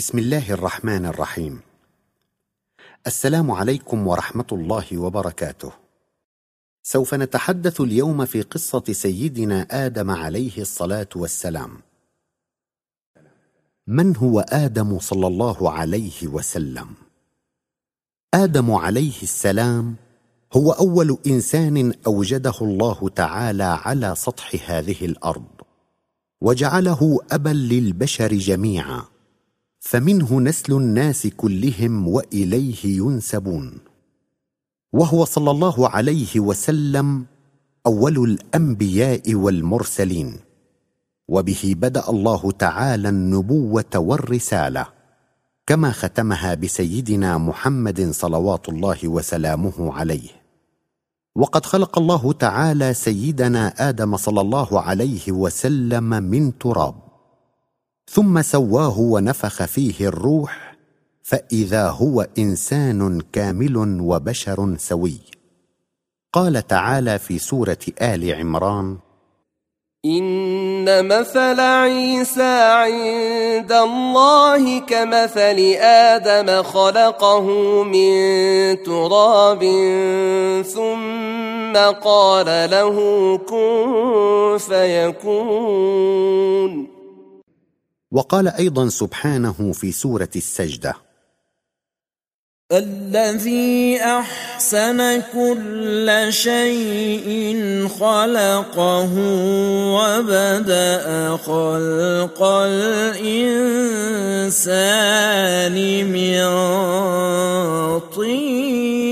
بسم 0.00 0.18
الله 0.18 0.50
الرحمن 0.50 1.06
الرحيم 1.06 1.60
السلام 3.06 3.50
عليكم 3.50 4.06
ورحمه 4.06 4.46
الله 4.52 4.98
وبركاته 4.98 5.72
سوف 6.82 7.14
نتحدث 7.14 7.80
اليوم 7.80 8.24
في 8.24 8.42
قصة 8.42 8.82
سيدنا 8.92 9.66
آدم 9.70 10.10
عليه 10.10 10.58
الصلاة 10.58 11.08
والسلام. 11.16 11.70
من 13.86 14.16
هو 14.16 14.40
آدم 14.40 14.98
صلى 14.98 15.26
الله 15.26 15.70
عليه 15.70 16.26
وسلم؟ 16.26 16.88
آدم 18.34 18.70
عليه 18.70 19.22
السلام 19.22 19.96
هو 20.52 20.72
أول 20.72 21.18
إنسان 21.26 21.92
أوجده 22.06 22.54
الله 22.60 23.08
تعالى 23.08 23.64
على 23.84 24.14
سطح 24.14 24.70
هذه 24.70 25.04
الأرض 25.04 25.48
وجعله 26.40 27.18
أبا 27.32 27.50
للبشر 27.50 28.34
جميعا. 28.34 29.09
فمنه 29.80 30.40
نسل 30.40 30.72
الناس 30.72 31.26
كلهم 31.26 32.08
وإليه 32.08 32.84
ينسبون. 32.84 33.78
وهو 34.92 35.24
صلى 35.24 35.50
الله 35.50 35.88
عليه 35.88 36.40
وسلم 36.40 37.26
أول 37.86 38.18
الأنبياء 38.18 39.34
والمرسلين. 39.34 40.36
وبه 41.28 41.74
بدأ 41.78 42.10
الله 42.10 42.50
تعالى 42.50 43.08
النبوة 43.08 43.94
والرسالة 43.94 44.86
كما 45.66 45.90
ختمها 45.92 46.54
بسيدنا 46.54 47.38
محمد 47.38 48.10
صلوات 48.10 48.68
الله 48.68 49.08
وسلامه 49.08 49.92
عليه. 49.92 50.28
وقد 51.36 51.66
خلق 51.66 51.98
الله 51.98 52.32
تعالى 52.32 52.94
سيدنا 52.94 53.88
آدم 53.88 54.16
صلى 54.16 54.40
الله 54.40 54.80
عليه 54.80 55.32
وسلم 55.32 56.04
من 56.04 56.58
تراب. 56.58 57.09
ثم 58.12 58.42
سواه 58.42 59.00
ونفخ 59.00 59.64
فيه 59.64 60.08
الروح 60.08 60.76
فإذا 61.22 61.88
هو 61.88 62.26
إنسان 62.38 63.20
كامل 63.32 64.00
وبشر 64.00 64.74
سوي. 64.78 65.18
قال 66.32 66.66
تعالى 66.66 67.18
في 67.18 67.38
سورة 67.38 67.78
آل 68.02 68.34
عمران 68.34 68.96
إن 70.04 71.08
مثل 71.08 71.60
عيسى 71.60 72.60
عند 72.62 73.72
الله 73.72 74.78
كمثل 74.78 75.58
آدم 75.80 76.62
خلقه 76.62 77.44
من 77.82 78.12
تراب 78.82 79.60
ثم 80.66 81.76
قال 82.02 82.70
له 82.70 82.96
كن 83.38 84.58
فيكون. 84.58 85.90
وقال 88.12 88.48
أيضا 88.48 88.88
سبحانه 88.88 89.72
في 89.72 89.92
سورة 89.92 90.28
السجدة. 90.36 90.94
الذي 92.72 94.00
أحسن 94.02 95.22
كل 95.32 96.26
شيء 96.30 97.28
خلقه 97.88 99.12
وبدأ 99.94 101.36
خلق 101.36 102.42
الإنسان 102.42 103.76
من 106.06 106.40
طين. 108.00 109.10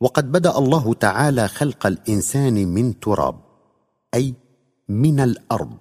وقد 0.00 0.32
بدأ 0.32 0.58
الله 0.58 0.94
تعالى 0.94 1.48
خلق 1.48 1.86
الإنسان 1.86 2.54
من 2.68 3.00
تراب 3.00 3.36
أي 4.14 4.34
من 4.88 5.20
الأرض. 5.20 5.78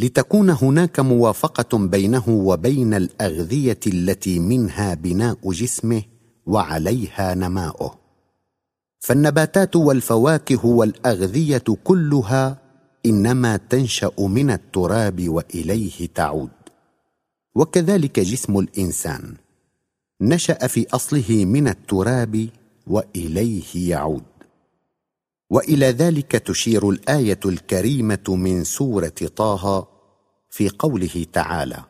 لتكون 0.00 0.50
هناك 0.50 1.00
موافقة 1.00 1.78
بينه 1.78 2.28
وبين 2.28 2.94
الأغذية 2.94 3.80
التي 3.86 4.38
منها 4.38 4.94
بناء 4.94 5.50
جسمه 5.50 6.02
وعليها 6.46 7.34
نماؤه. 7.34 7.98
فالنباتات 9.00 9.76
والفواكه 9.76 10.66
والأغذية 10.66 11.64
كلها 11.84 12.58
إنما 13.06 13.56
تنشأ 13.56 14.12
من 14.18 14.50
التراب 14.50 15.28
وإليه 15.28 16.08
تعود. 16.14 16.50
وكذلك 17.54 18.20
جسم 18.20 18.58
الإنسان 18.58 19.34
نشأ 20.20 20.66
في 20.66 20.86
أصله 20.90 21.44
من 21.44 21.68
التراب 21.68 22.48
وإليه 22.86 23.90
يعود. 23.90 24.37
وإلى 25.50 25.86
ذلك 25.86 26.32
تشير 26.32 26.90
الآية 26.90 27.40
الكريمة 27.44 28.24
من 28.28 28.64
سورة 28.64 29.14
طه 29.36 29.88
في 30.50 30.68
قوله 30.68 31.26
تعالى 31.32 31.84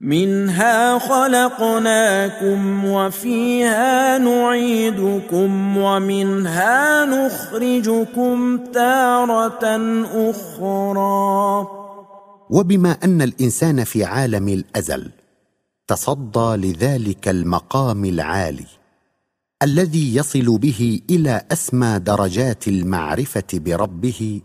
منها 0.00 0.98
خلقناكم 0.98 2.84
وفيها 2.84 4.18
نعيدكم 4.18 5.76
ومنها 5.76 7.04
نخرجكم 7.04 8.58
تارة 8.58 9.64
أخرى. 10.30 11.66
وبما 12.50 12.96
أن 13.04 13.22
الإنسان 13.22 13.84
في 13.84 14.04
عالم 14.04 14.48
الأزل 14.48 15.10
تصدى 15.86 16.56
لذلك 16.56 17.28
المقام 17.28 18.04
العالي. 18.04 18.66
الذي 19.62 20.16
يصل 20.16 20.58
به 20.58 21.00
إلى 21.10 21.42
أسمى 21.52 21.98
درجات 21.98 22.68
المعرفة 22.68 23.44
بربه 23.52 24.40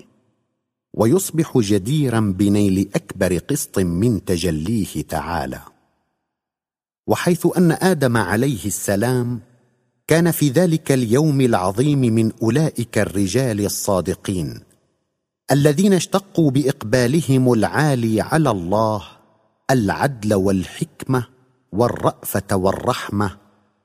ويصبح 0.93 1.57
جديرا 1.57 2.19
بنيل 2.19 2.89
أكبر 2.95 3.37
قسط 3.37 3.79
من 3.79 4.25
تجليه 4.25 5.01
تعالى. 5.09 5.61
وحيث 7.07 7.47
أن 7.57 7.71
آدم 7.71 8.17
عليه 8.17 8.65
السلام 8.65 9.39
كان 10.07 10.31
في 10.31 10.49
ذلك 10.49 10.91
اليوم 10.91 11.41
العظيم 11.41 11.99
من 11.99 12.31
أولئك 12.41 12.97
الرجال 12.97 13.65
الصادقين 13.65 14.59
الذين 15.51 15.93
اشتقوا 15.93 16.51
بإقبالهم 16.51 17.53
العالي 17.53 18.21
على 18.21 18.49
الله 18.49 19.03
العدل 19.71 20.33
والحكمة 20.33 21.27
والرأفة 21.71 22.55
والرحمة 22.55 23.37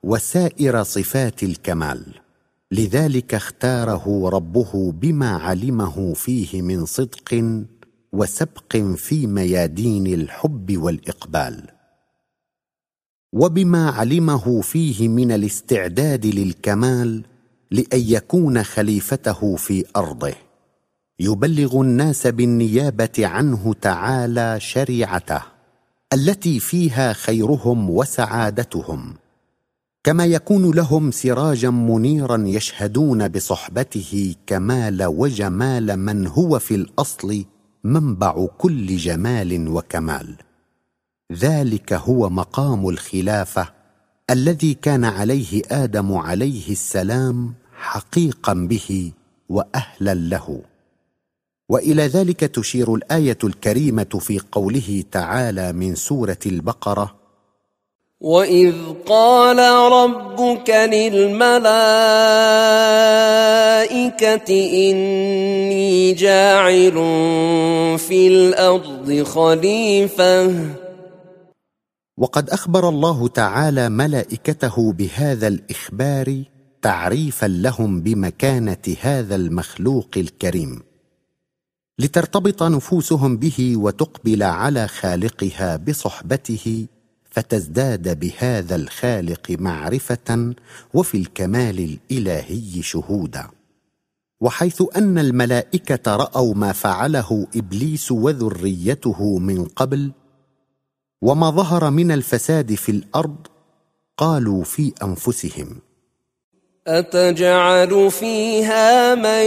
وسائر 0.07 0.83
صفات 0.83 1.43
الكمال. 1.43 2.15
لذلك 2.73 3.35
اختاره 3.35 4.29
ربه 4.29 4.93
بما 4.93 5.31
علمه 5.31 6.15
فيه 6.15 6.63
من 6.63 6.87
صدق 6.87 7.55
وسبق 8.13 8.77
في 8.77 9.27
ميادين 9.27 10.07
الحب 10.07 10.77
والإقبال. 10.77 11.63
وبما 13.33 13.91
علمه 13.91 14.61
فيه 14.61 15.09
من 15.09 15.33
الاستعداد 15.33 16.27
للكمال 16.27 17.23
لأن 17.71 18.01
يكون 18.01 18.63
خليفته 18.63 19.57
في 19.57 19.85
أرضه. 19.97 20.35
يبلغ 21.21 21.81
الناس 21.81 22.27
بالنيابة 22.27 23.27
عنه 23.27 23.75
تعالى 23.83 24.61
شريعته 24.61 25.43
التي 26.13 26.61
فيها 26.61 27.13
خيرهم 27.13 27.91
وسعادتهم. 27.91 29.15
كما 30.07 30.25
يكون 30.27 30.71
لهم 30.71 31.11
سراجا 31.11 31.71
منيرا 31.71 32.45
يشهدون 32.47 33.29
بصحبته 33.29 34.35
كمال 34.47 35.05
وجمال 35.05 35.97
من 35.97 36.27
هو 36.27 36.59
في 36.59 36.75
الأصل 36.75 37.45
منبع 37.85 38.47
كل 38.59 38.97
جمال 38.97 39.69
وكمال. 39.69 40.37
ذلك 41.33 41.93
هو 41.93 42.31
مقام 42.31 42.89
الخلافة 42.89 43.69
الذي 44.31 44.75
كان 44.75 45.05
عليه 45.05 45.63
آدم 45.71 46.13
عليه 46.15 46.73
السلام 46.73 47.55
حقيقا 47.73 48.55
به 48.55 49.13
وأهلا 49.49 50.15
له. 50.15 50.63
وإلى 51.69 52.07
ذلك 52.07 52.41
تشير 52.41 52.95
الآية 52.95 53.39
الكريمة 53.45 54.19
في 54.21 54.41
قوله 54.53 55.05
تعالى 55.11 55.73
من 55.73 55.95
سورة 55.95 56.39
البقرة 56.47 57.26
وإذ 58.21 58.75
قال 59.07 59.59
ربك 59.93 60.71
للملائكة 60.71 61.71
إني 64.91 66.13
جاعل 66.13 66.93
في 67.99 68.29
الأرض 68.29 69.23
خليفة 69.23 70.55
وقد 72.19 72.51
أخبر 72.51 72.89
الله 72.89 73.29
تعالى 73.29 73.89
ملائكته 73.89 74.93
بهذا 74.93 75.49
الإخبار 75.49 76.43
تعريفا 76.83 77.47
لهم 77.47 78.01
بمكانة 78.01 78.97
هذا 79.01 79.35
المخلوق 79.35 80.09
الكريم 80.17 80.83
لترتبط 81.99 82.63
نفوسهم 82.63 83.37
به 83.37 83.77
وتقبل 83.77 84.43
على 84.43 84.89
خالقها 84.89 85.77
بصحبته 85.77 86.87
فتزداد 87.37 88.21
بهذا 88.21 88.77
الخالق 88.77 89.51
معرفة 89.51 90.55
وفي 90.95 91.17
الكمال 91.19 91.99
الإلهي 92.11 92.83
شهودا. 92.83 93.47
وحيث 94.41 94.83
أن 94.97 95.19
الملائكة 95.19 96.17
رأوا 96.17 96.55
ما 96.55 96.73
فعله 96.73 97.47
إبليس 97.57 98.13
وذريته 98.13 99.39
من 99.39 99.65
قبل 99.65 100.13
وما 101.23 101.51
ظهر 101.51 101.91
من 101.91 102.13
الفساد 102.13 102.75
في 102.75 102.89
الأرض 102.89 103.47
قالوا 104.17 104.65
في 104.65 104.93
أنفسهم 105.03 105.81
أتجعل 106.87 108.11
فيها 108.11 109.15
من 109.15 109.47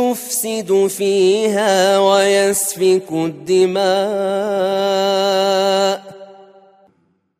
يفسد 0.00 0.86
فيها 0.86 1.98
ويسفك 1.98 3.12
الدماء؟ 3.12 3.80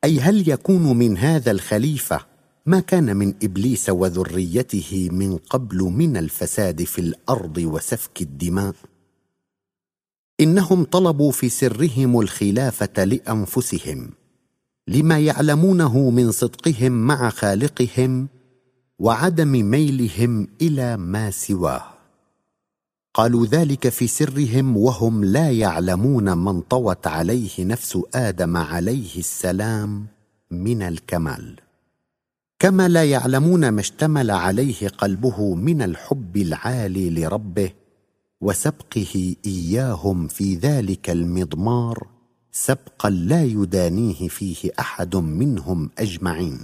أي 0.05 0.20
هل 0.20 0.49
يكون 0.49 0.97
من 0.99 1.19
هذا 1.19 1.50
الخليفة 1.50 2.26
ما 2.67 2.81
كان 2.81 3.17
من 3.17 3.35
إبليس 3.43 3.91
وذريته 3.91 5.08
من 5.12 5.37
قبل 5.37 5.79
من 5.79 6.17
الفساد 6.17 6.85
في 6.85 7.00
الأرض 7.00 7.58
وسفك 7.58 8.23
الدماء؟ 8.23 8.75
إنهم 10.41 10.85
طلبوا 10.85 11.32
في 11.32 11.49
سرهم 11.49 12.20
الخلافة 12.20 13.05
لأنفسهم 13.05 14.11
لما 14.88 15.19
يعلمونه 15.19 16.11
من 16.11 16.31
صدقهم 16.31 16.93
مع 16.93 17.31
خالقهم 17.31 18.29
وعدم 18.99 19.70
ميلهم 19.70 20.49
إلى 20.62 20.96
ما 20.96 21.31
سواه. 21.31 21.89
قالوا 23.14 23.46
ذلك 23.46 23.88
في 23.88 24.06
سرهم 24.06 24.76
وهم 24.76 25.24
لا 25.24 25.50
يعلمون 25.50 26.38
من 26.38 26.60
طوت 26.60 27.06
عليه 27.06 27.50
نفس 27.64 27.98
آدم 28.14 28.56
عليه 28.56 29.18
السلام 29.18 30.06
من 30.50 30.82
الكمال. 30.82 31.56
كما 32.58 32.88
لا 32.88 33.04
يعلمون 33.04 33.68
ما 33.68 33.80
اشتمل 33.80 34.30
عليه 34.30 34.88
قلبه 34.88 35.54
من 35.54 35.82
الحب 35.82 36.36
العالي 36.36 37.10
لربه 37.10 37.70
وسبقه 38.40 39.34
إياهم 39.46 40.28
في 40.28 40.54
ذلك 40.54 41.10
المضمار 41.10 42.06
سبقا 42.52 43.10
لا 43.10 43.44
يدانيه 43.44 44.28
فيه 44.28 44.70
أحد 44.80 45.16
منهم 45.16 45.90
أجمعين. 45.98 46.60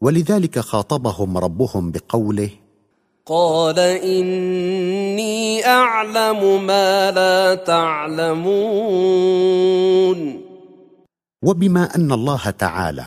ولذلك 0.00 0.58
خاطبهم 0.58 1.38
ربهم 1.38 1.90
بقوله 1.90 2.50
قال 3.28 3.78
إني 3.78 5.66
أعلم 5.66 6.66
ما 6.66 7.10
لا 7.10 7.54
تعلمون. 7.54 9.38
وبما 11.42 11.94
أن 11.96 12.12
الله 12.12 12.50
تعالى 12.50 13.06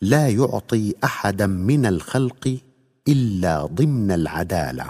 لا 0.00 0.28
يعطي 0.28 0.94
أحدا 1.04 1.46
من 1.46 1.86
الخلق 1.86 2.58
إلا 3.08 3.66
ضمن 3.66 4.10
العدالة 4.10 4.86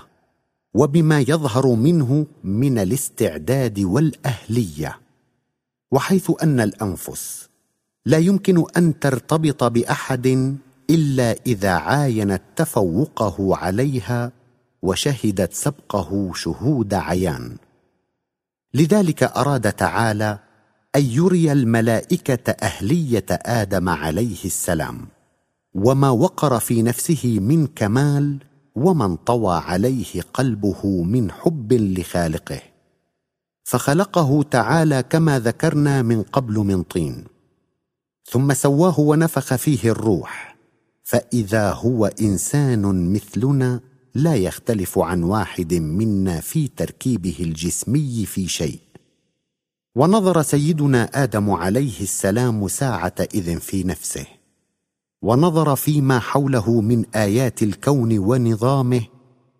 وبما 0.74 1.20
يظهر 1.20 1.66
منه 1.66 2.26
من 2.44 2.78
الاستعداد 2.78 3.80
والأهلية 3.80 4.98
وحيث 5.90 6.30
أن 6.42 6.60
الأنفس 6.60 7.48
لا 8.06 8.18
يمكن 8.18 8.64
أن 8.76 8.98
ترتبط 8.98 9.64
بأحد 9.64 10.56
إلا 10.90 11.36
إذا 11.46 11.70
عاينت 11.70 12.42
تفوقه 12.56 13.56
عليها 13.56 14.32
وشهدت 14.82 15.52
سبقه 15.52 16.30
شهود 16.34 16.94
عيان. 16.94 17.56
لذلك 18.74 19.22
أراد 19.22 19.72
تعالى 19.72 20.38
أن 20.96 21.02
يري 21.02 21.52
الملائكة 21.52 22.50
أهلية 22.62 23.26
آدم 23.30 23.88
عليه 23.88 24.44
السلام 24.44 25.06
وما 25.74 26.10
وقر 26.10 26.60
في 26.60 26.82
نفسه 26.82 27.38
من 27.40 27.66
كمال 27.66 28.38
وما 28.74 29.04
انطوى 29.04 29.56
عليه 29.56 30.22
قلبه 30.34 31.02
من 31.02 31.30
حب 31.30 31.72
لخالقه. 31.72 32.60
فخلقه 33.64 34.42
تعالى 34.42 35.02
كما 35.02 35.38
ذكرنا 35.38 36.02
من 36.02 36.22
قبل 36.22 36.54
من 36.54 36.82
طين. 36.82 37.24
ثم 38.24 38.52
سواه 38.52 39.00
ونفخ 39.00 39.54
فيه 39.54 39.90
الروح. 39.90 40.56
فإذا 41.02 41.72
هو 41.72 42.06
إنسان 42.06 43.12
مثلنا 43.12 43.80
لا 44.14 44.34
يختلف 44.34 44.98
عن 44.98 45.22
واحد 45.22 45.74
منا 45.74 46.40
في 46.40 46.68
تركيبه 46.68 47.36
الجسمي 47.40 48.26
في 48.26 48.48
شيء. 48.48 48.78
ونظر 49.94 50.42
سيدنا 50.42 51.22
آدم 51.22 51.50
عليه 51.50 52.00
السلام 52.00 52.68
ساعة 52.68 53.14
اذ 53.34 53.58
في 53.58 53.84
نفسه. 53.84 54.26
ونظر 55.22 55.76
فيما 55.76 56.18
حوله 56.18 56.80
من 56.80 57.04
آيات 57.14 57.62
الكون 57.62 58.18
ونظامه 58.18 59.02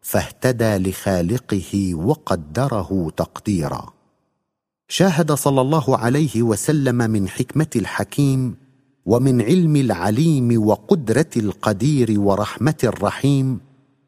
فاهتدى 0.02 0.91
لخالقه 0.91 1.94
وقدره 1.94 3.12
تقديرا. 3.17 3.93
شاهد 4.88 5.32
صلى 5.32 5.61
الله 5.61 5.99
عليه 5.99 6.43
وسلم 6.43 6.97
من 6.97 7.29
حكمة 7.29 7.70
الحكيم 7.76 8.56
ومن 9.06 9.43
علم 9.43 9.76
العليم 9.76 10.67
وقدرة 10.69 11.31
القدير 11.37 12.20
ورحمة 12.20 12.79
الرحيم 12.85 13.61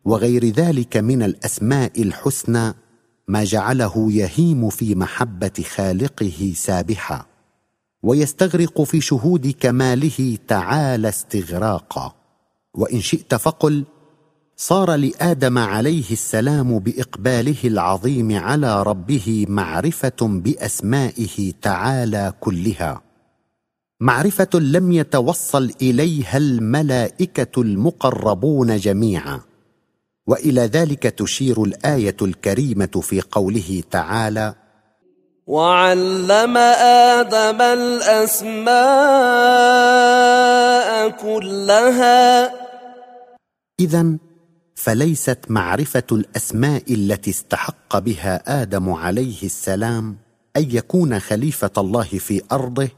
وغير 0.05 0.45
ذلك 0.45 0.97
من 0.97 1.23
الأسماء 1.23 2.03
الحسنى 2.03 2.75
ما 3.29 3.45
جعله 3.45 4.13
يهيم 4.13 4.71
في 4.71 4.95
محبة 4.95 5.65
خالقه 5.75 6.53
سابحا 6.57 7.27
ويستغرق 8.03 8.83
في 8.83 9.01
شهود 9.01 9.55
كماله 9.61 10.39
تعالى 10.49 11.09
استغراقا. 11.09 12.15
وإن 12.75 13.01
شئت 13.01 13.35
فقل 13.35 13.85
صار 14.57 14.95
لآدم 14.95 15.59
عليه 15.59 16.11
السلام 16.11 16.79
بإقباله 16.79 17.57
العظيم 17.65 18.39
على 18.39 18.83
ربه 18.83 19.47
معرفة 19.49 20.17
بأسمائه 20.21 21.53
تعالى 21.63 22.33
كلها. 22.41 23.03
معرفة 24.01 24.49
لم 24.55 24.93
يتوصل 24.93 25.73
إليها 25.83 26.37
الملائكة 26.37 27.63
المقربون 27.63 28.77
جميعا. 28.77 29.41
وإلى 30.27 30.61
ذلك 30.61 31.03
تشير 31.03 31.63
الآية 31.63 32.17
الكريمة 32.23 33.01
في 33.03 33.21
قوله 33.21 33.83
تعالى 33.91 34.55
وعلم 35.47 36.57
آدم 37.17 37.61
الأسماء 37.63 38.71
كلها. 41.11 42.53
اذا 43.81 44.19
فليست 44.75 45.39
معرفة 45.49 46.03
الأسماء 46.13 46.83
التي 46.95 47.31
استحق 47.31 47.99
بها 47.99 48.63
آدم 48.63 48.91
عليه 48.91 49.43
السلام 49.43 50.17
أن 50.57 50.67
يكون 50.71 51.19
خليفة 51.19 51.71
الله 51.79 52.03
في 52.05 52.43
أرضه 52.53 52.89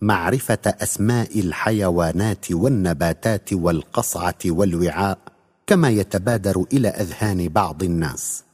معرفة 0.00 0.58
أسماء 0.66 1.40
الحيوانات 1.40 2.52
والنباتات 2.52 3.52
والقصعة 3.52 4.38
والوعاء. 4.46 5.18
كما 5.66 5.90
يتبادر 5.90 6.64
إلى 6.72 6.88
أذهان 6.88 7.48
بعض 7.48 7.82
الناس. 7.82 8.44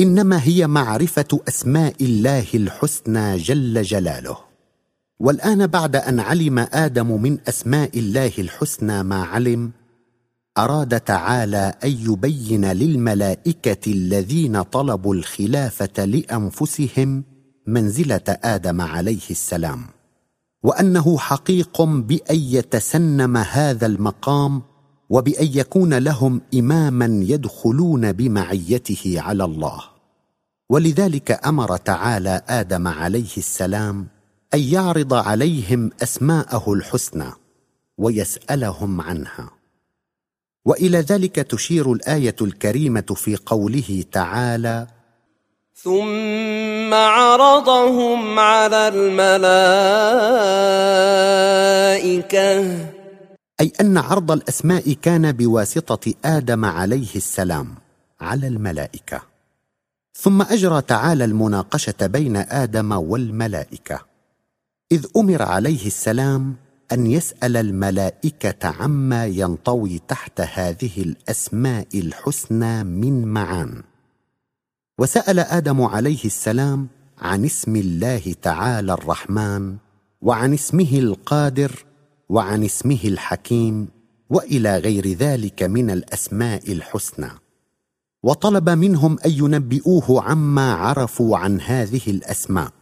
إنما 0.00 0.42
هي 0.42 0.66
معرفة 0.66 1.40
أسماء 1.48 1.94
الله 2.00 2.46
الحسنى 2.54 3.36
جل 3.36 3.82
جلاله. 3.82 4.50
والآن 5.20 5.66
بعد 5.66 5.96
أن 5.96 6.20
علم 6.20 6.58
آدم 6.58 7.22
من 7.22 7.38
أسماء 7.48 7.98
الله 7.98 8.32
الحسنى 8.38 9.02
ما 9.02 9.24
علم 9.24 9.70
أراد 10.58 11.00
تعالى 11.00 11.74
أن 11.84 11.90
يبين 11.90 12.72
للملائكة 12.72 13.92
الذين 13.92 14.62
طلبوا 14.62 15.14
الخلافة 15.14 16.04
لأنفسهم 16.04 17.24
منزلة 17.66 18.22
آدم 18.28 18.80
عليه 18.80 19.30
السلام 19.30 19.84
وأنه 20.62 21.18
حقيق 21.18 21.82
بأن 21.82 22.36
يتسنم 22.36 23.36
هذا 23.36 23.86
المقام 23.86 24.62
وبأن 25.10 25.48
يكون 25.54 25.94
لهم 25.94 26.40
إماما 26.54 27.20
يدخلون 27.22 28.12
بمعيته 28.12 29.14
على 29.16 29.44
الله. 29.44 29.80
ولذلك 30.68 31.46
أمر 31.46 31.76
تعالى 31.76 32.42
آدم 32.48 32.88
عليه 32.88 33.36
السلام 33.36 34.06
أن 34.54 34.60
يعرض 34.60 35.14
عليهم 35.14 35.90
أسماءه 36.02 36.72
الحسنى 36.72 37.30
ويسألهم 37.98 39.00
عنها. 39.00 39.50
وإلى 40.64 40.98
ذلك 40.98 41.34
تشير 41.34 41.92
الآية 41.92 42.36
الكريمة 42.40 43.14
في 43.16 43.36
قوله 43.36 44.04
تعالى 44.12 44.86
ثم 45.74 46.94
عرضهم 46.94 48.38
على 48.38 48.88
الملائكة 48.88 49.80
أي 53.60 53.72
أن 53.80 53.98
عرض 53.98 54.30
الأسماء 54.30 54.92
كان 54.92 55.32
بواسطة 55.32 56.14
آدم 56.24 56.64
عليه 56.64 57.14
السلام 57.16 57.74
على 58.20 58.46
الملائكة. 58.46 59.22
ثم 60.14 60.42
أجرى 60.42 60.82
تعالى 60.82 61.24
المناقشة 61.24 62.06
بين 62.06 62.36
آدم 62.36 62.92
والملائكة. 62.92 64.00
إذ 64.92 65.06
أمر 65.16 65.42
عليه 65.42 65.86
السلام 65.86 66.56
أن 66.92 67.06
يسأل 67.06 67.56
الملائكة 67.56 68.68
عما 68.68 69.26
ينطوي 69.26 70.00
تحت 70.08 70.40
هذه 70.40 71.02
الأسماء 71.02 71.88
الحسنى 71.94 72.84
من 72.84 73.24
معان. 73.24 73.82
وسأل 74.98 75.38
آدم 75.38 75.82
عليه 75.82 76.24
السلام 76.24 76.88
عن 77.18 77.44
اسم 77.44 77.76
الله 77.76 78.34
تعالى 78.42 78.92
الرحمن 78.92 79.76
وعن 80.20 80.52
اسمه 80.52 80.98
القادر 80.98 81.84
وعن 82.30 82.64
اسمه 82.64 83.00
الحكيم 83.04 83.88
وإلى 84.30 84.78
غير 84.78 85.12
ذلك 85.12 85.62
من 85.62 85.90
الأسماء 85.90 86.72
الحسنى. 86.72 87.30
وطلب 88.22 88.68
منهم 88.68 89.18
أن 89.26 89.30
ينبئوه 89.30 90.22
عما 90.22 90.72
عرفوا 90.72 91.36
عن 91.38 91.60
هذه 91.60 92.00
الأسماء 92.06 92.72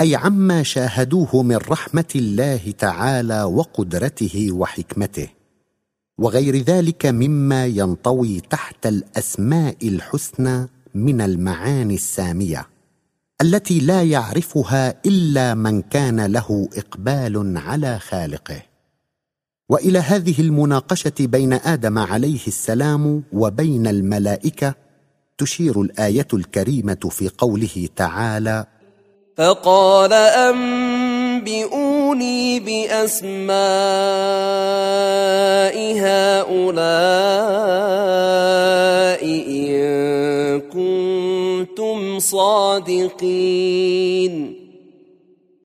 أي 0.00 0.16
عما 0.16 0.62
شاهدوه 0.62 1.42
من 1.42 1.56
رحمة 1.56 2.12
الله 2.14 2.74
تعالى 2.78 3.42
وقدرته 3.42 4.48
وحكمته 4.52 5.28
وغير 6.18 6.56
ذلك 6.56 7.06
مما 7.06 7.66
ينطوي 7.66 8.40
تحت 8.40 8.86
الأسماء 8.86 9.88
الحسنى 9.88 10.68
من 10.94 11.20
المعاني 11.20 11.94
السامية. 11.94 12.66
التي 13.42 13.78
لا 13.78 14.02
يعرفها 14.02 14.94
إلا 15.06 15.54
من 15.54 15.82
كان 15.82 16.26
له 16.26 16.68
إقبال 16.76 17.54
على 17.56 17.98
خالقه. 17.98 18.62
وإلى 19.68 19.98
هذه 19.98 20.40
المناقشة 20.40 21.12
بين 21.20 21.52
آدم 21.52 21.98
عليه 21.98 22.46
السلام 22.46 23.22
وبين 23.32 23.86
الملائكة 23.86 24.74
تشير 25.38 25.82
الآية 25.82 26.26
الكريمة 26.34 27.08
في 27.10 27.30
قوله 27.38 27.88
تعالى 27.96 28.66
فقال 29.36 30.12
أنبئوني 31.32 31.80
بأسماء 32.60 33.58
هؤلاء 36.00 36.84
إن 39.48 40.60
كنتم 40.60 41.37
صادقين. 42.18 43.88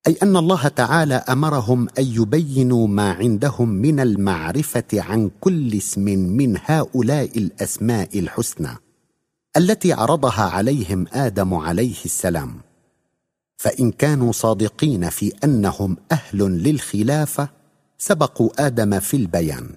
أي 0.07 0.17
أن 0.23 0.37
الله 0.37 0.67
تعالى 0.67 1.15
أمرهم 1.15 1.87
أن 1.99 2.03
يبينوا 2.03 2.87
ما 2.87 3.11
عندهم 3.11 3.69
من 3.69 3.99
المعرفة 3.99 4.83
عن 4.93 5.31
كل 5.41 5.73
اسم 5.73 6.01
من 6.19 6.57
هؤلاء 6.65 7.37
الأسماء 7.37 8.19
الحسنى 8.19 8.77
التي 9.57 9.93
عرضها 9.93 10.43
عليهم 10.43 11.05
آدم 11.13 11.53
عليه 11.53 12.05
السلام. 12.05 12.55
فإن 13.57 13.91
كانوا 13.91 14.31
صادقين 14.31 15.09
في 15.09 15.33
أنهم 15.43 15.97
أهل 16.11 16.37
للخلافة 16.37 17.49
سبقوا 17.97 18.65
آدم 18.65 18.99
في 18.99 19.17
البيان. 19.17 19.69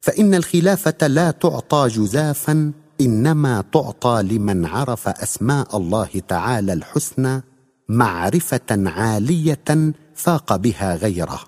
فإن 0.00 0.34
الخلافة 0.34 1.06
لا 1.06 1.30
تعطى 1.30 1.88
جزافا 1.88 2.72
إنما 3.04 3.64
تعطى 3.72 4.22
لمن 4.22 4.66
عرف 4.66 5.08
أسماء 5.08 5.76
الله 5.76 6.08
تعالى 6.28 6.72
الحسنى 6.72 7.42
معرفة 7.88 8.60
عالية 8.70 9.92
فاق 10.14 10.56
بها 10.56 10.96
غيره 10.96 11.40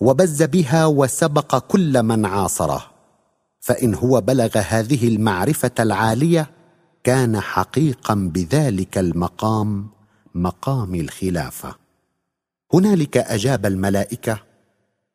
وبز 0.00 0.42
بها 0.42 0.86
وسبق 0.86 1.58
كل 1.58 2.02
من 2.02 2.26
عاصره. 2.26 2.82
فإن 3.60 3.94
هو 3.94 4.20
بلغ 4.20 4.58
هذه 4.58 5.08
المعرفة 5.08 5.70
العالية 5.80 6.50
كان 7.04 7.40
حقيقا 7.40 8.14
بذلك 8.14 8.98
المقام 8.98 9.86
مقام 10.34 10.94
الخلافة. 10.94 11.74
هنالك 12.74 13.16
أجاب 13.16 13.66
الملائكة 13.66 14.38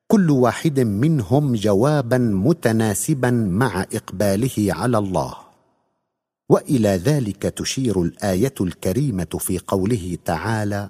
كل 0.07 0.31
واحد 0.31 0.79
منهم 0.79 1.55
جوابا 1.55 2.17
متناسبا 2.17 3.31
مع 3.31 3.85
إقباله 3.93 4.67
على 4.69 4.97
الله. 4.97 5.52
وإلى 6.53 6.89
ذلك 6.89 7.41
تشير 7.41 8.01
الآية 8.01 8.53
الكريمة 8.61 9.33
في 9.39 9.59
قوله 9.67 10.17
تعالى 10.25 10.89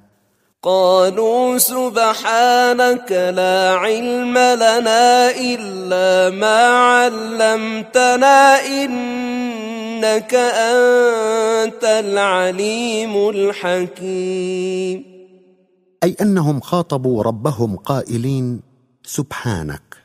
قالوا 0.63 1.57
سبحانك 1.57 3.11
لا 3.11 3.75
علم 3.83 4.37
لنا 4.37 5.29
إلا 5.31 6.35
ما 6.35 6.59
علمتنا 6.67 8.55
إنك 8.65 10.33
أنت 10.73 11.83
العليم 11.83 13.29
الحكيم. 13.29 15.03
أي 16.03 16.15
أنهم 16.21 16.59
خاطبوا 16.59 17.23
ربهم 17.23 17.75
قائلين 17.75 18.61
سبحانك. 19.05 19.97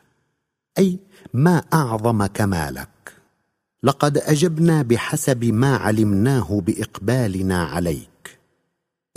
أي 0.77 0.99
ما 1.33 1.63
اعظم 1.73 2.25
كمالك 2.25 2.98
لقد 3.83 4.17
أجبنا 4.17 4.81
بحسب 4.81 5.45
ما 5.45 5.77
علمناه 5.77 6.61
بإقبالنا 6.61 7.63
عليك. 7.63 8.39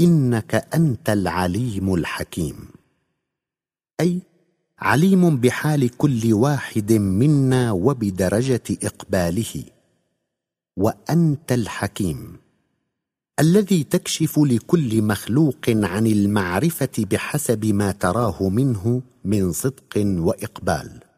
إنك 0.01 0.55
أنت 0.75 1.11
العليم 1.11 1.95
الحكيم. 1.95 2.57
أي 4.01 4.21
عليم 4.79 5.37
بحال 5.37 5.97
كل 5.97 6.33
واحد 6.33 6.93
منا 6.93 7.73
وبدرجة 7.73 8.63
إقباله. 8.83 9.65
وأنت 10.77 11.53
الحكيم. 11.53 12.37
الذي 13.41 13.85
تكشف 13.85 14.39
لكل 14.39 15.03
مخلوق 15.03 15.71
عن 15.71 16.07
المعرفة 16.07 16.91
بحسب 16.99 17.67
ما 17.67 17.93
تراه 17.93 18.49
منه 18.49 19.03
من 19.25 19.53
صدق 19.53 19.93
وإقبال. 19.97 21.12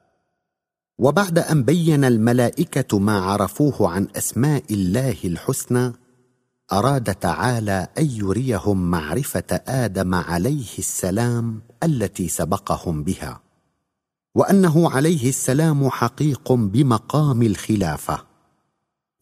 وبعد 0.99 1.39
أن 1.39 1.63
بين 1.63 2.05
الملائكة 2.05 2.99
ما 2.99 3.19
عرفوه 3.19 3.91
عن 3.91 4.09
أسماء 4.17 4.65
الله 4.71 5.17
الحسنى 5.25 5.93
أراد 6.73 7.15
تعالى 7.15 7.89
أن 7.99 8.11
يريهم 8.11 8.91
معرفة 8.91 9.61
آدم 9.69 10.15
عليه 10.15 10.79
السلام 10.79 11.63
التي 11.83 12.29
سبقهم 12.29 13.03
بها 13.05 13.41
وأنه 14.35 14.91
عليه 14.91 15.29
السلام 15.29 15.91
حقيق 15.91 16.53
بمقام 16.53 17.43
الخلافة. 17.43 18.25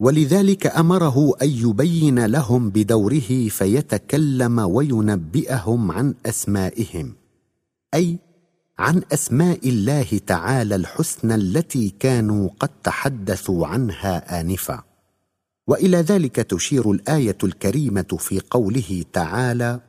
ولذلك 0.01 0.67
أمره 0.67 1.33
أن 1.43 1.49
يبين 1.51 2.27
لهم 2.27 2.71
بدوره 2.71 3.49
فيتكلم 3.49 4.59
وينبئهم 4.59 5.91
عن 5.91 6.15
أسمائهم 6.27 7.15
أي 7.95 8.19
عن 8.79 9.03
أسماء 9.13 9.69
الله 9.69 10.21
تعالى 10.27 10.75
الحسنى 10.75 11.35
التي 11.35 11.95
كانوا 12.01 12.49
قد 12.61 12.71
تحدثوا 12.85 13.67
عنها 13.67 14.41
آنفا. 14.41 14.83
وإلى 15.67 15.97
ذلك 15.97 16.37
تشير 16.37 16.91
الآية 16.91 17.37
الكريمة 17.45 18.17
في 18.19 18.41
قوله 18.51 19.05
تعالى 19.13 19.81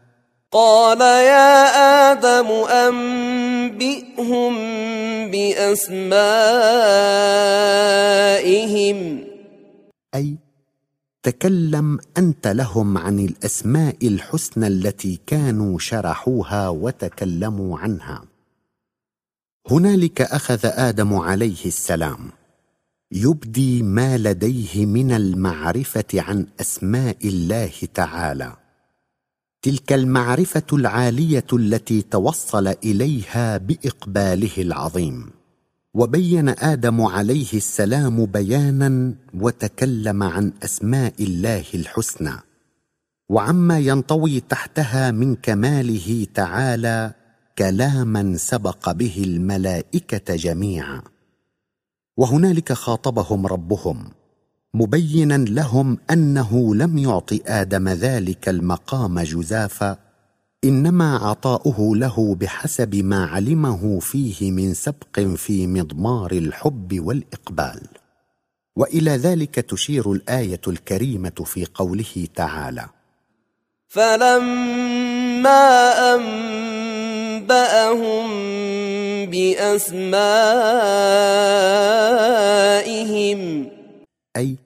قال 0.52 1.02
يا 1.02 1.66
آدم 2.12 2.48
أنبئهم 2.70 4.54
بأسمائهم. 5.32 6.04
أي 10.16 10.36
تكلم 11.24 12.00
أنت 12.18 12.48
لهم 12.48 12.98
عن 12.98 13.20
الأسماء 13.20 14.08
الحسنى 14.08 14.68
التي 14.68 15.20
كانوا 15.28 15.80
شرحوها 15.80 16.70
وتكلموا 16.70 17.80
عنها. 17.80 18.33
هنالك 19.72 20.22
أخذ 20.22 20.60
آدم 20.64 21.14
عليه 21.14 21.66
السلام. 21.66 22.32
يبدي 23.12 23.84
ما 23.84 24.18
لديه 24.18 24.86
من 24.86 25.12
المعرفة 25.12 26.06
عن 26.14 26.48
أسماء 26.62 27.18
الله 27.26 27.72
تعالى. 27.94 28.54
تلك 29.62 29.94
المعرفة 29.94 30.64
العالية 30.74 31.46
التي 31.54 32.02
توصل 32.02 32.68
إليها 32.68 33.58
بإقباله 33.58 34.52
العظيم. 34.58 35.30
وبين 35.94 36.50
آدم 36.50 37.02
عليه 37.02 37.54
السلام 37.54 38.26
بيانا 38.26 39.14
وتكلم 39.34 40.24
عن 40.24 40.54
أسماء 40.64 41.14
الله 41.20 41.66
الحسنى. 41.74 42.36
وعما 43.30 43.80
ينطوي 43.80 44.40
تحتها 44.40 45.12
من 45.12 45.36
كماله 45.36 46.28
تعالى 46.34 47.14
كلاما 47.58 48.38
سبق 48.38 48.92
به 48.92 49.24
الملائكة 49.26 50.36
جميعا. 50.36 51.02
وهنالك 52.18 52.74
خاطبهم 52.74 53.48
ربهم 53.48 54.12
مبينا 54.74 55.38
لهم 55.38 55.98
أنه 56.12 56.76
لم 56.76 56.98
يعط 56.98 57.30
آدم 57.46 57.90
ذلك 57.90 58.50
المقام 58.50 59.20
جزافا 59.20 59.98
إنما 60.64 61.18
عطاؤه 61.18 61.96
له 61.96 62.36
بحسب 62.36 62.96
ما 62.96 63.26
علمه 63.26 64.00
فيه 64.00 64.52
من 64.52 64.74
سبق 64.74 65.20
في 65.20 65.68
مضمار 65.68 66.32
الحب 66.32 67.00
والإقبال. 67.00 67.88
وإلى 68.76 69.12
ذلك 69.12 69.56
تشير 69.56 70.12
الآية 70.12 70.62
الكريمة 70.68 71.44
في 71.46 71.66
قوله 71.74 72.28
تعالى 72.36 72.86
فلما 73.88 75.62
أن 76.16 76.22
أنبأهم 77.34 78.28
بأسمائهم. 79.26 80.12
أي 84.38 84.58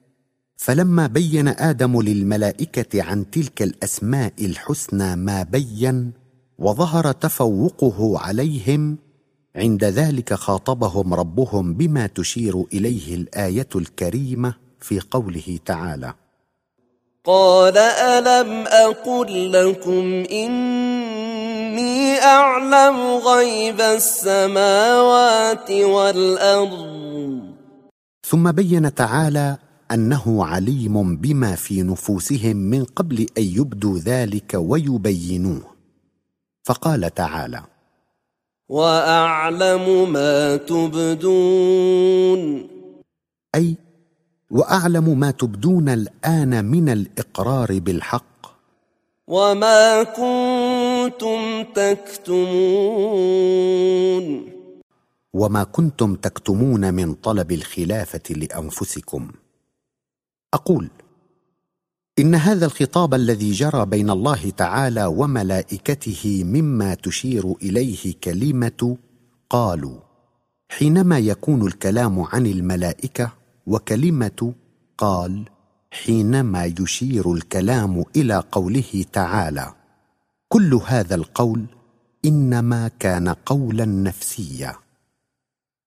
فلما 0.57 1.07
بين 1.07 1.47
آدم 1.47 2.01
للملائكة 2.01 3.03
عن 3.03 3.29
تلك 3.31 3.61
الأسماء 3.61 4.33
الحسنى 4.41 5.15
ما 5.15 5.43
بين 5.43 6.11
وظهر 6.59 7.11
تفوقه 7.11 8.19
عليهم 8.19 8.97
عند 9.55 9.83
ذلك 9.83 10.33
خاطبهم 10.33 11.13
ربهم 11.13 11.73
بما 11.73 12.07
تشير 12.07 12.65
إليه 12.73 13.15
الآية 13.15 13.69
الكريمة 13.75 14.53
في 14.79 14.99
قوله 14.99 15.59
تعالى. 15.65 16.13
قال 17.25 17.77
ألم 17.77 18.67
أقل 18.67 19.51
لكم 19.51 20.23
اني 20.31 20.76
أعلم 22.27 22.97
غيب 23.17 23.81
السماوات 23.81 25.71
والأرض. 25.71 27.41
ثم 28.27 28.51
بين 28.51 28.95
تعالى 28.95 29.57
أنه 29.91 30.45
عليم 30.45 31.15
بما 31.15 31.55
في 31.55 31.83
نفوسهم 31.83 32.57
من 32.57 32.83
قبل 32.83 33.27
أن 33.37 33.43
يبدوا 33.43 33.99
ذلك 33.99 34.51
ويبينوه. 34.53 35.61
فقال 36.63 37.13
تعالى 37.13 37.61
وأعلم 38.69 40.13
ما 40.13 40.55
تبدون. 40.55 42.41
أي 43.55 43.75
وأعلم 44.51 45.19
ما 45.19 45.31
تبدون 45.31 45.89
الآن 45.89 46.65
من 46.65 46.89
الإقرار 46.89 47.79
بالحق. 47.79 48.37
وما 49.27 50.03
كنتم 51.09 51.63
تكتمون. 51.63 52.57
وما 55.33 55.63
كنتم 55.63 56.15
تكتمون 56.15 56.93
من 56.93 57.13
طلب 57.13 57.51
الخلافة 57.51 58.21
لأنفسكم. 58.29 59.31
أقول 60.53 60.89
إن 62.19 62.35
هذا 62.35 62.65
الخطاب 62.65 63.13
الذي 63.13 63.51
جرى 63.51 63.85
بين 63.85 64.09
الله 64.09 64.49
تعالى 64.49 65.05
وملائكته 65.05 66.43
مما 66.43 66.93
تشير 66.93 67.53
إليه 67.61 68.13
كلمة 68.23 68.97
قالوا 69.49 69.99
حينما 70.69 71.19
يكون 71.19 71.67
الكلام 71.67 72.19
عن 72.19 72.45
الملائكة 72.45 73.33
وكلمة 73.67 74.53
قال 74.97 75.43
حينما 75.91 76.65
يشير 76.79 77.33
الكلام 77.33 78.03
إلى 78.15 78.43
قوله 78.51 79.05
تعالى. 79.13 79.73
كل 80.49 80.73
هذا 80.73 81.15
القول 81.15 81.65
إنما 82.25 82.87
كان 82.99 83.29
قولا 83.29 83.85
نفسيا. 83.85 84.75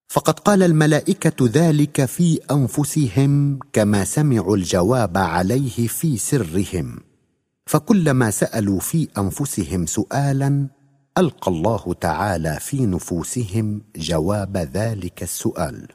فقد 0.08 0.38
قال 0.38 0.62
الملائكة 0.62 1.46
ذلك 1.46 2.04
في 2.04 2.40
أنفسهم 2.50 3.58
كما 3.72 4.04
سمعوا 4.04 4.56
الجواب 4.56 5.18
عليه 5.18 5.86
في 5.88 6.16
سرهم. 6.16 6.98
فكلما 7.66 8.30
سألوا 8.30 8.80
في 8.80 9.08
أنفسهم 9.18 9.86
سؤالا 9.86 10.66
ألقى 11.18 11.50
الله 11.50 11.94
تعالى 12.00 12.58
في 12.60 12.86
نفوسهم 12.86 13.82
جواب 13.96 14.56
ذلك 14.56 15.22
السؤال. 15.22 15.88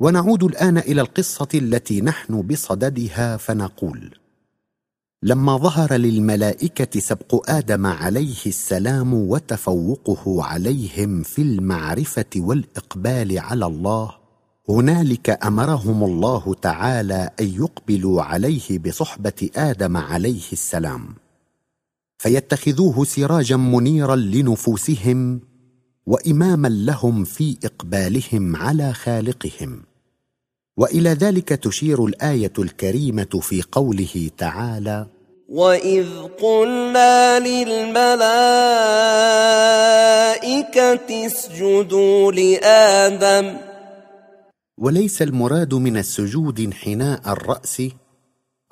ونعود 0.00 0.44
الآن 0.44 0.78
إلى 0.78 1.00
القصة 1.00 1.48
التي 1.54 2.00
نحن 2.00 2.42
بصددها 2.42 3.36
فنقول 3.36 4.18
لما 5.26 5.56
ظهر 5.56 5.94
للملائكة 5.94 7.00
سبق 7.00 7.50
آدم 7.50 7.86
عليه 7.86 8.46
السلام 8.46 9.14
وتفوقه 9.14 10.44
عليهم 10.44 11.22
في 11.22 11.42
المعرفة 11.42 12.26
والإقبال 12.36 13.38
على 13.38 13.66
الله 13.66 14.10
هنالك 14.68 15.46
أمرهم 15.46 16.04
الله 16.04 16.54
تعالى 16.54 17.30
أن 17.40 17.46
يقبلوا 17.46 18.22
عليه 18.22 18.78
بصحبة 18.78 19.50
آدم 19.56 19.96
عليه 19.96 20.52
السلام. 20.52 21.14
فيتخذوه 22.18 23.04
سراجا 23.04 23.56
منيرا 23.56 24.16
لنفوسهم 24.16 25.40
واماما 26.06 26.68
لهم 26.68 27.24
في 27.24 27.56
إقبالهم 27.64 28.56
على 28.56 28.92
خالقهم. 28.92 29.82
وإلى 30.76 31.10
ذلك 31.10 31.48
تشير 31.48 32.04
الآية 32.04 32.52
الكريمة 32.58 33.40
في 33.42 33.62
قوله 33.72 34.30
تعالى 34.38 35.06
واذ 35.48 36.08
قلنا 36.42 37.38
للملائكه 37.38 38.06
اسجدوا 41.26 42.32
لادم. 42.32 43.56
وليس 44.78 45.22
المراد 45.22 45.74
من 45.74 45.96
السجود 45.96 46.60
انحناء 46.60 47.32
الرأس 47.32 47.82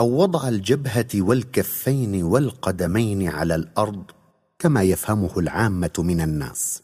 أو 0.00 0.08
وضع 0.22 0.48
الجبهة 0.48 1.08
والكفين 1.14 2.22
والقدمين 2.22 3.28
على 3.28 3.54
الأرض 3.54 4.02
كما 4.58 4.82
يفهمه 4.82 5.38
العامة 5.38 5.92
من 5.98 6.20
الناس. 6.20 6.82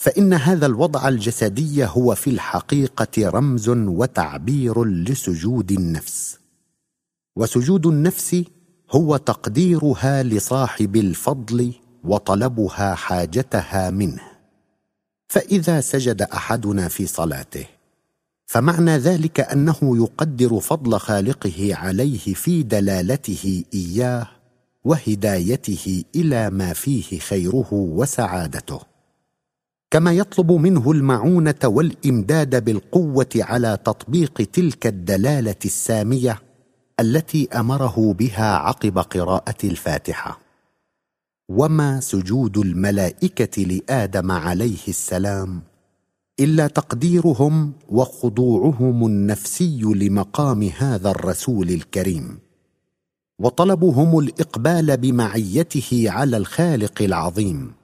فإن 0.00 0.32
هذا 0.32 0.66
الوضع 0.66 1.08
الجسدي 1.08 1.84
هو 1.84 2.14
في 2.14 2.30
الحقيقة 2.30 3.28
رمز 3.30 3.68
وتعبير 3.68 4.84
لسجود 4.84 5.72
النفس. 5.72 6.38
وسجود 7.36 7.86
النفس 7.86 8.44
هو 8.90 9.16
تقديرها 9.16 10.22
لصاحب 10.22 10.96
الفضل 10.96 11.74
وطلبها 12.04 12.94
حاجتها 12.94 13.90
منه. 13.90 14.22
فإذا 15.28 15.80
سجد 15.80 16.22
أحدنا 16.22 16.88
في 16.88 17.06
صلاته 17.06 17.66
فمعنى 18.46 18.98
ذلك 18.98 19.40
أنه 19.40 19.78
يقدر 19.82 20.60
فضل 20.60 20.98
خالقه 20.98 21.74
عليه 21.74 22.34
في 22.34 22.62
دلالته 22.62 23.64
إياه 23.74 24.26
وهدايته 24.84 26.04
إلى 26.16 26.50
ما 26.50 26.72
فيه 26.72 27.18
خيره 27.18 27.68
وسعادته. 27.72 28.89
كما 29.90 30.12
يطلب 30.12 30.52
منه 30.52 30.92
المعونة 30.92 31.54
والإمداد 31.64 32.64
بالقوة 32.64 33.28
على 33.36 33.78
تطبيق 33.84 34.32
تلك 34.52 34.86
الدلالة 34.86 35.56
السامية 35.64 36.42
التي 37.00 37.48
أمره 37.48 38.14
بها 38.18 38.56
عقب 38.56 38.98
قراءة 38.98 39.56
الفاتحة. 39.64 40.40
وما 41.48 42.00
سجود 42.00 42.58
الملائكة 42.58 43.62
لآدم 43.62 44.32
عليه 44.32 44.88
السلام 44.88 45.62
إلا 46.40 46.66
تقديرهم 46.66 47.72
وخضوعهم 47.88 49.06
النفسي 49.06 49.80
لمقام 49.82 50.70
هذا 50.78 51.10
الرسول 51.10 51.68
الكريم. 51.68 52.38
وطلبهم 53.38 54.18
الإقبال 54.18 54.96
بمعيته 54.96 56.04
على 56.06 56.36
الخالق 56.36 57.02
العظيم. 57.02 57.79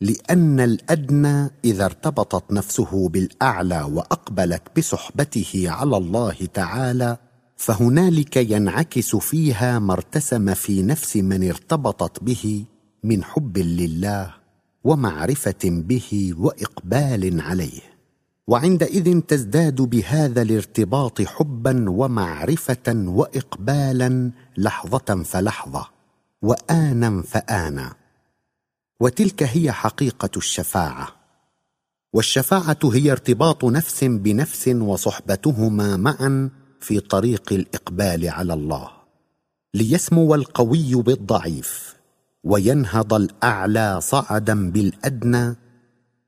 لأن 0.00 0.60
الأدنى 0.60 1.50
إذا 1.64 1.84
ارتبطت 1.84 2.52
نفسه 2.52 3.08
بالأعلى 3.08 3.82
وأقبلت 3.82 4.62
بصحبته 4.76 5.64
على 5.66 5.96
الله 5.96 6.36
تعالى 6.54 7.16
فهنالك 7.56 8.36
ينعكس 8.36 9.16
فيها 9.16 9.78
ما 9.78 9.92
ارتسم 9.92 10.54
في 10.54 10.82
نفس 10.82 11.16
من 11.16 11.48
ارتبطت 11.48 12.22
به 12.22 12.64
من 13.04 13.24
حب 13.24 13.58
لله 13.58 14.34
ومعرفة 14.84 15.64
به 15.64 16.34
وإقبال 16.38 17.40
عليه. 17.40 17.80
وعندئذ 18.48 19.20
تزداد 19.20 19.82
بهذا 19.82 20.42
الارتباط 20.42 21.22
حبا 21.22 21.90
ومعرفة 21.90 23.04
واقبالا 23.06 24.30
لحظة 24.56 25.22
فلحظة 25.22 25.86
وانا 26.42 27.22
فانا. 27.22 27.99
وتلك 29.00 29.42
هي 29.42 29.72
حقيقة 29.72 30.30
الشفاعة. 30.36 31.08
والشفاعة 32.12 32.78
هي 32.84 33.12
ارتباط 33.12 33.64
نفس 33.64 34.04
بنفس 34.04 34.68
وصحبتهما 34.68 35.96
معا 35.96 36.50
في 36.80 37.00
طريق 37.00 37.52
الإقبال 37.52 38.28
على 38.28 38.54
الله. 38.54 38.88
ليسمو 39.74 40.34
القوي 40.34 40.94
بالضعيف 40.94 41.96
وينهض 42.44 43.14
الأعلى 43.14 44.00
صعدا 44.00 44.70
بالأدنى 44.70 45.56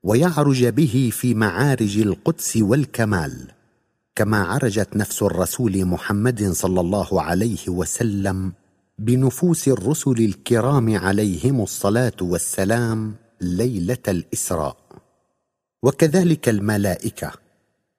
ويعرج 0.03 0.65
به 0.65 1.09
في 1.13 1.33
معارج 1.33 1.97
القدس 1.97 2.57
والكمال 2.57 3.51
كما 4.15 4.37
عرجت 4.43 4.95
نفس 4.95 5.23
الرسول 5.23 5.85
محمد 5.85 6.51
صلى 6.51 6.79
الله 6.79 7.21
عليه 7.21 7.69
وسلم 7.69 8.53
بنفوس 8.99 9.67
الرسل 9.67 10.11
الكرام 10.25 10.97
عليهم 10.97 11.61
الصلاة 11.61 12.13
والسلام 12.21 13.15
ليلة 13.41 13.97
الإسراء. 14.07 14.77
وكذلك 15.83 16.49
الملائكة 16.49 17.31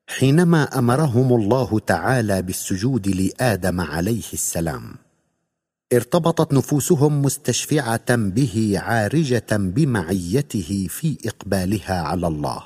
حينما 0.07 0.79
أمرهم 0.79 1.33
الله 1.33 1.79
تعالى 1.79 2.43
بالسجود 2.43 3.09
لآدم 3.09 3.81
عليه 3.81 4.33
السلام 4.33 4.95
ارتبطت 5.93 6.55
نفوسهم 6.55 7.23
مستشفعة 7.23 8.17
به 8.17 8.75
عارجة 8.77 9.47
بمعيته 9.53 10.87
في 10.91 11.19
إقبالها 11.27 12.01
على 12.01 12.27
الله. 12.27 12.63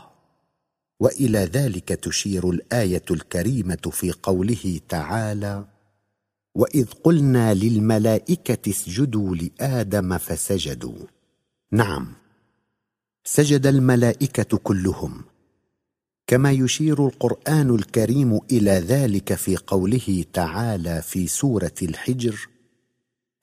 وإلى 1.01 1.39
ذلك 1.39 1.89
تشير 1.89 2.51
الآية 2.51 3.05
الكريمة 3.11 3.91
في 3.93 4.13
قوله 4.23 4.81
تعالى 4.89 5.65
وإذ 6.59 6.87
قلنا 7.05 7.55
للملائكة 7.55 8.71
اسجدوا 8.71 9.37
لآدم 9.37 10.19
فسجدوا. 10.19 11.07
نعم. 11.73 12.13
سجد 13.25 13.67
الملائكة 13.67 14.59
كلهم. 14.59 15.23
كما 16.27 16.53
يشير 16.53 17.07
القرآن 17.07 17.75
الكريم 17.75 18.41
إلى 18.53 18.71
ذلك 18.71 19.35
في 19.35 19.57
قوله 19.57 20.25
تعالى 20.33 21.03
في 21.03 21.27
سورة 21.27 21.75
الحجر 21.83 22.49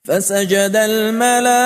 فسجد 0.04 0.76
الملائكة 0.76 1.60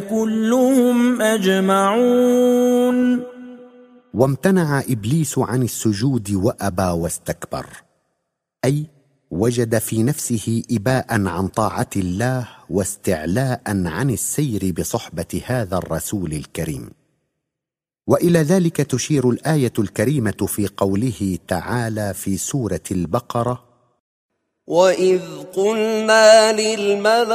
كلهم 0.00 1.22
أجمعون. 1.22 2.56
وامتنع 4.16 4.80
إبليس 4.80 5.38
عن 5.38 5.62
السجود 5.62 6.30
وأبى 6.30 6.82
واستكبر. 6.82 7.66
أي 8.64 8.86
وجد 9.30 9.78
في 9.78 10.02
نفسه 10.02 10.62
إباء 10.70 11.06
عن 11.26 11.48
طاعة 11.48 11.90
الله 11.96 12.48
واستعلاء 12.70 13.62
عن 13.66 14.10
السير 14.10 14.72
بصحبة 14.72 15.42
هذا 15.46 15.76
الرسول 15.76 16.32
الكريم. 16.32 16.90
وإلى 18.06 18.38
ذلك 18.38 18.76
تشير 18.76 19.30
الآية 19.30 19.72
الكريمة 19.78 20.46
في 20.46 20.68
قوله 20.76 21.38
تعالى 21.48 22.14
في 22.14 22.36
سورة 22.36 22.86
البقرة 22.90 23.64
واذ 24.66 25.20
قلنا 25.56 26.52
للملائكه 26.52 27.26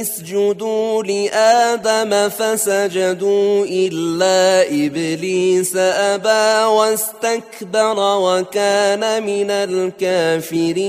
اسجدوا 0.00 1.02
لادم 1.02 2.28
فسجدوا 2.28 3.66
الا 3.66 4.66
ابليس 4.66 5.76
ابى 5.76 6.64
واستكبر 6.64 7.94
وكان 7.98 9.22
من 9.22 9.50
الكافرين 9.50 10.84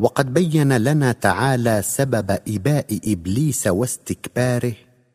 وقد 0.00 0.34
بين 0.34 0.76
لنا 0.76 1.12
تعالى 1.12 1.82
سبب 1.82 2.38
إباء 2.48 2.86
إبليس 3.06 3.66
واستكباره 3.66 4.72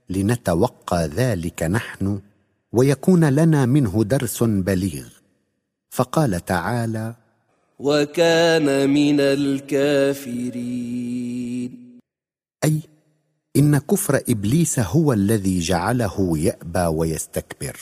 لنتوقى 0.09 1.07
ذلك 1.15 1.63
نحن 1.63 2.19
ويكون 2.73 3.29
لنا 3.29 3.65
منه 3.65 4.03
درس 4.03 4.43
بليغ. 4.43 5.18
فقال 5.89 6.45
تعالى 6.45 7.15
وكان 7.79 8.89
من 8.89 9.19
الكافرين. 9.19 10.79
أي 12.63 12.81
إن 13.55 13.77
كفر 13.77 14.21
إبليس 14.29 14.79
هو 14.79 15.13
الذي 15.13 15.59
جعله 15.59 16.37
يأبى 16.37 16.85
ويستكبر. 16.85 17.79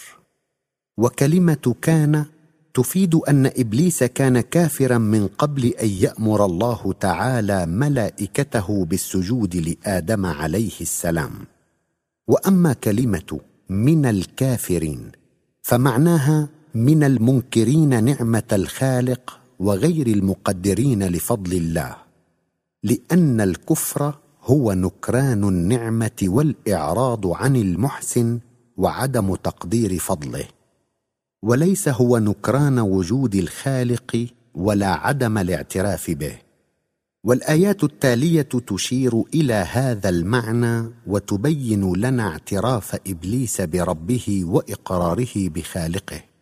وكلمة 0.98 1.76
كان 1.82 2.26
تفيد 2.74 3.16
أن 3.16 3.46
إبليس 3.46 4.04
كان 4.04 4.42
كافرا 4.42 4.98
من 4.98 5.28
قبل 5.28 5.66
أن 5.66 5.90
يأمر 5.90 6.46
الله 6.46 6.94
تعالى 7.00 7.66
ملائكته 7.66 8.86
بالسجود 8.86 9.56
لآدم 9.56 10.26
عليه 10.26 10.82
السلام. 10.82 11.46
وأما 12.28 12.74
كلمة 12.74 13.40
من 13.70 14.06
الكافرين 14.06 15.12
فمعناها 15.62 16.50
من 16.78 17.04
المنكرين 17.04 18.04
نعمة 18.04 18.44
الخالق 18.54 19.40
وغير 19.60 20.08
المقدرين 20.08 21.08
لفضل 21.08 21.54
الله 21.54 21.96
لأن 22.84 23.42
الكفر 23.42 24.16
هو 24.44 24.74
نكران 24.74 25.44
النعمة 25.44 26.20
والإعراض 26.24 27.28
عن 27.28 27.56
المحسن 27.56 28.40
وعدم 28.78 29.36
تقدير 29.36 30.00
فضله. 30.00 30.46
وليس 31.44 31.90
هو 31.90 32.18
نكران 32.18 32.80
وجود 32.80 33.36
الخالق 33.36 34.28
ولا 34.56 34.88
عدم 34.88 35.38
الاعتراف 35.38 36.12
به. 36.12 36.38
والآيات 37.24 37.84
التالية 37.84 38.42
تشير 38.42 39.24
إلى 39.34 39.54
هذا 39.54 40.10
المعنى 40.10 40.90
وتبين 41.08 41.96
لنا 41.96 42.28
اعتراف 42.28 42.96
إبليس 43.08 43.62
بربه 43.62 44.42
وإقراره 44.46 45.34
بخالقه. 45.36 46.37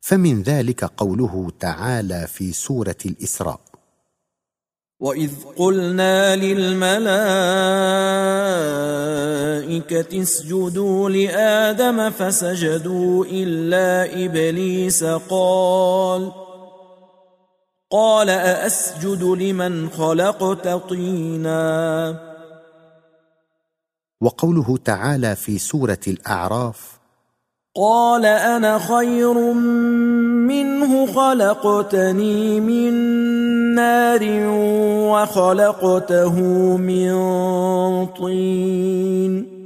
فمن 0.00 0.42
ذلك 0.42 0.84
قوله 0.84 1.52
تعالى 1.60 2.26
في 2.26 2.52
سورة 2.52 2.96
الإسراء. 3.06 3.60
واذ 5.00 5.32
قلنا 5.56 6.36
للملائكه 6.36 7.02
اسجدوا 10.22 11.10
لادم 11.10 12.10
فسجدوا 12.10 13.24
الا 13.24 14.24
ابليس 14.24 15.04
قال 15.04 16.32
قال 17.90 18.30
ااسجد 18.30 19.22
لمن 19.22 19.90
خلقت 19.90 20.68
طينا؟ 20.68 22.28
وقوله 24.20 24.76
تعالى 24.76 25.36
في 25.36 25.58
سورة 25.58 26.00
الأعراف 26.06 26.97
قال 27.76 28.24
أنا 28.24 28.78
خير 28.78 29.52
منه 30.48 31.06
خلقتني 31.06 32.60
من 32.60 32.94
نار 33.74 34.20
وخلقته 35.12 36.40
من 36.76 37.12
طين. 38.06 39.58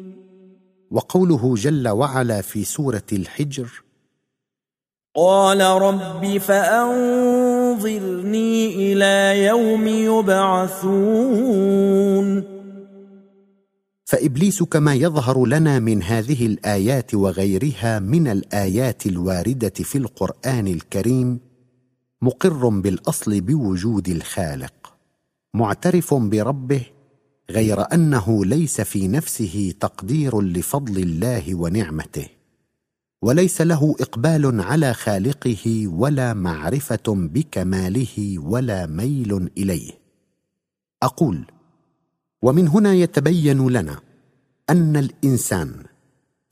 وقوله 0.90 1.54
جل 1.54 1.88
وعلا 1.88 2.40
في 2.40 2.64
سورة 2.64 3.02
الحجر 3.12 3.82
قال 5.16 5.60
رب 5.60 6.38
فأنظرني 6.38 7.72
إلى 8.92 9.44
يوم 9.44 9.86
يبعثون. 9.86 11.12
فابليس 14.12 14.62
كما 14.62 14.94
يظهر 14.94 15.46
لنا 15.46 15.78
من 15.78 16.02
هذه 16.02 16.46
الآيات 16.46 17.14
وغيرها 17.14 17.98
من 17.98 18.28
الآيات 18.28 19.06
الواردة 19.06 19.68
في 19.68 19.98
القرآن 19.98 20.68
الكريم 20.68 21.40
مقر 22.22 22.68
بالأصل 22.68 23.40
بوجود 23.40 24.08
الخالق 24.08 24.94
معترف 25.54 26.14
بربه 26.14 26.82
غير 27.50 27.92
أنه 27.94 28.44
ليس 28.44 28.80
في 28.80 29.08
نفسه 29.08 29.74
تقدير 29.80 30.40
لفضل 30.40 30.98
الله 31.02 31.54
ونعمته 31.54 32.26
وليس 33.22 33.60
له 33.60 33.96
إقبال 34.00 34.60
على 34.60 34.94
خالقه 34.94 35.86
ولا 35.86 36.34
معرفة 36.34 37.02
بكماله 37.08 38.38
ولا 38.38 38.86
ميل 38.86 39.50
إليه. 39.58 39.90
أقول 41.02 41.46
ومن 42.42 42.68
هنا 42.68 42.94
يتبين 42.94 43.68
لنا 43.68 44.00
أن 44.70 44.96
الإنسان 44.96 45.84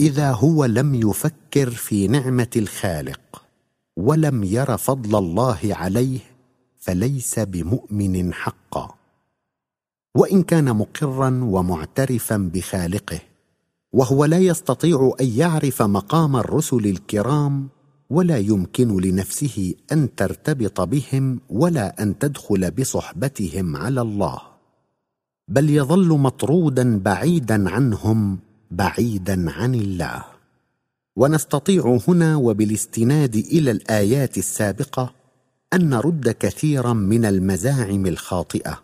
إذا 0.01 0.33
هو 0.33 0.65
لم 0.65 0.95
يفكر 0.95 1.71
في 1.71 2.09
نعمة 2.09 2.51
الخالق 2.57 3.43
ولم 3.97 4.45
ير 4.45 4.77
فضل 4.77 5.19
الله 5.19 5.59
عليه 5.65 6.19
فليس 6.79 7.39
بمؤمن 7.39 8.35
حقا. 8.35 8.95
وإن 10.15 10.43
كان 10.43 10.77
مقرا 10.77 11.41
ومعترفا 11.43 12.51
بخالقه 12.55 13.21
وهو 13.93 14.25
لا 14.25 14.39
يستطيع 14.39 15.13
أن 15.21 15.27
يعرف 15.27 15.83
مقام 15.83 16.37
الرسل 16.37 16.87
الكرام 16.87 17.69
ولا 18.11 18.39
يمكن 18.39 19.01
لنفسه 19.01 19.75
أن 19.93 20.15
ترتبط 20.15 20.81
بهم 20.81 21.41
ولا 21.51 22.03
أن 22.03 22.19
تدخل 22.19 22.71
بصحبتهم 22.71 23.77
على 23.77 24.01
الله. 24.01 24.50
بل 25.51 25.71
يظل 25.71 26.09
مطرودا 26.09 26.99
بعيدا 26.99 27.71
عنهم 27.71 28.39
بعيدا 28.71 29.51
عن 29.51 29.75
الله. 29.75 30.25
ونستطيع 31.17 31.99
هنا 32.09 32.37
وبالاستناد 32.37 33.37
إلى 33.37 33.71
الآيات 33.71 34.39
السابقة 34.39 35.15
أن 35.73 35.89
نرد 35.89 36.29
كثيرا 36.29 36.93
من 36.93 37.25
المزاعم 37.25 38.07
الخاطئة 38.07 38.83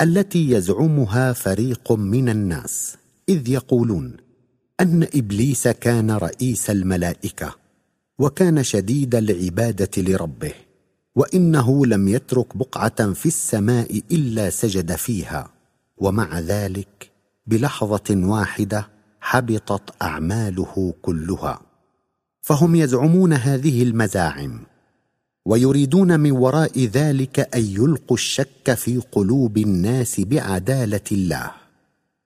التي 0.00 0.50
يزعمها 0.50 1.32
فريق 1.32 1.92
من 1.92 2.28
الناس 2.28 2.96
إذ 3.28 3.48
يقولون 3.48 4.16
أن 4.80 5.02
إبليس 5.14 5.68
كان 5.68 6.10
رئيس 6.10 6.70
الملائكة 6.70 7.54
وكان 8.18 8.62
شديد 8.62 9.14
العبادة 9.14 10.02
لربه 10.02 10.52
وإنه 11.16 11.86
لم 11.86 12.08
يترك 12.08 12.56
بقعة 12.56 13.12
في 13.12 13.26
السماء 13.26 14.00
إلا 14.12 14.50
سجد 14.50 14.94
فيها. 14.94 15.53
ومع 15.96 16.40
ذلك 16.40 17.10
بلحظة 17.46 18.10
واحدة 18.10 18.88
حبطت 19.20 20.02
أعماله 20.02 20.94
كلها. 21.02 21.60
فهم 22.42 22.74
يزعمون 22.74 23.32
هذه 23.32 23.82
المزاعم 23.82 24.60
ويريدون 25.44 26.20
من 26.20 26.32
وراء 26.32 26.84
ذلك 26.84 27.40
أن 27.56 27.64
يلقوا 27.64 28.16
الشك 28.16 28.74
في 28.74 29.02
قلوب 29.12 29.58
الناس 29.58 30.20
بعدالة 30.20 31.00
الله 31.12 31.50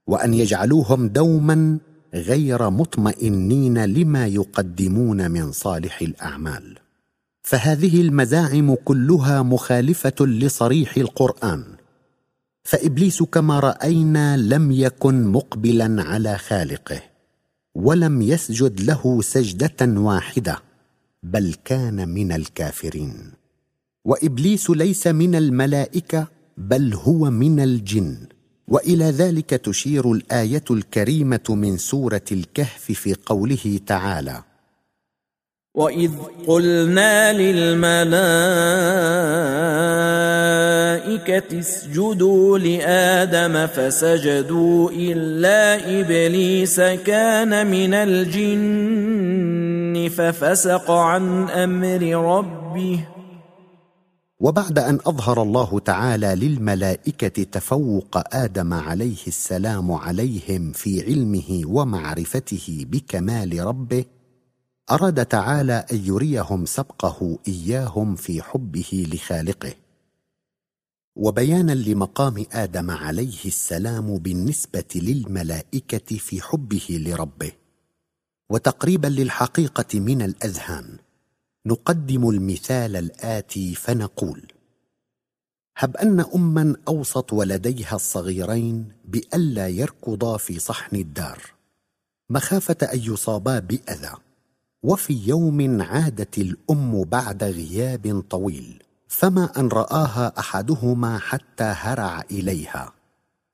وأن 0.06 0.34
يجعلوهم 0.34 1.08
دوما 1.08 1.78
غير 2.14 2.70
مطمئنين 2.70 3.84
لما 3.84 4.26
يقدمون 4.26 5.30
من 5.30 5.52
صالح 5.52 6.02
الأعمال. 6.02 6.78
فهذه 7.42 8.00
المزاعم 8.00 8.74
كلها 8.74 9.42
مخالفة 9.42 10.26
لصريح 10.26 10.96
القرآن. 10.96 11.64
فإبليس 12.68 13.22
كما 13.22 13.60
رأينا 13.60 14.36
لم 14.36 14.72
يكن 14.72 15.26
مقبلا 15.26 16.02
على 16.02 16.38
خالقه 16.38 17.02
ولم 17.74 18.22
يسجد 18.22 18.80
له 18.80 19.22
سجدة 19.22 20.00
واحدة 20.00 20.58
بل 21.22 21.54
كان 21.64 22.08
من 22.08 22.32
الكافرين. 22.32 23.32
وإبليس 24.04 24.70
ليس 24.70 25.06
من 25.06 25.34
الملائكة 25.34 26.28
بل 26.56 26.94
هو 26.94 27.30
من 27.30 27.60
الجن. 27.60 28.16
وإلى 28.68 29.04
ذلك 29.04 29.50
تشير 29.50 30.12
الآية 30.12 30.64
الكريمة 30.70 31.46
من 31.48 31.76
سورة 31.76 32.24
الكهف 32.32 32.92
في 32.92 33.14
قوله 33.14 33.80
تعالى 33.86 34.42
واذ 35.78 36.10
قلنا 36.46 37.32
للملائكه 37.32 38.18
اسجدوا 41.58 42.58
لادم 42.58 43.66
فسجدوا 43.66 44.90
الا 44.90 45.60
ابليس 46.00 46.80
كان 46.80 47.66
من 47.66 47.94
الجن 47.94 49.28
ففسق 50.08 50.90
عن 50.90 51.48
أمر 51.48 52.02
ربه 52.36 53.04
وبعد 54.40 54.78
أن 54.78 54.98
أظهر 55.06 55.42
الله 55.42 55.78
تعالى 55.78 56.34
للملائكة 56.34 57.42
تفوق 57.42 58.36
آدم 58.36 58.74
عليه 58.74 59.26
السلام 59.26 59.92
عليهم 59.92 60.72
في 60.72 61.02
علمه 61.02 61.62
ومعرفته 61.66 62.86
بكمال 62.90 63.66
ربه 63.66 64.04
أراد 64.90 65.26
تعالى 65.26 65.86
أن 65.92 65.96
يريهم 66.06 66.66
سبقه 66.66 67.38
إياهم 67.48 68.16
في 68.16 68.42
حبه 68.42 69.06
لخالقه. 69.12 69.74
وبيانا 71.16 71.72
لمقام 71.72 72.44
آدم 72.52 72.90
عليه 72.90 73.44
السلام 73.44 74.18
بالنسبة 74.18 74.84
للملائكة 74.94 76.16
في 76.16 76.42
حبه 76.42 76.86
لربه. 76.90 77.52
وتقريبا 78.50 79.06
للحقيقة 79.06 80.00
من 80.00 80.22
الأذهان 80.22 80.98
نقدم 81.66 82.28
المثال 82.30 82.96
الآتي 82.96 83.74
فنقول 83.74 84.52
هب 85.76 85.96
أن 85.96 86.20
اما 86.20 86.76
اوصت 86.88 87.32
ولديها 87.32 87.96
الصغيرين 87.96 88.92
بألا 89.04 89.68
يركضا 89.68 90.36
في 90.36 90.58
صحن 90.58 90.96
الدار 90.96 91.42
مخافة 92.30 92.76
أن 92.94 92.98
يصابا 92.98 93.58
بأذى. 93.58 94.27
وفي 94.82 95.28
يوم 95.28 95.82
عادت 95.82 96.38
الأم 96.38 97.04
بعد 97.04 97.44
غياب 97.44 98.24
طويل 98.30 98.82
فما 99.08 99.60
أن 99.60 99.68
رآها 99.68 100.38
أحدهما 100.38 101.18
حتى 101.18 101.64
هرع 101.64 102.20
إليها 102.30 102.92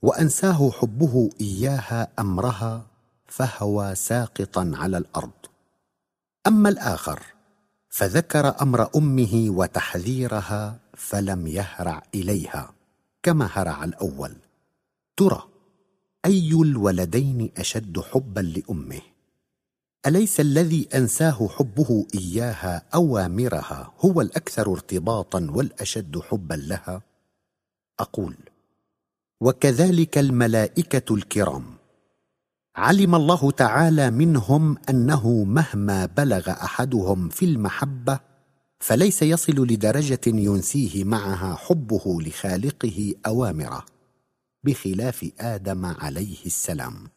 وأنساه 0.02 0.70
حبه 0.70 1.30
إياها 1.40 2.08
أمرها 2.18 2.86
فهوى 3.26 3.94
ساقطا 3.94 4.72
على 4.74 4.98
الأرض. 4.98 5.30
أما 6.46 6.68
الآخر 6.68 7.22
فذكر 7.88 8.62
أمر 8.62 8.88
أمه 8.96 9.46
وتحذيرها 9.48 10.78
فلم 10.94 11.46
يهرع 11.46 12.02
إليها 12.14 12.74
كما 13.22 13.48
هرع 13.52 13.84
الأول. 13.84 14.36
ترى 15.16 15.42
أي 16.24 16.52
الولدين 16.52 17.50
أشد 17.56 18.00
حبا 18.00 18.40
لأمه؟ 18.40 19.13
أليس 20.06 20.40
الذي 20.40 20.88
أنساه 20.94 21.48
حبه 21.48 22.06
إياها 22.14 22.82
أوامرها 22.94 23.92
هو 24.00 24.20
الأكثر 24.20 24.72
ارتباطا 24.72 25.46
والأشد 25.50 26.18
حبا 26.18 26.54
لها؟ 26.54 27.02
أقول 28.00 28.36
وكذلك 29.40 30.18
الملائكة 30.18 31.14
الكرام. 31.14 31.64
علم 32.76 33.14
الله 33.14 33.50
تعالى 33.50 34.10
منهم 34.10 34.76
أنه 34.88 35.44
مهما 35.44 36.06
بلغ 36.06 36.50
أحدهم 36.50 37.28
في 37.28 37.44
المحبة 37.44 38.20
فليس 38.80 39.22
يصل 39.22 39.52
لدرجة 39.52 40.20
ينسيه 40.26 41.04
معها 41.04 41.54
حبه 41.54 42.22
لخالقه 42.22 43.14
أوامره 43.26 43.84
بخلاف 44.64 45.30
آدم 45.40 45.86
عليه 45.86 46.46
السلام. 46.46 47.13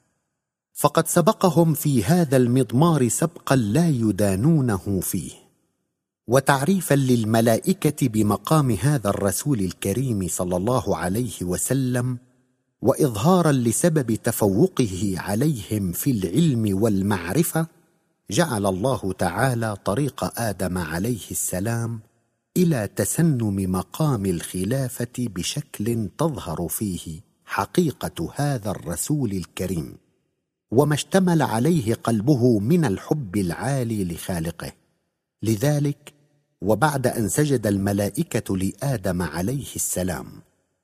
فقد 0.79 1.07
سبقهم 1.07 1.73
في 1.73 2.03
هذا 2.03 2.37
المضمار 2.37 3.07
سبقا 3.07 3.55
لا 3.55 3.89
يدانونه 3.89 4.99
فيه. 5.01 5.31
وتعريفا 6.27 6.93
للملائكة 6.93 8.07
بمقام 8.07 8.71
هذا 8.71 9.09
الرسول 9.09 9.59
الكريم 9.59 10.27
صلى 10.27 10.57
الله 10.57 10.97
عليه 10.97 11.33
وسلم 11.41 12.17
واظهارا 12.81 13.51
لسبب 13.51 14.15
تفوقه 14.15 15.15
عليهم 15.17 15.91
في 15.91 16.11
العلم 16.11 16.83
والمعرفة 16.83 17.67
جعل 18.31 18.65
الله 18.65 19.13
تعالى 19.13 19.75
طريق 19.85 20.39
آدم 20.41 20.77
عليه 20.77 21.31
السلام 21.31 21.99
إلى 22.57 22.89
تسنم 22.95 23.71
مقام 23.71 24.25
الخلافة 24.25 25.15
بشكل 25.17 26.09
تظهر 26.17 26.67
فيه 26.67 27.21
حقيقة 27.45 28.31
هذا 28.35 28.71
الرسول 28.71 29.31
الكريم. 29.31 30.06
وما 30.71 30.93
اشتمل 30.93 31.41
عليه 31.41 31.93
قلبه 31.93 32.59
من 32.59 32.85
الحب 32.85 33.37
العالي 33.37 34.05
لخالقه. 34.05 34.71
لذلك 35.43 36.13
وبعد 36.61 37.07
أن 37.07 37.29
سجد 37.29 37.67
الملائكة 37.67 38.57
لآدم 38.57 39.21
عليه 39.21 39.75
السلام 39.75 40.27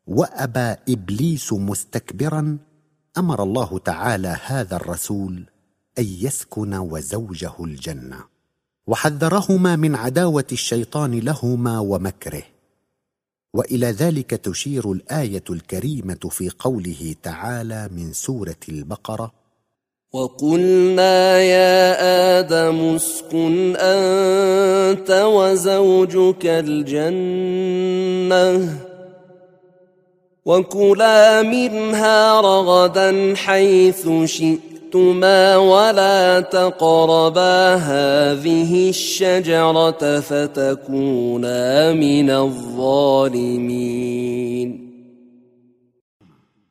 وأبى 0.07 0.75
إبليس 0.93 1.53
مستكبرا 1.53 2.57
أمر 3.17 3.43
الله 3.43 3.79
تعالى 3.79 4.37
هذا 4.45 4.75
الرسول 4.75 5.45
أن 5.99 6.05
يسكن 6.05 6.73
وزوجه 6.73 7.53
الجنة. 7.59 8.19
وحذرهما 8.87 9.75
من 9.75 9.95
عداوة 9.95 10.47
الشيطان 10.51 11.19
لهما 11.19 11.79
ومكره. 11.79 12.43
وإلى 13.53 13.87
ذلك 13.87 14.29
تشير 14.29 14.91
الآية 14.91 15.43
الكريمة 15.49 16.29
في 16.31 16.49
قوله 16.49 17.15
تعالى 17.23 17.89
من 17.91 18.13
سورة 18.13 18.59
البقرة 18.69 19.42
وقلنا 20.13 21.41
يا 21.41 22.39
آدم 22.39 22.95
اسكن 22.95 23.75
أنت 23.75 25.09
وزوجك 25.25 26.45
الجنة 26.45 27.99
وكلا 30.45 31.41
منها 31.41 32.41
رغدا 32.41 33.35
حيث 33.35 34.09
شئتما 34.25 35.57
ولا 35.57 36.39
تقربا 36.39 37.75
هذه 37.75 38.89
الشجرة 38.89 40.19
فتكونا 40.19 41.93
من 41.93 42.29
الظالمين. 42.29 43.73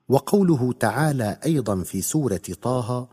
وقوله 0.09 0.73
تعالى 0.81 1.39
أيضا 1.47 1.83
في 1.83 2.03
سورة 2.03 2.41
طه 2.63 3.12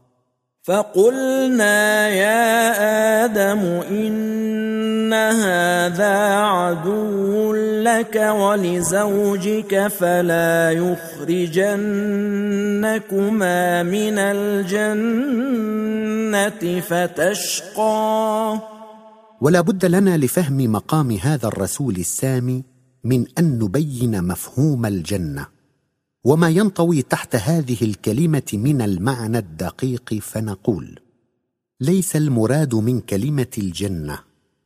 فقلنا 0.70 2.10
يا 2.10 3.26
آدم 3.26 3.60
إن 3.90 5.14
هذا 5.14 6.18
عدو 6.36 7.54
لك 7.84 8.16
ولزوجك 8.16 9.88
فلا 9.88 10.72
يخرجنكما 10.72 11.74
من 13.84 14.18
الجنة 14.20 15.20
فتشقى. 16.80 18.60
ولا 19.42 19.62
بد 19.62 19.86
لنا 19.86 20.18
لفهم 20.18 20.72
مقام 20.72 21.12
هذا 21.12 21.48
الرسول 21.48 21.96
السامي 21.96 22.64
من 23.04 23.26
أن 23.40 23.60
نبين 23.60 24.24
مفهوم 24.24 24.86
الجنة. 24.86 25.59
وما 26.24 26.50
ينطوي 26.50 27.02
تحت 27.02 27.36
هذه 27.36 27.78
الكلمة 27.82 28.50
من 28.54 28.82
المعنى 28.82 29.38
الدقيق 29.38 30.14
فنقول 30.14 31.00
ليس 31.82 32.16
المراد 32.16 32.76
من 32.76 33.00
كلمة 33.00 33.52
الجنة 33.58 34.20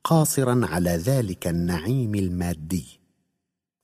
قاصرا 0.04 0.62
على 0.63 0.89
ذلك 0.89 1.48
النعيم 1.48 2.16
المادي 2.16 2.86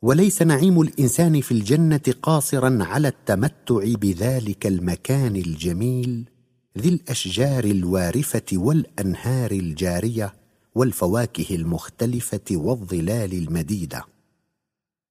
وليس 0.02 0.42
نعيم 0.42 0.82
الإنسان 0.82 1.42
في 1.42 1.52
الجنة 1.52 2.14
قاصرا 2.22 2.78
على 2.82 3.08
التمتع 3.08 3.84
بذلك 3.86 4.68
المكان 4.68 5.36
الجميل 5.36 6.30
ذي 6.78 6.90
الأشجار 6.90 7.64
الوارفة 7.64 8.46
والأنهار 8.54 9.52
الجارية 9.52 10.34
والفواكه 10.76 11.56
المختلفة 11.56 12.46
والظلال 12.52 13.34
المديدة. 13.34 14.06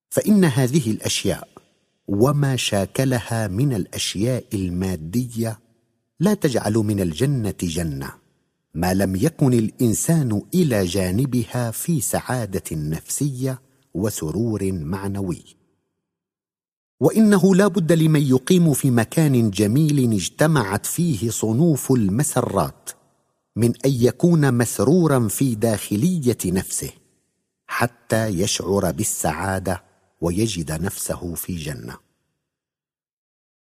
فإن 0.09 0.45
هذه 0.45 0.91
الأشياء 0.91 1.58
وما 2.11 2.55
شاكلها 2.55 3.47
من 3.47 3.73
الأشياء 3.73 4.43
المادية 4.53 5.59
لا 6.19 6.33
تجعل 6.33 6.73
من 6.73 6.99
الجنة 6.99 7.53
جنة 7.63 8.11
ما 8.73 8.93
لم 8.93 9.15
يكن 9.15 9.53
الإنسان 9.53 10.41
إلى 10.53 10.85
جانبها 10.85 11.71
في 11.71 12.01
سعادة 12.01 12.63
نفسية 12.71 13.61
وسرور 13.93 14.71
معنوي. 14.71 15.43
وإنه 16.99 17.55
لا 17.55 17.67
بد 17.67 17.91
لمن 17.91 18.21
يقيم 18.21 18.73
في 18.73 18.91
مكان 18.91 19.49
جميل 19.49 20.13
اجتمعت 20.13 20.85
فيه 20.85 21.29
صنوف 21.29 21.91
المسرات 21.91 22.89
من 23.55 23.73
أن 23.85 23.91
يكون 23.91 24.53
مسرورا 24.53 25.27
في 25.27 25.55
داخلية 25.55 26.37
نفسه 26.45 26.91
حتى 27.67 28.27
يشعر 28.27 28.91
بالسعادة 28.91 29.88
ويجد 30.21 30.71
نفسه 30.81 31.35
في 31.35 31.55
جنة. 31.55 31.97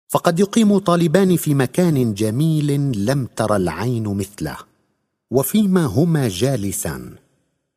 فقد 0.08 0.40
يقيم 0.40 0.78
طالبان 0.78 1.36
في 1.36 1.54
مكان 1.54 2.14
جميل 2.14 2.92
لم 3.06 3.26
تر 3.26 3.56
العين 3.56 4.08
مثله 4.08 4.56
وفيما 5.30 5.84
هما 5.84 6.28
جالسان. 6.28 7.16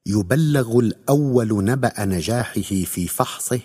يبلغ 0.05 0.79
الأول 0.79 1.65
نبأ 1.65 2.05
نجاحه 2.05 2.61
في 2.61 3.07
فحصه 3.07 3.59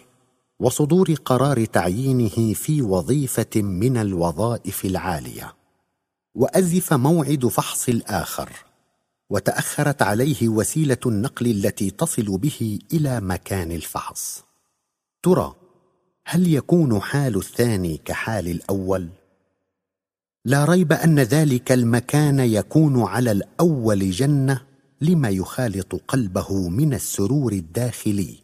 وصدور 0.61 1.14
قرار 1.14 1.64
تعيينه 1.64 2.55
في 2.55 2.83
وظيفة 2.83 3.62
من 3.62 3.96
الوظائف 3.96 4.85
العالية. 4.85 5.55
وأزف 6.35 6.92
موعد 6.92 7.46
فحص 7.46 7.88
الآخر 7.88 8.51
وتأخرت 9.31 10.03
عليه 10.03 10.49
وسيلة 10.49 10.99
النقل 11.07 11.46
التي 11.46 11.90
تصل 11.90 12.38
به 12.38 12.79
إلى 12.92 13.20
مكان 13.20 13.73
الفحص. 13.73 14.44
ترى 15.23 15.55
هل 16.25 16.55
يكون 16.55 17.01
حال 17.01 17.37
الثاني 17.37 17.97
كحال 18.05 18.49
الأول؟ 18.49 19.09
لا 20.45 20.65
ريب 20.65 20.93
أن 20.93 21.21
ذلك 21.21 21.73
المكان 21.73 22.39
يكون 22.39 23.03
على 23.03 23.33
الأول 23.33 24.11
جنة 24.11 24.63
لما 25.01 25.29
يخالط 25.29 25.95
قلبه 25.95 26.69
من 26.69 26.95
السرور 26.95 27.53
الداخلي 27.53 28.39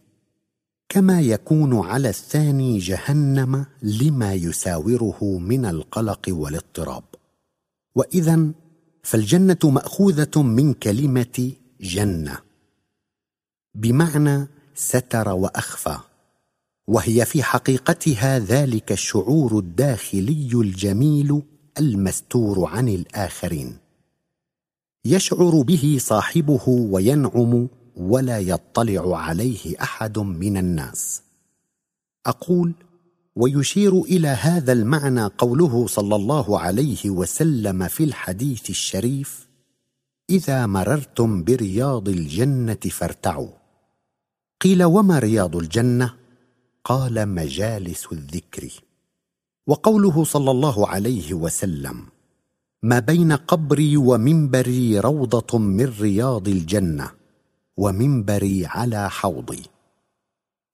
كما 0.89 1.21
يكون 1.21 1.87
على 1.87 2.09
الثاني 2.09 2.79
جهنم 2.79 3.67
لما 3.83 4.35
يساوره 4.35 5.39
من 5.39 5.65
القلق 5.65 6.27
والاضطراب. 6.29 7.05
وإذا 7.95 8.51
فالجنة 9.03 9.59
مأخوذة 9.65 10.43
من 10.43 10.75
كلمة 10.75 11.53
جنة 11.81 12.39
بمعنى 13.75 14.49
ستر 14.75 15.29
وأخفى. 15.29 15.99
وهي 16.88 17.25
في 17.25 17.42
حقيقتها 17.42 18.38
ذلك 18.38 18.92
الشعور 18.92 19.59
الداخلي 19.59 20.51
الجميل 20.55 21.42
المستور 21.79 22.66
عن 22.66 22.88
الآخرين. 22.88 23.77
يشعر 25.05 25.62
به 25.62 25.96
صاحبه 26.01 26.68
وينعم 26.68 27.68
ولا 27.96 28.38
يطلع 28.38 29.18
عليه 29.18 29.83
أحد 29.83 30.18
من 30.18 30.57
الناس. 30.57 31.22
أقول 32.27 32.72
ويشير 33.37 34.01
إلى 34.01 34.29
هذا 34.29 34.72
المعنى 34.72 35.25
قوله 35.25 35.87
صلى 35.87 36.16
الله 36.16 36.61
عليه 36.61 37.11
وسلم 37.11 37.88
في 37.88 38.05
الحديث 38.05 38.70
الشريف 38.70 39.49
إذا 40.31 40.66
مررتم 40.66 41.44
برياض 41.44 42.09
الجنة 42.09 42.75
فارتعوا. 42.90 43.51
قيل 44.61 44.85
وما 44.85 45.18
رياض 45.18 45.57
الجنة؟ 45.57 46.26
قال 46.87 47.29
مجالس 47.29 48.07
الذكر. 48.12 48.70
وقوله 49.66 50.25
صلى 50.25 50.51
الله 50.51 50.88
عليه 50.88 51.35
وسلم 51.35 52.07
ما 52.83 52.99
بين 52.99 53.33
قبري 53.33 53.96
ومنبري 53.96 54.99
روضة 54.99 55.59
من 55.59 55.92
رياض 56.01 56.49
الجنة 56.49 57.11
ومنبري 57.77 58.66
على 58.66 59.11
حوضي. 59.11 59.62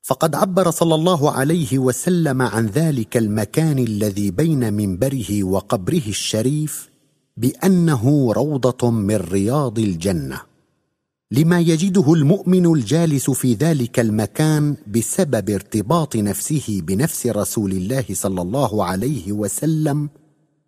فقد 0.02 0.34
عبر 0.34 0.70
صلى 0.70 0.94
الله 0.94 1.30
عليه 1.30 1.78
وسلم 1.78 2.42
عن 2.42 2.66
ذلك 2.66 3.16
المكان 3.16 3.78
الذي 3.78 4.30
بين 4.30 4.72
منبره 4.74 5.44
وقبره 5.44 6.06
الشريف 6.08 6.90
بأنه 7.36 8.32
روضة 8.32 8.90
من 8.90 9.16
رياض 9.16 9.78
الجنة. 9.78 10.51
لما 11.32 11.60
يجده 11.60 12.12
المؤمن 12.12 12.66
الجالس 12.66 13.30
في 13.30 13.54
ذلك 13.54 14.00
المكان 14.00 14.76
بسبب 14.86 15.50
ارتباط 15.50 16.16
نفسه 16.16 16.80
بنفس 16.82 17.26
رسول 17.26 17.72
الله 17.72 18.04
صلى 18.12 18.42
الله 18.42 18.84
عليه 18.84 19.32
وسلم 19.32 20.08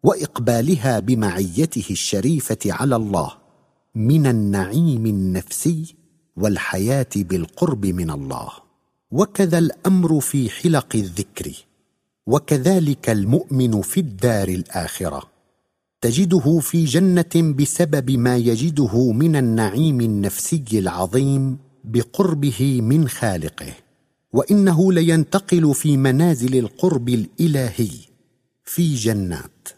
وإقبالها 0.02 0.98
بمعيته 0.98 1.84
الشريفة 1.90 2.58
على 2.66 2.96
الله 2.96 3.32
من 3.94 4.26
النعيم 4.26 5.06
النفسي 5.06 5.96
والحياة 6.36 7.12
بالقرب 7.16 7.86
من 7.86 8.10
الله. 8.10 8.48
وكذا 9.10 9.58
الأمر 9.58 10.20
في 10.20 10.50
حلق 10.50 10.88
الذكر 10.94 11.52
وكذلك 12.26 13.10
المؤمن 13.10 13.80
في 13.80 14.00
الدار 14.00 14.48
الآخرة. 14.48 15.33
تجده 16.04 16.58
في 16.58 16.84
جنة 16.84 17.54
بسبب 17.58 18.10
ما 18.10 18.36
يجده 18.36 19.12
من 19.12 19.36
النعيم 19.36 20.00
النفسي 20.00 20.64
العظيم 20.72 21.58
بقربه 21.84 22.80
من 22.82 23.08
خالقه 23.08 23.72
وإنه 24.32 24.92
لينتقل 24.92 25.74
في 25.74 25.96
منازل 25.96 26.58
القرب 26.58 27.08
الإلهي 27.08 27.90
في 28.64 28.94
جنات. 28.94 29.68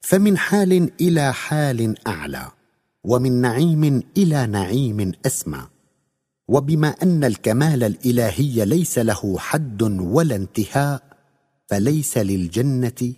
فمن 0.00 0.38
حال 0.38 0.90
إلى 1.00 1.32
حال 1.32 2.06
أعلى 2.06 2.48
ومن 3.04 3.32
نعيم 3.32 4.02
إلى 4.16 4.46
نعيم 4.46 5.12
أسمى. 5.26 5.62
وبما 6.48 6.88
أن 6.88 7.24
الكمال 7.24 7.84
الإلهي 7.84 8.64
ليس 8.64 8.98
له 8.98 9.38
حد 9.38 9.82
ولا 9.82 10.36
انتهاء 10.36 11.02
فليس 11.66 12.18
للجنة 12.18 13.14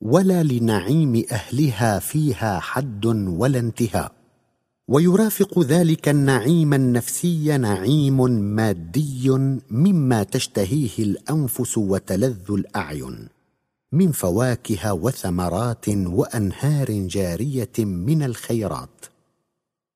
ولا 0.00 0.42
لنعيم 0.42 1.24
أهلها 1.32 1.98
فيها 1.98 2.60
حد 2.60 3.06
ولا 3.06 3.58
انتهاء. 3.58 4.12
ويرافق 4.88 5.58
ذلك 5.58 6.08
النعيم 6.08 6.74
النفسي 6.74 7.58
نعيم 7.58 8.30
مادي 8.30 9.30
مما 9.70 10.22
تشتهيه 10.22 10.98
الأنفس 10.98 11.78
وتلذ 11.78 12.50
الأعين. 12.50 13.28
من 13.92 14.12
فواكه 14.12 14.92
وثمرات 14.94 15.88
وأنهار 15.88 16.90
جارية 16.90 17.78
من 17.78 18.22
الخيرات. 18.22 19.04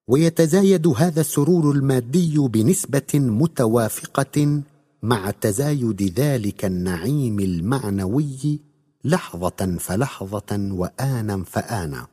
ويتزايد 0.09 0.87
هذا 0.87 1.21
السرور 1.21 1.71
المادي 1.71 2.38
بنسبة 2.38 3.14
متوافقة 3.14 4.62
مع 5.03 5.31
تزايد 5.31 6.03
ذلك 6.03 6.64
النعيم 6.64 7.40
المعنوي 7.40 8.61
لحظة 9.05 9.77
فلحظة 9.81 10.51
وآنا 10.73 11.45
فآنا. 11.53 12.07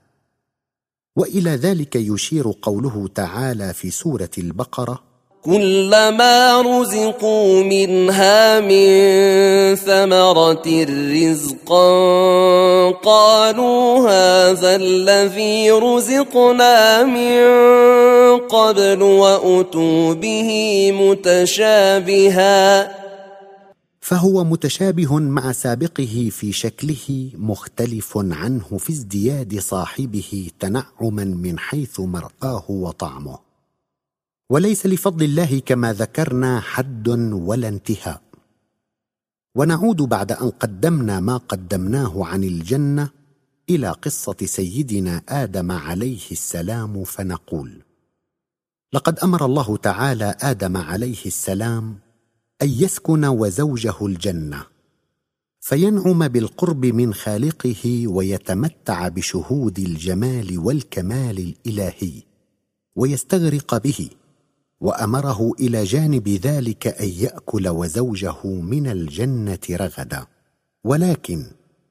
وإلى 1.15 1.49
ذلك 1.49 1.95
يشير 1.95 2.51
قوله 2.61 3.09
تعالى 3.15 3.73
في 3.73 3.91
سورة 3.91 4.29
البقرة 4.37 5.11
كلما 5.45 6.61
رزقوا 6.61 7.63
منها 7.63 8.59
من 8.59 8.85
ثمرة 9.75 10.85
رزقا 11.13 11.89
قالوا 12.91 14.09
هذا 14.09 14.75
الذي 14.75 15.71
رزقنا 15.71 17.03
من 17.03 17.47
قبل 18.37 19.01
وأتوا 19.01 20.13
به 20.13 20.91
متشابها. 20.91 22.61
فهو 24.01 24.43
متشابه 24.43 25.19
مع 25.19 25.51
سابقه 25.51 26.29
في 26.31 26.51
شكله 26.51 27.31
مختلف 27.33 28.17
عنه 28.17 28.77
في 28.77 28.93
ازدياد 28.93 29.59
صاحبه 29.59 30.49
تنعما 30.59 31.23
من 31.23 31.59
حيث 31.59 31.99
مرآه 31.99 32.65
وطعمه. 32.71 33.39
وليس 34.49 34.85
لفضل 34.85 35.25
الله 35.25 35.59
كما 35.59 35.93
ذكرنا 35.93 36.59
حد 36.59 37.09
ولا 37.33 37.67
انتهاء. 37.67 38.21
ونعود 39.55 40.01
بعد 40.01 40.31
أن 40.31 40.49
قدمنا 40.49 41.19
ما 41.19 41.37
قدمناه 41.37 42.25
عن 42.25 42.43
الجنة 42.43 43.09
إلى 43.69 43.89
قصة 43.89 44.35
سيدنا 44.45 45.21
آدم 45.29 45.71
عليه 45.71 46.31
السلام 46.31 47.03
فنقول 47.03 47.83
لقد 48.93 49.19
أمر 49.19 49.45
الله 49.45 49.77
تعالى 49.77 50.35
آدم 50.41 50.77
عليه 50.77 51.25
السلام 51.25 51.99
أن 52.61 52.69
يسكن 52.69 53.25
وزوجه 53.25 54.05
الجنة. 54.05 54.65
فينعم 55.59 56.27
بالقرب 56.27 56.85
من 56.85 57.13
خالقه 57.13 58.07
ويتمتع 58.07 59.07
بشهود 59.07 59.79
الجمال 59.79 60.59
والكمال 60.59 61.37
الإلهي 61.39 62.23
ويستغرق 62.95 63.77
به 63.77 64.09
وأمره 64.79 65.51
إلى 65.59 65.83
جانب 65.83 66.29
ذلك 66.29 66.87
أن 66.87 67.07
يأكل 67.09 67.67
وزوجه 67.67 68.45
من 68.45 68.87
الجنة 68.87 69.59
رغدا. 69.71 70.25
ولكن 70.83 71.45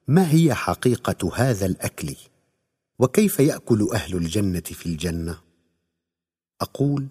ما 0.08 0.30
هي 0.30 0.54
حقيقة 0.54 1.30
هذا 1.34 1.66
الأكل؟ 1.66 2.14
وكيف 2.98 3.40
يأكل 3.40 3.88
أهل 3.94 4.16
الجنة 4.16 4.60
في 4.60 4.86
الجنة؟ 4.86 5.38
أقول 6.60 7.06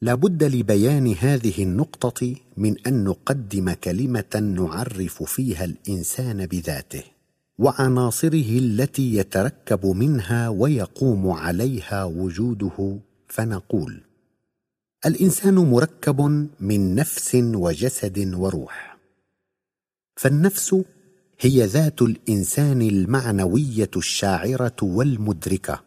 لا 0.00 0.14
بد 0.14 0.44
لبيان 0.44 1.14
هذه 1.20 1.62
النقطة 1.62 2.34
من 2.56 2.86
أن 2.86 3.04
نقدم 3.04 3.72
كلمة 3.72 4.54
نعرف 4.56 5.22
فيها 5.22 5.64
الإنسان 5.64 6.46
بذاته 6.46 7.02
وعناصره 7.58 8.58
التي 8.58 9.16
يتركب 9.16 9.86
منها 9.86 10.48
ويقوم 10.48 11.30
عليها 11.30 12.04
وجوده 12.04 12.98
فنقول 13.28 14.00
الإنسان 15.06 15.54
مركب 15.54 16.20
من 16.60 16.94
نفس 16.94 17.34
وجسد 17.34 18.34
وروح. 18.34 18.98
فالنفس 20.16 20.76
هي 21.40 21.66
ذات 21.66 22.02
الإنسان 22.02 22.82
المعنوية 22.82 23.90
الشاعرة 23.96 24.76
والمدركة 24.82 25.82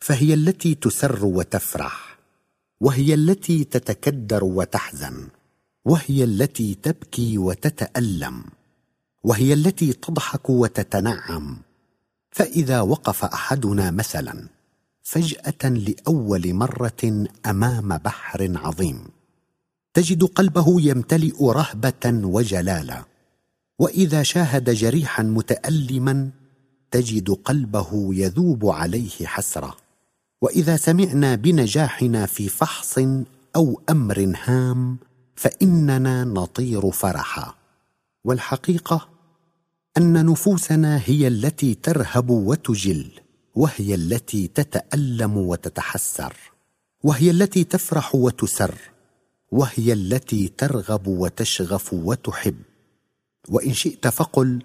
فهي 0.00 0.34
التي 0.34 0.74
تسر 0.74 1.24
وتفرح. 1.24 2.11
وهي 2.82 3.14
التي 3.14 3.64
تتكدر 3.64 4.44
وتحزن 4.44 5.28
وهي 5.84 6.24
التي 6.24 6.74
تبكي 6.74 7.38
وتتألم 7.38 8.44
وهي 9.24 9.52
التي 9.52 9.92
تضحك 9.92 10.50
وتتنعم. 10.50 11.56
فإذا 12.30 12.80
وقف 12.80 13.24
أحدنا 13.24 13.90
مثلا 13.90 14.48
فجأة 15.02 15.68
لأول 15.68 16.54
مرة 16.54 17.26
أمام 17.46 17.98
بحر 17.98 18.52
عظيم 18.56 19.04
تجد 19.94 20.24
قلبه 20.24 20.80
يمتلئ 20.80 21.44
رهبة 21.44 22.04
وجلالا 22.06 23.04
وإذا 23.78 24.22
شاهد 24.22 24.70
جريحا 24.70 25.22
متالما 25.22 26.30
تجد 26.90 27.30
قلبه 27.30 28.08
يذوب 28.12 28.66
عليه 28.66 29.26
حسرة. 29.26 29.81
وإذا 30.42 30.76
سمعنا 30.76 31.34
بنجاحنا 31.34 32.26
في 32.26 32.48
فحص 32.48 32.98
أو 33.56 33.80
أمر 33.90 34.32
هام 34.44 34.98
فإننا 35.36 36.24
نطير 36.24 36.90
فرحا. 36.90 37.54
والحقيقة 38.24 39.08
أن 39.96 40.26
نفوسنا 40.26 41.00
هي 41.04 41.28
التي 41.28 41.74
ترهب 41.74 42.30
وتجل 42.30 43.10
وهي 43.54 43.94
التي 43.94 44.48
تتألم 44.48 45.36
وتتحسر 45.36 46.36
وهي 47.02 47.30
التي 47.30 47.64
تفرح 47.64 48.14
وتسر 48.14 48.74
وهي 49.52 49.92
التي 49.92 50.48
ترغب 50.48 51.06
وتشغف 51.06 51.92
وتحب. 51.92 52.56
وإن 53.48 53.72
شئت 53.72 54.08
فقل 54.08 54.62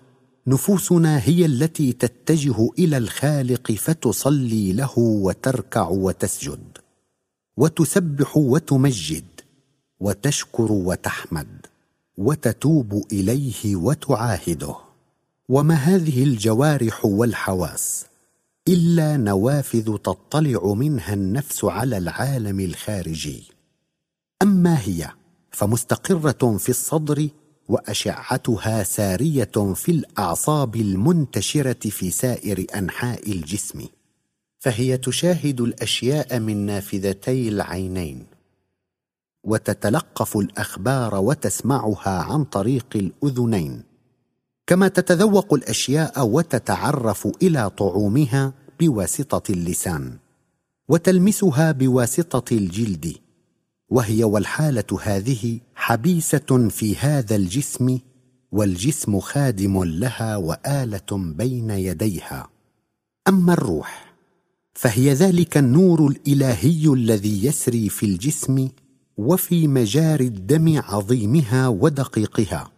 نفوسنا 0.47 1.19
هي 1.19 1.45
التي 1.45 1.93
تتجه 1.93 2.69
إلى 2.79 2.97
الخالق 2.97 3.71
فتصلي 3.71 4.73
له 4.73 4.99
وتركع 4.99 5.87
وتسجد 5.87 6.77
وتسبح 7.57 8.37
وتمجد 8.37 9.25
وتشكر 9.99 10.71
وتحمد 10.71 11.65
وتتوب 12.17 13.03
إليه 13.11 13.75
وتعاهده. 13.75 14.75
وما 15.49 15.73
هذه 15.75 16.23
الجوارح 16.23 17.05
والحواس 17.05 18.05
إلا 18.67 19.17
نوافذ 19.17 19.97
تطلع 19.97 20.73
منها 20.73 21.13
النفس 21.13 21.65
على 21.65 21.97
العالم 21.97 22.59
الخارجي. 22.59 23.43
أما 24.41 24.79
هي 24.79 25.09
فمستقرة 25.51 26.57
في 26.57 26.69
الصدر 26.69 27.29
وأشعتها 27.68 28.84
سارية 28.84 29.74
في 29.76 29.91
الأعصاب 29.91 30.76
المنتشرة 30.76 31.89
في 31.89 32.11
سائر 32.11 32.65
أنحاء 32.76 33.32
الجسم. 33.32 33.86
فهي 34.59 34.97
تشاهد 34.97 35.61
الأشياء 35.61 36.39
من 36.39 36.65
نافذتي 36.65 37.47
العينين. 37.49 38.26
وتتلقف 39.43 40.38
الأخبار 40.38 41.15
وتسمعها 41.15 42.24
عن 42.24 42.43
طريق 42.43 42.88
الأذنين. 42.95 43.84
كما 44.68 44.88
تتذوق 44.88 45.53
الأشياء 45.53 46.28
وتتعرف 46.28 47.28
إلى 47.41 47.70
طعومها 47.70 48.53
بواسطة 48.80 49.51
اللسان. 49.51 50.18
وتلمسها 50.89 51.72
بواسطة 51.72 52.55
الجلد. 52.55 53.26
وهي 53.89 54.23
والحالة 54.23 54.99
هذه 55.03 55.59
حبيسة 55.75 56.67
في 56.69 56.95
هذا 56.95 57.35
الجسم 57.35 57.99
والجسم 58.51 59.19
خادم 59.19 59.83
لها 59.83 60.35
وآلة 60.35 61.11
بين 61.11 61.69
يديها. 61.69 62.49
أما 63.27 63.53
الروح 63.53 64.15
فهي 64.73 65.13
ذلك 65.13 65.57
النور 65.57 66.07
الإلهي 66.07 66.93
الذي 66.93 67.45
يسري 67.45 67.89
في 67.89 68.05
الجسم 68.05 68.69
وفي 69.17 69.67
مجاري 69.67 70.27
الدم 70.27 70.81
عظيمها 70.81 71.67
ودقيقها. 71.67 72.71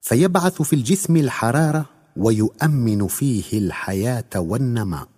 فيبعث 0.00 0.62
في 0.62 0.72
الجسم 0.72 1.16
الحرارة 1.16 1.86
ويؤمن 2.16 3.06
فيه 3.06 3.58
الحياة 3.58 4.30
والنماء 4.36 5.08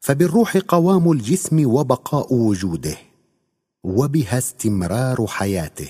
فبالروح 0.00 0.56
قوام 0.56 1.12
الجسم 1.12 1.66
وبقاء 1.66 2.34
وجوده. 2.34 3.11
وبها 3.84 4.38
استمرار 4.38 5.26
حياته 5.26 5.88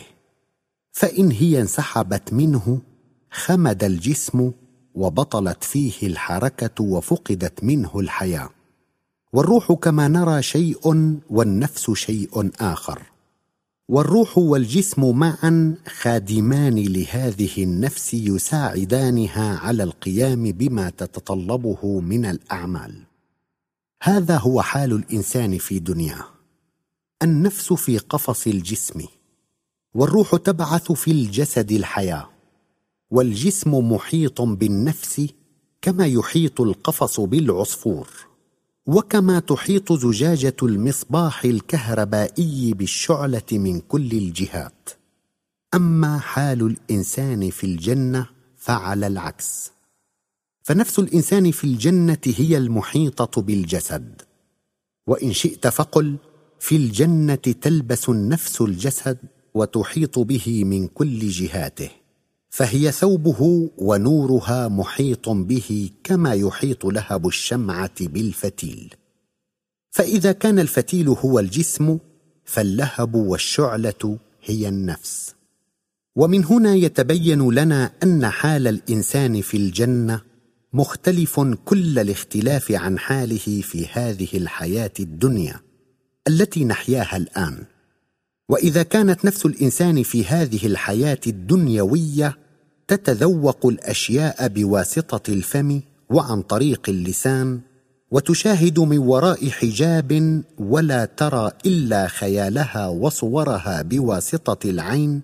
فإن 0.92 1.30
هي 1.30 1.60
انسحبت 1.60 2.32
منه 2.32 2.80
خمد 3.30 3.84
الجسم 3.84 4.52
وبطلت 4.94 5.64
فيه 5.64 6.06
الحركة 6.06 6.84
وفقدت 6.84 7.64
منه 7.64 8.00
الحياة. 8.00 8.50
والروح 9.32 9.72
كما 9.72 10.08
نرى 10.08 10.42
شيء 10.42 10.78
والنفس 11.30 11.90
شيء 11.90 12.50
آخر. 12.60 13.02
والروح 13.88 14.38
والجسم 14.38 15.18
معا 15.18 15.74
خادمان 16.00 16.74
لهذه 16.74 17.62
النفس 17.64 18.14
يساعدانها 18.14 19.58
على 19.58 19.82
القيام 19.82 20.42
بما 20.42 20.90
تتطلبه 20.90 22.00
من 22.00 22.24
الأعمال. 22.24 23.02
هذا 24.02 24.36
هو 24.36 24.62
حال 24.62 24.92
الإنسان 24.92 25.58
في 25.58 25.78
دنياه. 25.78 26.31
النفس 27.22 27.72
في 27.72 27.98
قفص 27.98 28.46
الجسم 28.46 29.06
والروح 29.94 30.36
تبعث 30.36 30.92
في 30.92 31.10
الجسد 31.10 31.72
الحياة 31.72 32.28
والجسم 33.10 33.74
محيط 33.74 34.40
بالنفس 34.40 35.26
كما 35.82 36.06
يحيط 36.06 36.60
القفص 36.60 37.20
بالعصفور 37.20 38.08
وكما 38.86 39.38
تحيط 39.38 39.92
زجاجة 39.92 40.56
المصباح 40.62 41.44
الكهربائي 41.44 42.74
بالشعلة 42.74 43.42
من 43.52 43.80
كل 43.80 44.12
الجهات. 44.12 44.90
أما 45.74 46.18
حال 46.18 46.62
الإنسان 46.62 47.50
في 47.50 47.64
الجنة 47.64 48.26
فعلى 48.56 49.06
العكس. 49.06 49.72
فنفس 50.62 50.98
الإنسان 50.98 51.50
في 51.50 51.64
الجنة 51.64 52.18
هي 52.26 52.56
المحيطة 52.58 53.42
بالجسد. 53.42 54.22
وإن 55.06 55.32
شئت 55.32 55.66
فقل 55.66 56.16
في 56.62 56.76
الجنة 56.76 57.34
تلبس 57.34 58.08
النفس 58.08 58.60
الجسد 58.60 59.18
وتحيط 59.54 60.18
به 60.18 60.64
من 60.64 60.86
كل 60.86 61.28
جهاته 61.28 61.90
فهي 62.50 62.92
ثوبه 62.92 63.70
ونورها 63.78 64.68
محيط 64.68 65.28
به 65.28 65.90
كما 66.04 66.32
يحيط 66.32 66.84
لهب 66.86 67.26
الشمعة 67.26 68.06
بالفتيل. 68.06 68.94
فإذا 69.90 70.32
كان 70.32 70.58
الفتيل 70.58 71.08
هو 71.08 71.38
الجسم 71.38 71.98
فاللهب 72.44 73.14
والشعلة 73.14 74.18
هي 74.42 74.68
النفس. 74.68 75.34
ومن 76.16 76.44
هنا 76.44 76.74
يتبين 76.74 77.50
لنا 77.50 77.92
أن 78.02 78.26
حال 78.26 78.68
الإنسان 78.68 79.40
في 79.40 79.56
الجنة 79.56 80.20
مختلف 80.72 81.40
كل 81.64 81.98
الاختلاف 81.98 82.72
عن 82.72 82.98
حاله 82.98 83.60
في 83.62 83.86
هذه 83.92 84.28
الحياة 84.34 84.92
الدنيا. 85.00 85.71
التي 86.28 86.64
نحياها 86.64 87.16
الآن. 87.16 87.64
وإذا 88.48 88.82
كانت 88.82 89.24
نفس 89.24 89.46
الإنسان 89.46 90.02
في 90.02 90.24
هذه 90.24 90.66
الحياة 90.66 91.20
الدنيوية 91.26 92.38
تتذوق 92.88 93.66
الأشياء 93.66 94.48
بواسطة 94.48 95.32
الفم 95.32 95.80
وعن 96.10 96.42
طريق 96.42 96.88
اللسان 96.88 97.60
وتشاهد 98.10 98.78
من 98.80 98.98
وراء 98.98 99.48
حجاب 99.48 100.42
ولا 100.58 101.04
ترى 101.04 101.50
إلا 101.66 102.08
خيالها 102.08 102.88
وصورها 102.88 103.82
بواسطة 103.82 104.70
العين 104.70 105.22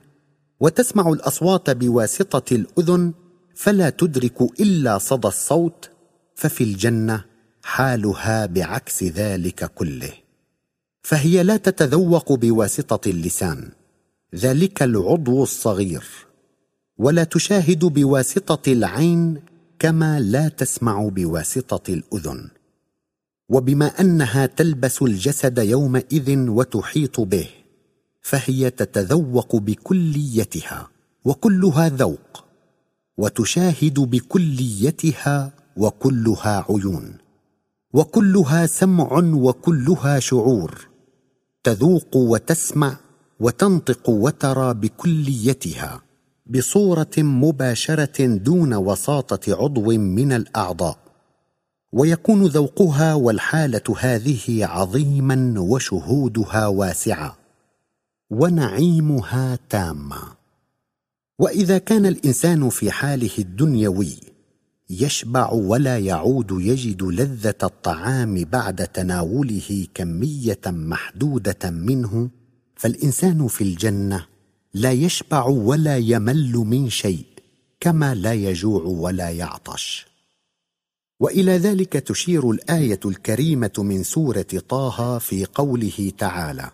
وتسمع 0.61 1.09
الأصوات 1.09 1.71
بواسطة 1.71 2.55
الأذن 2.55 3.13
فلا 3.55 3.91
تدرك 3.91 4.43
إلا 4.61 4.99
صدى 4.99 5.29
الصوت 5.29 5.91
ففي 6.35 6.65
الجنة 6.65 7.25
حالها 7.63 8.47
بعكس 8.47 9.05
ذلك 9.05 9.65
كله. 9.75 10.13
فهي 11.09 11.43
لا 11.43 11.57
تتذوق 11.57 12.33
بواسطة 12.33 13.11
اللسان. 13.11 13.71
ذلك 14.35 14.83
العضو 14.83 15.43
الصغير. 15.43 16.05
ولا 16.99 17.25
تشاهد 17.25 17.85
بواسطة 17.85 18.73
العين 18.73 19.41
كما 19.79 20.21
لا 20.21 20.49
تسمع 20.49 21.09
بواسطة 21.09 21.93
الأذن. 21.93 22.49
وبما 23.49 23.87
أنها 24.01 24.47
تلبس 24.47 25.03
الجسد 25.03 25.59
يومئذ 25.59 26.49
وتحيط 26.49 27.21
به 27.21 27.49
فهي 28.21 28.71
تتذوق 28.71 29.57
بكليتها 29.57 30.91
وكلها 31.25 31.89
ذوق. 31.89 32.45
وتشاهد 33.19 34.01
بكليتها 34.01 35.53
وكلها 35.77 36.67
عيون. 36.69 37.17
وكلها 37.93 38.67
سمع 38.67 39.19
وكلها 39.19 40.19
شعور. 40.19 40.88
تذوق 41.69 42.16
وتسمع 42.16 42.97
وتنطق 43.41 44.11
وترى 44.11 44.75
بكليتها 44.75 46.03
بصورة 46.47 47.16
مباشرة 47.19 48.27
دون 48.27 48.75
وساطة 48.75 49.55
عضو 49.55 49.93
من 49.93 50.33
الأعضاء. 50.33 50.99
ويكون 51.93 52.47
ذوقها 52.47 53.14
والحالة 53.14 53.83
هذه 54.01 54.66
عظيما 54.66 55.55
وشهودها 55.61 56.66
واسعة 56.66 57.39
ونعيمها 58.31 59.59
تاما. 59.71 60.23
وإذا 61.39 61.79
كان 61.79 62.07
الإنسان 62.07 62.69
في 62.69 62.91
حاله 62.91 63.39
الدنيوي 63.39 64.16
يشبع 64.91 65.51
ولا 65.51 65.99
يعود 65.99 66.51
يجد 66.51 67.03
لذة 67.03 67.55
الطعام 67.62 68.45
بعد 68.45 68.86
تناوله 68.86 69.86
كمية 69.95 70.61
محدودة 70.66 71.70
منه 71.70 72.30
فالإنسان 72.76 73.47
في 73.47 73.64
الجنة 73.64 74.26
لا 74.74 74.93
يشبع 74.93 75.45
ولا 75.45 75.97
يمل 75.97 76.53
من 76.53 76.91
شيء 76.91 77.26
كما 77.80 78.14
لا 78.14 78.32
يجوع 78.32 78.82
ولا 78.82 79.30
يعطش. 79.30 80.07
وإلى 81.20 81.53
ذلك 81.53 81.93
تشير 81.93 82.51
الآية 82.51 83.01
الكريمة 83.05 83.72
من 83.78 84.03
سورة 84.03 84.47
طه 84.68 85.18
في 85.18 85.45
قوله 85.45 86.12
تعالى 86.18 86.70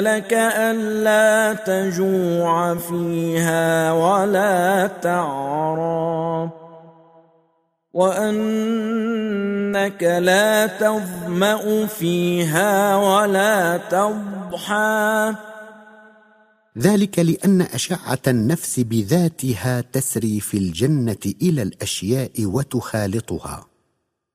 لك 0.00 0.32
ألا 0.32 1.52
تجوع 1.54 2.74
فيها 2.74 3.92
ولا 3.92 4.86
تعرى 4.86 6.50
وأنك 7.96 9.22
لا 10.02 10.66
تظمأ 10.66 11.86
فيها 11.86 12.96
ولا 12.96 13.76
تضحى. 13.76 15.34
ذلك 16.78 17.18
لأن 17.18 17.60
أشعة 17.60 18.18
النفس 18.28 18.80
بذاتها 18.80 19.80
تسري 19.80 20.40
في 20.40 20.58
الجنة 20.58 21.24
إلى 21.42 21.62
الأشياء 21.62 22.30
وتخالطها 22.40 23.66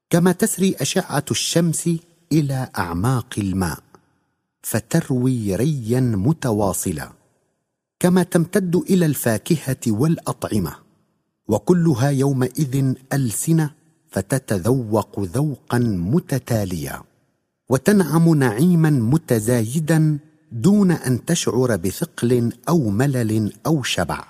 كما 0.09 0.31
تسري 0.31 0.75
أشعة 0.81 1.25
الشمس 1.31 1.89
إلى 2.31 2.69
أعماق 2.77 3.35
الماء. 3.37 3.90
فتروي 4.61 5.55
ريا 5.55 5.99
متواصلا 5.99 7.11
كما 7.99 8.23
تمتد 8.23 8.75
إلى 8.75 9.05
الفاكهة 9.05 9.77
والأطعمة 9.87 10.75
وكلها 11.47 12.09
يومئذ 12.09 12.93
ألسنة 13.13 13.71
فتتذوق 14.09 15.19
ذوقا 15.19 15.77
متتاليا 15.79 17.03
وتنعم 17.69 18.35
نعيما 18.35 18.89
متزايدا 18.89 20.19
دون 20.51 20.91
أن 20.91 21.25
تشعر 21.25 21.75
بثقل 21.75 22.53
أو 22.69 22.89
ملل 22.89 23.53
أو 23.65 23.83
شبع. 23.83 24.23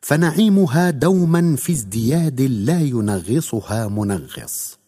فنعيمها 0.00 0.90
دوما 0.90 1.56
في 1.56 1.72
ازدياد 1.72 2.40
لا 2.40 2.80
ينغصها 2.80 3.88
منغص. 3.88 4.78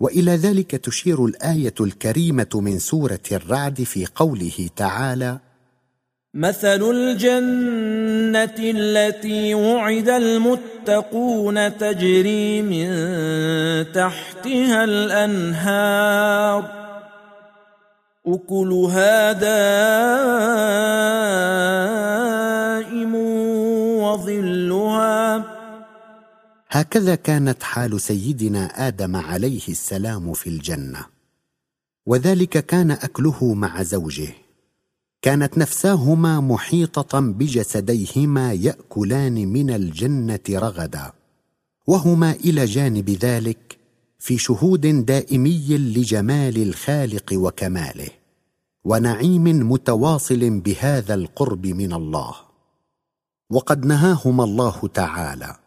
وإلى 0.00 0.36
ذلك 0.36 0.70
تشير 0.70 1.24
الآية 1.24 1.74
الكريمة 1.80 2.48
من 2.54 2.78
سورة 2.78 3.20
الرعد 3.32 3.82
في 3.82 4.06
قوله 4.14 4.68
تعالى 4.76 5.38
مثل 6.34 6.90
الجنه 6.90 8.54
التي 8.58 9.54
وعد 9.54 10.08
المتقون 10.08 11.78
تجري 11.78 12.62
من 12.62 12.86
تحتها 13.92 14.84
الانهار 14.84 16.64
اكلها 18.26 19.32
دائم 19.32 20.16
وظلها 24.02 25.55
هكذا 26.80 27.14
كانت 27.14 27.62
حال 27.62 28.00
سيدنا 28.00 28.88
آدم 28.88 29.16
عليه 29.16 29.68
السلام 29.68 30.32
في 30.32 30.46
الجنة. 30.50 31.06
وذلك 32.06 32.66
كان 32.66 32.90
أكله 32.90 33.54
مع 33.54 33.82
زوجه. 33.82 34.28
كانت 35.22 35.58
نفساهما 35.58 36.40
محيطة 36.40 37.20
بجسديهما 37.20 38.52
يأكلان 38.52 39.34
من 39.48 39.70
الجنة 39.70 40.40
رغدا. 40.50 41.12
وهما 41.86 42.32
إلى 42.32 42.64
جانب 42.64 43.10
ذلك 43.10 43.78
في 44.18 44.38
شهود 44.38 45.06
دائمي 45.06 45.78
لجمال 45.78 46.62
الخالق 46.62 47.32
وكماله 47.32 48.10
ونعيم 48.84 49.72
متواصل 49.72 50.60
بهذا 50.60 51.14
القرب 51.14 51.66
من 51.66 51.92
الله. 51.92 52.34
وقد 53.50 53.86
نهاهما 53.86 54.44
الله 54.44 54.88
تعالى. 54.94 55.65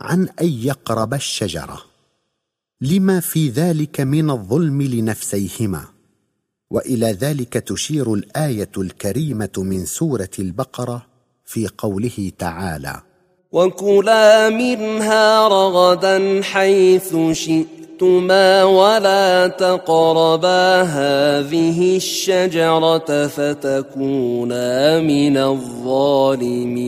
عن 0.00 0.28
أن 0.40 0.46
يقرب 0.48 1.14
الشجرة. 1.14 1.82
لما 2.80 3.20
في 3.20 3.48
ذلك 3.48 4.00
من 4.00 4.30
الظلم 4.30 4.82
لنفسيهما. 4.82 5.96
وإلى 6.70 7.12
ذلك 7.12 7.52
تشير 7.52 8.14
الآية 8.14 8.70
الكريمة 8.78 9.50
من 9.56 9.84
سورة 9.84 10.30
البقرة 10.38 11.06
في 11.44 11.68
قوله 11.78 12.32
تعالى 12.38 13.02
وكلا 13.52 14.48
منها 14.48 15.48
رغدا 15.48 16.42
حيث 16.42 17.16
شئتما 17.32 18.64
ولا 18.64 19.46
تقربا 19.46 20.82
هذه 20.82 21.96
الشجرة 21.96 23.26
فتكونا 23.26 25.00
من 25.00 25.36
الظالمين. 25.36 26.86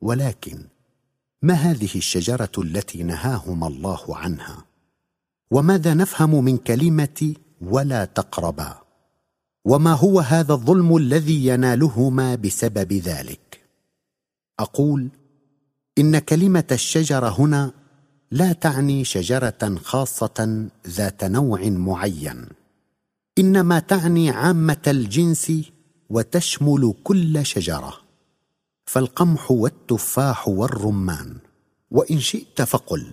ولكن 0.00 0.64
ما 1.42 1.54
هذه 1.54 1.94
الشجرة 1.94 2.52
التي 2.58 3.02
نهاهما 3.02 3.66
الله 3.66 4.16
عنها؟ 4.16 4.64
وماذا 5.50 5.94
نفهم 5.94 6.44
من 6.44 6.56
كلمة 6.56 7.34
ولا 7.60 8.04
تقربا؟ 8.04 8.78
وما 9.64 9.92
هو 9.92 10.20
هذا 10.20 10.52
الظلم 10.52 10.96
الذي 10.96 11.46
ينالهما 11.46 12.34
بسبب 12.34 12.92
ذلك؟ 12.92 13.60
أقول 14.60 15.08
إن 15.98 16.18
كلمة 16.18 16.64
الشجرة 16.72 17.28
هنا 17.40 17.72
لا 18.30 18.52
تعني 18.52 19.04
شجرة 19.04 19.78
خاصة 19.84 20.68
ذات 20.86 21.24
نوع 21.24 21.68
معين 21.68 22.46
إنما 23.38 23.78
تعني 23.78 24.30
عامة 24.30 24.82
الجنس 24.86 25.52
وتشمل 26.10 26.94
كل 27.04 27.46
شجرة. 27.46 28.09
فالقمح 28.90 29.50
والتفاح 29.50 30.48
والرمان 30.48 31.36
وإن 31.90 32.20
شئت 32.20 32.62
فقل 32.62 33.06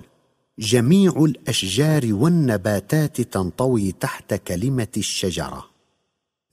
جميع 0.60 1.12
الأشجار 1.12 2.14
والنباتات 2.14 3.22
تنطوي 3.22 3.92
تحت 3.92 4.34
كلمة 4.34 4.88
الشجرة 4.98 5.66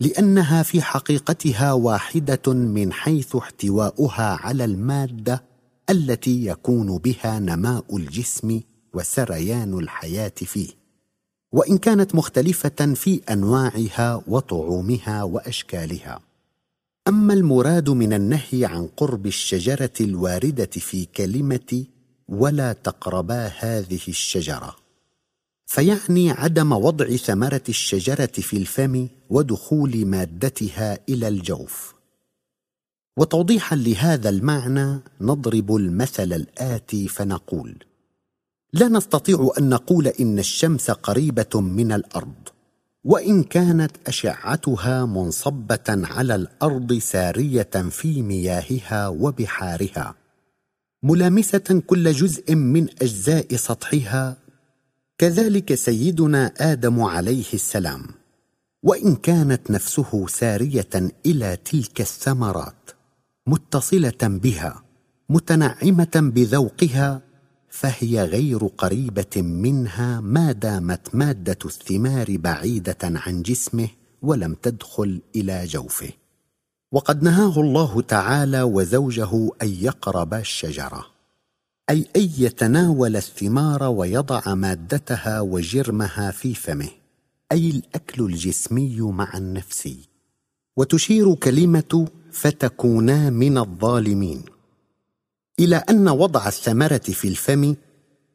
لأنها 0.00 0.62
في 0.62 0.82
حقيقتها 0.82 1.72
واحدة 1.72 2.52
من 2.52 2.92
حيث 2.92 3.36
احتواؤها 3.36 4.38
على 4.42 4.64
المادة 4.64 5.44
التي 5.90 6.46
يكون 6.46 6.98
بها 6.98 7.38
نماء 7.38 7.96
الجسم 7.96 8.60
وسريان 8.94 9.78
الحياة 9.78 10.32
فيه. 10.36 10.68
وإن 11.52 11.78
كانت 11.78 12.14
مختلفة 12.14 12.94
في 12.94 13.20
أنواعها 13.30 14.22
وطعومها 14.26 15.22
وأشكالها. 15.22 16.20
أما 17.08 17.34
المراد 17.34 17.90
من 17.90 18.12
النهي 18.12 18.64
عن 18.64 18.86
قرب 18.86 19.26
الشجرة 19.26 19.92
الواردة 20.00 20.70
في 20.70 21.04
كلمة 21.04 21.84
ولا 22.28 22.72
تقربا 22.72 23.46
هذه 23.46 24.00
الشجرة 24.08 24.76
فيعني 25.66 26.30
عدم 26.30 26.72
وضع 26.72 27.16
ثمرة 27.16 27.62
الشجرة 27.68 28.26
في 28.26 28.56
الفم 28.56 29.08
ودخول 29.30 30.06
مادتها 30.06 30.98
إلى 31.08 31.28
الجوف. 31.28 31.94
وتوضيحا 33.16 33.76
لهذا 33.76 34.28
المعنى 34.28 35.00
نضرب 35.20 35.76
المثل 35.76 36.32
الآتي 36.32 37.08
فنقول 37.08 37.84
لا 38.72 38.88
نستطيع 38.88 39.50
أن 39.58 39.68
نقول 39.68 40.06
إن 40.06 40.38
الشمس 40.38 40.90
قريبة 40.90 41.60
من 41.60 41.92
الأرض 41.92 42.48
وإن 43.04 43.42
كانت 43.42 43.90
أشعتها 44.06 45.06
منصبة 45.06 45.84
على 45.88 46.34
الأرض 46.34 46.92
سارية 46.92 47.70
في 47.90 48.22
مياهها 48.22 49.08
وبحارها 49.08 50.14
ملامسة 51.02 51.82
كل 51.86 52.12
جزء 52.12 52.54
من 52.54 52.88
أجزاء 53.02 53.56
سطحها 53.56 54.36
كذلك 55.18 55.74
سيدنا 55.74 56.52
آدم 56.56 57.02
عليه 57.02 57.52
السلام 57.54 58.06
وإن 58.82 59.16
كانت 59.16 59.70
نفسه 59.70 60.26
سارية 60.26 61.10
إلى 61.26 61.56
تلك 61.56 62.00
الثمرات 62.00 62.90
متصلة 63.46 64.18
بها 64.22 64.82
متنعمة 65.28 66.10
بذوقها 66.14 67.22
فهي 67.74 68.24
غير 68.24 68.66
قريبة 68.66 69.42
منها 69.42 70.20
ما 70.20 70.52
دامت 70.52 71.14
مادة 71.14 71.58
الثمار 71.64 72.36
بعيدة 72.36 72.98
عن 73.02 73.42
جسمه 73.42 73.88
ولم 74.22 74.54
تدخل 74.54 75.20
إلى 75.36 75.64
جوفه. 75.64 76.10
وقد 76.92 77.22
نهاه 77.22 77.60
الله 77.60 78.00
تعالى 78.00 78.62
وزوجه 78.62 79.50
أن 79.62 79.68
يقربا 79.68 80.38
الشجرة 80.38 81.06
أي 81.90 82.06
أن 82.16 82.30
يتناول 82.38 83.16
الثمار 83.16 83.82
ويضع 83.82 84.54
مادتها 84.54 85.40
وجرمها 85.40 86.30
في 86.30 86.54
فمه 86.54 86.90
أي 87.52 87.70
الأكل 87.70 88.24
الجسمي 88.24 89.00
مع 89.00 89.36
النفسي. 89.36 89.98
وتشير 90.76 91.34
كلمة 91.34 92.08
فتكونا 92.32 93.30
من 93.30 93.58
الظالمين. 93.58 94.53
إلى 95.60 95.76
أن 95.76 96.08
وضع 96.08 96.48
الثمرة 96.48 96.98
في 96.98 97.28
الفم 97.28 97.74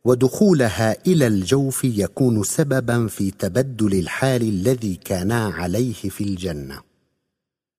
ودخولها 0.05 1.07
إلى 1.07 1.28
الجوف 1.28 1.84
يكون 1.84 2.43
سببا 2.43 3.07
في 3.07 3.32
تبدل 3.32 3.99
الحال 3.99 4.41
الذي 4.41 4.95
كانا 4.95 5.45
عليه 5.45 5.93
في 5.93 6.24
الجنة. 6.24 6.80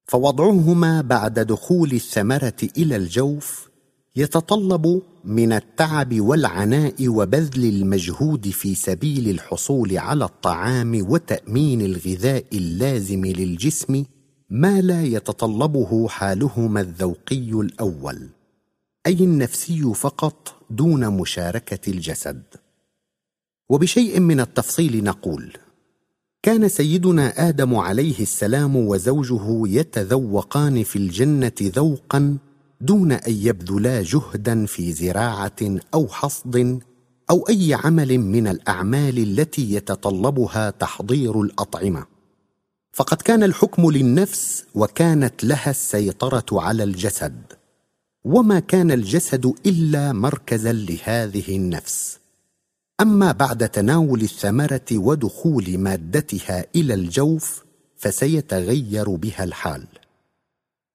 فوضعهما 0.05 1.01
بعد 1.01 1.38
دخول 1.38 1.93
الثمرة 1.93 2.57
إلى 2.78 2.97
الجوف 2.97 3.70
يتطلب 4.16 5.03
من 5.24 5.53
التعب 5.53 6.20
والعناء 6.20 7.09
وبذل 7.09 7.64
المجهود 7.64 8.49
في 8.49 8.74
سبيل 8.74 9.28
الحصول 9.28 9.99
على 9.99 10.24
الطعام 10.24 11.11
وتأمين 11.11 11.80
الغذاء 11.80 12.45
اللازم 12.53 13.26
للجسم 13.26 14.05
ما 14.51 14.80
لا 14.80 15.03
يتطلبه 15.03 16.09
حالهما 16.09 16.80
الذوقي 16.80 17.51
الأول. 17.51 18.39
أي 19.07 19.15
النفسي 19.15 19.95
فقط 19.95 20.55
دون 20.71 21.09
مشاركة 21.09 21.91
الجسد. 21.91 22.43
وبشيء 23.71 24.21
من 24.21 24.41
التفصيل 24.41 25.05
نقول 25.05 25.57
كان 26.43 26.69
سيدنا 26.69 27.49
آدم 27.49 27.75
عليه 27.75 28.21
السلام 28.21 28.77
وزوجه 28.77 29.69
يتذوقان 29.69 30.83
في 30.83 30.97
الجنة 30.97 31.53
ذوقا 31.63 32.39
دون 32.81 33.13
أن 33.13 33.33
يبذلا 33.33 34.03
جهدا 34.03 34.67
في 34.67 34.93
زراعة 34.93 35.79
أو 35.95 36.09
حصد 36.09 36.81
أو 37.31 37.49
أي 37.49 37.75
عمل 37.75 38.19
من 38.19 38.47
الأعمال 38.47 39.19
التي 39.19 39.75
يتطلبها 39.75 40.71
تحضير 40.71 41.41
الأطعمة. 41.41 42.07
فقد 42.93 43.23
كان 43.23 43.43
الحكم 43.43 43.91
للنفس 43.91 44.65
وكانت 44.75 45.45
لها 45.45 45.71
السيطرة 45.71 46.47
على 46.53 46.85
الجسد. 46.85 47.60
وما 48.25 48.61
كان 48.61 48.91
الجسد 48.91 49.55
إلا 49.66 50.12
مركزا 50.12 50.73
لهذه 50.73 51.57
النفس. 51.57 52.18
أما 53.01 53.33
بعد 53.33 53.68
تناول 53.68 54.21
الثمرة 54.21 54.87
ودخول 54.93 55.79
مادتها 55.79 56.66
إلى 56.77 56.95
الجوف 56.95 57.64
فسيتغير 57.97 59.11
بها 59.11 59.45
الحال. 59.45 59.87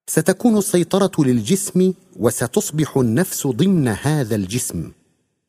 ستكون 0.07 0.57
السيطرة 0.57 1.11
للجسم 1.19 1.93
وستصبح 2.15 2.97
النفس 2.97 3.47
ضمن 3.47 3.88
هذا 3.88 4.36
الجسم 4.36 4.91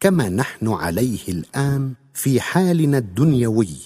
كما 0.01 0.29
نحن 0.29 0.68
عليه 0.68 1.29
الآن 1.29 1.93
في 2.14 2.41
حالنا 2.41 2.99
الدنيوي. 2.99 3.77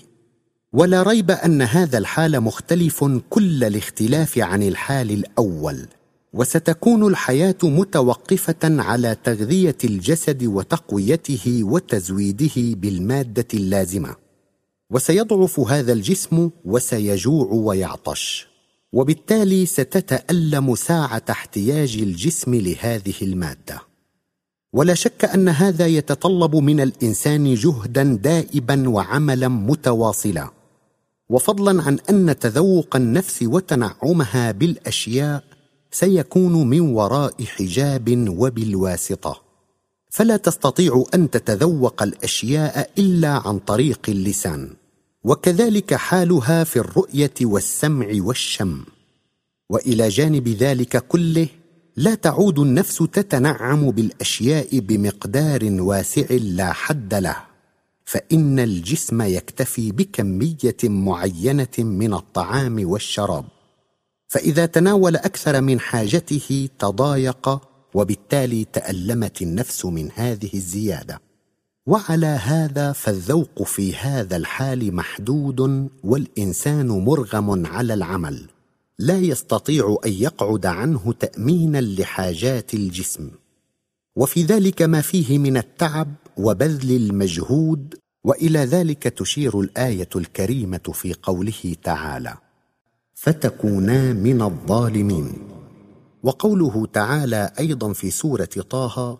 ولا 0.72 1.02
ريب 1.02 1.30
أن 1.30 1.62
هذا 1.62 1.98
الحال 1.98 2.40
مختلف 2.40 3.04
كل 3.30 3.64
الاختلاف 3.64 4.38
عن 4.38 4.62
الحال 4.62 5.10
الأول. 5.10 5.86
وستكون 6.32 7.06
الحياة 7.06 7.56
متوقفة 7.62 8.56
على 8.62 9.16
تغذية 9.24 9.76
الجسد 9.84 10.44
وتقويته 10.44 11.60
وتزويده 11.64 12.56
بالمادة 12.56 13.46
اللازمة. 13.54 14.16
وسيضعف 14.90 15.60
هذا 15.60 15.92
الجسم 15.92 16.50
وسيجوع 16.64 17.46
ويعطش. 17.46 18.46
وبالتالي 18.92 19.66
ستتألم 19.66 20.74
ساعة 20.74 21.22
احتياج 21.30 21.96
الجسم 22.02 22.54
لهذه 22.54 23.14
المادة. 23.22 23.80
ولا 24.72 24.94
شك 24.94 25.24
أن 25.24 25.48
هذا 25.48 25.86
يتطلب 25.86 26.56
من 26.56 26.80
الإنسان 26.80 27.54
جهدا 27.54 28.02
دائبا 28.02 28.88
وعملا 28.88 29.48
متواصلا. 29.48 30.50
وفضلا 31.28 31.82
عن 31.82 31.98
أن 32.10 32.38
تذوق 32.38 32.96
النفس 32.96 33.42
وتنعمها 33.42 34.52
بالأشياء 34.52 35.49
سيكون 35.90 36.68
من 36.68 36.80
وراء 36.80 37.44
حجاب 37.44 38.28
وبالواسطة. 38.28 39.42
فلا 40.10 40.36
تستطيع 40.36 41.04
أن 41.14 41.30
تتذوق 41.30 42.02
الأشياء 42.02 42.90
إلا 42.98 43.28
عن 43.28 43.58
طريق 43.58 44.00
اللسان. 44.08 44.70
وكذلك 45.24 45.94
حالها 45.94 46.64
في 46.64 46.78
الرؤية 46.78 47.34
والسمع 47.42 48.06
والشم. 48.14 48.84
وإلى 49.70 50.08
جانب 50.08 50.48
ذلك 50.48 51.06
كله 51.06 51.48
لا 51.96 52.14
تعود 52.14 52.58
النفس 52.58 52.96
تتنعم 52.96 53.90
بالأشياء 53.90 54.78
بمقدار 54.78 55.60
واسع 55.64 56.26
لا 56.30 56.72
حد 56.72 57.14
له. 57.14 57.36
فإن 58.04 58.58
الجسم 58.58 59.22
يكتفي 59.22 59.92
بكمية 59.92 60.76
معينة 60.84 61.78
من 61.78 62.14
الطعام 62.14 62.90
والشراب. 62.90 63.44
فإذا 64.30 64.66
تناول 64.66 65.16
أكثر 65.16 65.60
من 65.60 65.80
حاجته 65.80 66.68
تضايق 66.78 67.60
وبالتالي 67.94 68.64
تألمت 68.64 69.42
النفس 69.42 69.84
من 69.84 70.08
هذه 70.14 70.50
الزيادة. 70.54 71.20
وعلى 71.86 72.26
هذا 72.26 72.92
فالذوق 72.92 73.62
في 73.62 73.96
هذا 73.96 74.36
الحال 74.36 74.94
محدود 74.94 75.88
والإنسان 76.04 76.88
مرغم 76.88 77.66
على 77.66 77.94
العمل. 77.94 78.48
لا 78.98 79.18
يستطيع 79.18 79.96
أن 80.06 80.12
يقعد 80.12 80.66
عنه 80.66 81.12
تامينا 81.12 81.80
لحاجات 81.80 82.74
الجسم. 82.74 83.30
وفي 84.16 84.42
ذلك 84.42 84.82
ما 84.82 85.00
فيه 85.00 85.38
من 85.38 85.56
التعب 85.56 86.14
وبذل 86.36 86.96
المجهود 86.96 87.94
وإلى 88.24 88.58
ذلك 88.58 89.02
تشير 89.02 89.60
الآية 89.60 90.08
الكريمة 90.16 90.92
في 90.92 91.14
قوله 91.22 91.76
تعالى 91.82 92.49
فتكونا 93.22 94.12
من 94.12 94.42
الظالمين. 94.42 95.32
وقوله 96.22 96.86
تعالى 96.92 97.50
أيضا 97.58 97.92
في 97.92 98.10
سورة 98.10 98.48
طه 98.70 99.18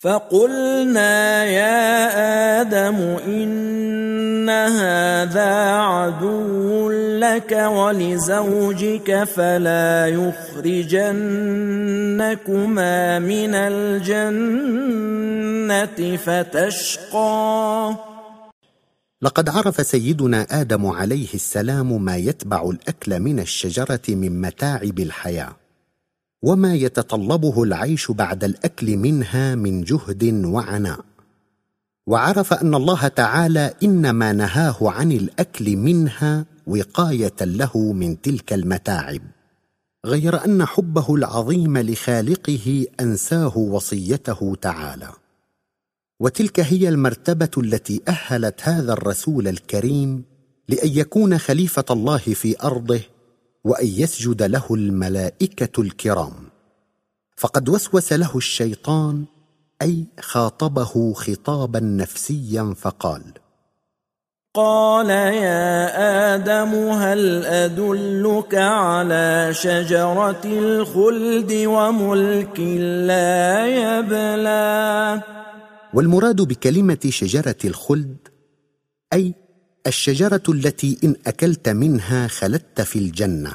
فقلنا 0.00 1.44
يا 1.44 2.60
آدم 2.60 2.96
إن 3.26 4.50
هذا 4.50 5.70
عدو 5.72 6.90
لك 7.18 7.52
ولزوجك 7.52 9.24
فلا 9.24 10.06
يخرجنكما 10.06 11.08
من 13.18 13.54
الجنة 13.54 14.96
فتشقى. 16.16 18.11
لقد 19.22 19.48
عرف 19.48 19.86
سيدنا 19.86 20.46
آدم 20.60 20.86
عليه 20.86 21.34
السلام 21.34 22.04
ما 22.04 22.16
يتبع 22.16 22.70
الأكل 22.70 23.20
من 23.20 23.40
الشجرة 23.40 24.00
من 24.08 24.40
متاعب 24.40 24.98
الحياة 24.98 25.56
وما 26.42 26.74
يتطلبه 26.74 27.62
العيش 27.62 28.10
بعد 28.10 28.44
الأكل 28.44 28.96
منها 28.96 29.54
من 29.54 29.82
جهد 29.82 30.44
وعناء. 30.44 31.04
وعرف 32.06 32.52
أن 32.52 32.74
الله 32.74 33.08
تعالى 33.08 33.74
إنما 33.82 34.32
نهاه 34.32 34.76
عن 34.80 35.12
الأكل 35.12 35.76
منها 35.76 36.44
وقاية 36.66 37.36
له 37.40 37.92
من 37.92 38.20
تلك 38.20 38.52
المتاعب 38.52 39.20
غير 40.06 40.44
أن 40.44 40.64
حبه 40.64 41.14
العظيم 41.14 41.78
لخالقه 41.78 42.86
أنساه 43.00 43.58
وصيته 43.58 44.56
تعالى. 44.60 45.21
وتلك 46.22 46.60
هي 46.60 46.88
المرتبة 46.88 47.50
التي 47.58 48.02
أهلت 48.08 48.60
هذا 48.62 48.92
الرسول 48.92 49.48
الكريم 49.48 50.24
لأن 50.68 50.88
يكون 50.88 51.38
خليفة 51.38 51.84
الله 51.90 52.18
في 52.18 52.56
أرضه 52.62 53.00
وأن 53.64 53.86
يسجد 53.86 54.42
له 54.42 54.66
الملائكة 54.70 55.80
الكرام. 55.80 56.32
فقد 57.36 57.68
وسوس 57.68 58.12
له 58.12 58.36
الشيطان 58.36 59.24
أي 59.82 60.04
خاطبه 60.20 61.12
خطابا 61.12 61.80
نفسيا 61.80 62.74
فقال 62.80 63.22
قال 64.54 65.10
يا 65.10 66.34
آدم 66.34 66.74
هل 66.74 67.44
أدلك 67.44 68.54
على 68.54 69.48
شجرة 69.52 70.42
الخلد 70.44 71.52
وملك 71.52 72.60
لا 73.10 73.66
يبلى؟ 73.66 75.41
والمراد 75.94 76.42
بكلمة 76.42 76.98
شجرة 77.08 77.56
الخلد 77.64 78.16
أي 79.12 79.34
الشجرة 79.86 80.42
التي 80.48 80.98
إن 81.04 81.16
أكلت 81.26 81.68
منها 81.68 82.26
خلدت 82.26 82.80
في 82.80 82.98
الجنة 82.98 83.54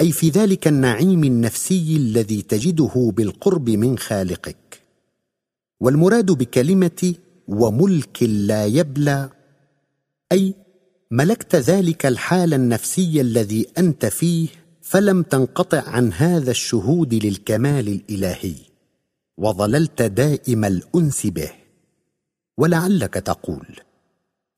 أي 0.00 0.12
في 0.12 0.28
ذلك 0.28 0.68
النعيم 0.68 1.24
النفسي 1.24 1.96
الذي 1.96 2.42
تجده 2.42 3.12
بالقرب 3.16 3.70
من 3.70 3.98
خالقك. 3.98 4.80
والمراد 5.80 6.26
بكلمة 6.26 7.14
وملك 7.48 8.22
لا 8.22 8.66
يبلى 8.66 9.30
أي 10.32 10.54
ملكت 11.10 11.56
ذلك 11.56 12.06
الحال 12.06 12.54
النفسي 12.54 13.20
الذي 13.20 13.66
أنت 13.78 14.06
فيه 14.06 14.48
فلم 14.82 15.22
تنقطع 15.22 15.82
عن 15.88 16.12
هذا 16.12 16.50
الشهود 16.50 17.14
للكمال 17.14 17.88
الإلهي. 17.88 18.54
وظللت 19.38 20.02
دائم 20.02 20.64
الأنس 20.64 21.26
به. 21.26 21.50
ولعلك 22.58 23.14
تقول 23.14 23.80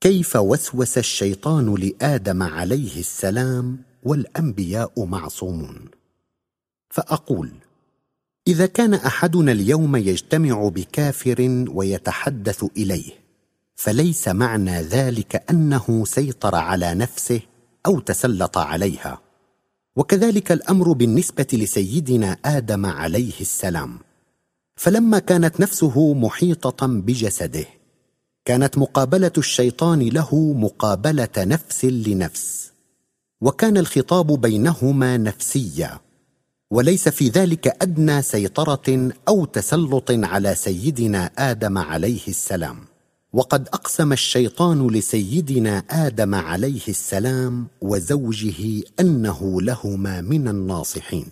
كيف 0.01 0.37
وسوس 0.37 0.99
الشيطان 0.99 1.75
لآدم 1.75 2.43
عليه 2.43 3.01
السلام 3.01 3.79
والأنبياء 4.03 5.05
معصومون؟ 5.05 5.85
فأقول 6.91 7.51
إذا 8.49 8.67
كان 8.67 8.95
أحدنا 8.95 9.53
اليوم 9.53 9.97
يجتمع 9.97 10.69
بكافر 10.69 11.65
ويتحدث 11.69 12.65
إليه 12.77 13.13
فليس 13.77 14.29
معنى 14.29 14.83
ذلك 14.83 15.45
أنه 15.51 16.05
سيطر 16.05 16.55
على 16.55 16.95
نفسه 16.95 17.41
أو 17.87 18.01
تسلط 18.01 18.59
عليها؟ 18.59 19.21
وكذلك 19.97 20.53
الأمر 20.53 20.93
بالنسبة 20.93 21.47
لسيدنا 21.53 22.39
آدم 22.45 22.87
عليه 22.87 23.41
السلام. 23.41 23.99
فلما 24.79 25.19
كانت 25.19 25.61
نفسه 25.61 26.15
محيطة 26.15 26.87
بجسده 26.87 27.65
كانت 28.45 28.79
مقابلة 28.79 29.33
الشيطان 29.39 30.01
له 30.09 30.53
مقابلة 30.53 31.29
نفس 31.39 31.85
لنفس 31.85 32.73
وكان 33.41 33.77
الخطاب 33.77 34.41
بينهما 34.41 35.17
نفسيا 35.17 36.01
وليس 36.71 37.09
في 37.09 37.29
ذلك 37.29 37.83
أدنى 37.83 38.23
سيطرة 38.23 39.11
أو 39.29 39.45
تسلط 39.45 40.11
على 40.11 40.55
سيدنا 40.55 41.31
آدم 41.39 41.79
عليه 41.79 42.29
السلام 42.29 42.77
وقد 43.33 43.69
أقسم 43.69 44.13
الشيطان 44.13 44.87
لسيدنا 44.87 45.85
آدم 45.91 46.35
عليه 46.35 46.89
السلام 46.89 47.67
وزوجه 47.81 48.83
أنه 49.01 49.63
لهما 49.63 50.21
من 50.21 50.49
الناصحين. 50.49 51.27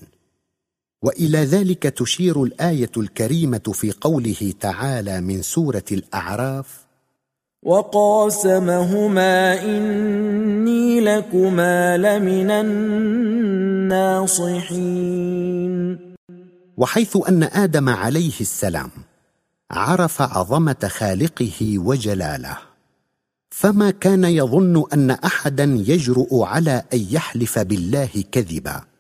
وإلى 1.03 1.39
ذلك 1.39 1.83
تشير 1.83 2.43
الآية 2.43 2.91
الكريمة 2.97 3.73
في 3.73 3.93
قوله 3.93 4.53
تعالى 4.61 5.21
من 5.21 5.43
سورة 5.43 5.85
الأعراف 5.93 6.87
وقاسمهما 7.63 9.63
إني 9.63 11.01
لكما 11.01 11.97
لمن 11.97 12.51
الناصحين. 13.87 15.99
وحيث 16.77 17.17
أن 17.29 17.43
آدم 17.43 17.89
عليه 17.89 18.41
السلام 18.41 18.91
عرف 19.71 20.23
عظمة 20.23 20.89
خالقه 20.89 21.79
وجلاله 21.79 22.59
فما 23.51 23.91
كان 23.91 24.25
يظن 24.25 24.85
أن 24.93 25.11
أحدا 25.11 25.65
يجرؤ 25.65 26.43
على 26.43 26.83
أن 26.95 27.07
يحلف 27.11 27.59
بالله 27.59 28.25
كذبا. 28.33 28.96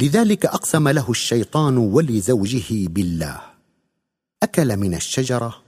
لذلك 0.00 0.46
أقسم 0.46 0.88
له 0.88 1.10
الشيطان 1.10 1.76
ولزوجه 1.76 2.88
بالله. 2.88 3.40
أكل 4.42 4.76
من 4.76 4.94
الشجرة 4.94 5.62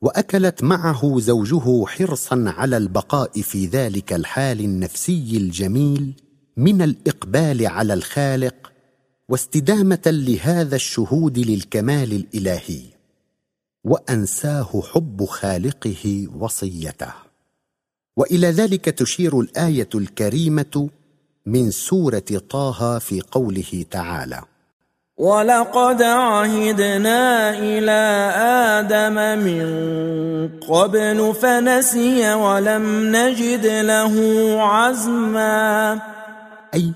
وأكلت 0.00 0.62
معه 0.62 1.18
زوجه 1.18 1.86
حرصا 1.86 2.44
على 2.56 2.76
البقاء 2.76 3.42
في 3.42 3.66
ذلك 3.66 4.12
الحال 4.12 4.60
النفسي 4.60 5.36
الجميل 5.36 6.12
من 6.56 6.82
الإقبال 6.82 7.66
على 7.66 7.94
الخالق 7.94 8.72
واستدامة 9.28 10.02
لهذا 10.06 10.76
الشهود 10.76 11.38
للكمال 11.38 12.12
الإلهي 12.12 12.82
وأنساه 13.84 14.82
حب 14.92 15.24
خالقه 15.24 16.28
وصيته. 16.36 17.12
وإلى 18.16 18.50
ذلك 18.50 18.84
تشير 18.84 19.40
الآية 19.40 19.88
الكريمة 19.94 20.90
من 21.48 21.70
سورة 21.70 22.42
طه 22.50 22.98
في 22.98 23.20
قوله 23.20 23.84
تعالى. 23.90 24.42
ولقد 25.16 26.02
عهدنا 26.02 27.50
إلى 27.58 28.00
آدم 28.78 29.44
من 29.44 29.68
قبل 30.60 31.34
فنسي 31.34 32.34
ولم 32.34 33.16
نجد 33.16 33.66
له 33.66 34.14
عزما. 34.62 36.00
أي 36.74 36.92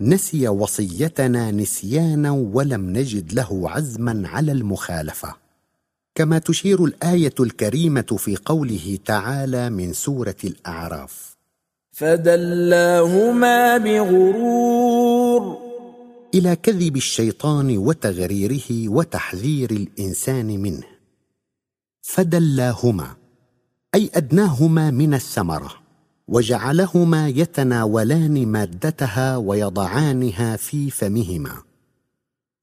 نسي 0.00 0.48
وصيتنا 0.48 1.50
نسيانا 1.50 2.30
ولم 2.30 2.90
نجد 2.90 3.32
له 3.32 3.70
عزما 3.70 4.22
على 4.28 4.52
المخالفة. 4.52 5.34
كما 6.14 6.38
تشير 6.38 6.84
الآية 6.84 7.34
الكريمة 7.40 8.16
في 8.18 8.36
قوله 8.44 8.98
تعالى 9.06 9.70
من 9.70 9.92
سورة 9.92 10.36
الأعراف. 10.44 11.29
فدلاهما 12.00 13.78
بغرور. 13.78 15.58
إلى 16.34 16.56
كذب 16.56 16.96
الشيطان 16.96 17.78
وتغريره 17.78 18.88
وتحذير 18.88 19.70
الإنسان 19.70 20.46
منه. 20.46 20.86
فدلاهما 22.02 23.16
أي 23.94 24.10
أدناهما 24.14 24.90
من 24.90 25.14
الثمرة 25.14 25.72
وجعلهما 26.28 27.28
يتناولان 27.28 28.46
مادتها 28.46 29.36
ويضعانها 29.36 30.56
في 30.56 30.90
فمهما. 30.90 31.62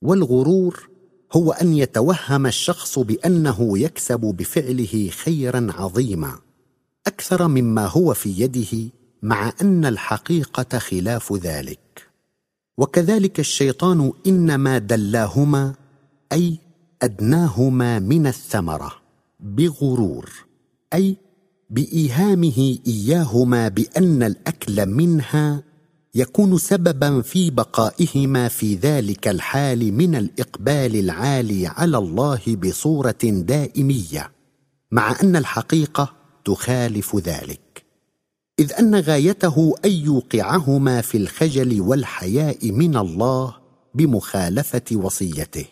والغرور 0.02 0.90
هو 1.34 1.52
أن 1.52 1.74
يتوهم 1.74 2.46
الشخص 2.46 3.00
بأنه 3.00 3.80
يكسب 3.80 4.20
بفعله 4.20 5.10
خيرا 5.10 5.68
عظيما 5.70 6.40
أكثر 7.08 7.48
مما 7.48 7.86
هو 7.86 8.14
في 8.14 8.42
يده 8.42 8.98
مع 9.28 9.54
أن 9.62 9.86
الحقيقة 9.86 10.80
خلاف 10.80 11.34
ذلك. 11.34 12.08
وكذلك 12.78 13.40
الشيطان 13.40 14.12
إنما 14.28 14.78
دلاهما 14.78 15.74
أي 16.32 16.60
أدناهما 17.02 18.00
من 18.00 18.28
الثمرة 18.28 18.92
بغرور 19.40 20.30
أي 20.94 21.18
بإيهامه 21.70 22.78
إياهما 22.88 23.68
بأن 23.68 24.24
الأكل 24.24 24.86
منها 24.86 25.64
يكون 26.16 26.58
سببا 26.58 27.22
في 27.22 27.50
بقائهما 27.50 28.48
في 28.48 28.76
ذلك 28.76 29.28
الحال 29.28 29.94
من 29.94 30.16
الإقبال 30.16 30.96
العالي 30.96 31.68
على 31.68 31.98
الله 31.98 32.42
بصورة 32.48 33.24
دائمية 33.24 34.32
مع 34.92 35.16
أن 35.24 35.36
الحقيقة 35.36 36.14
تخالف 36.46 37.16
ذلك. 37.16 37.67
إذ 38.60 38.74
أن 38.74 38.96
غايته 38.96 39.76
أن 39.86 39.92
يوقعهما 39.92 41.02
في 41.02 41.18
الخجل 41.18 41.82
والحياء 41.82 42.72
من 42.72 42.98
الله 42.98 43.56
بمخالفة 43.94 44.84
وصيته. 44.92 45.66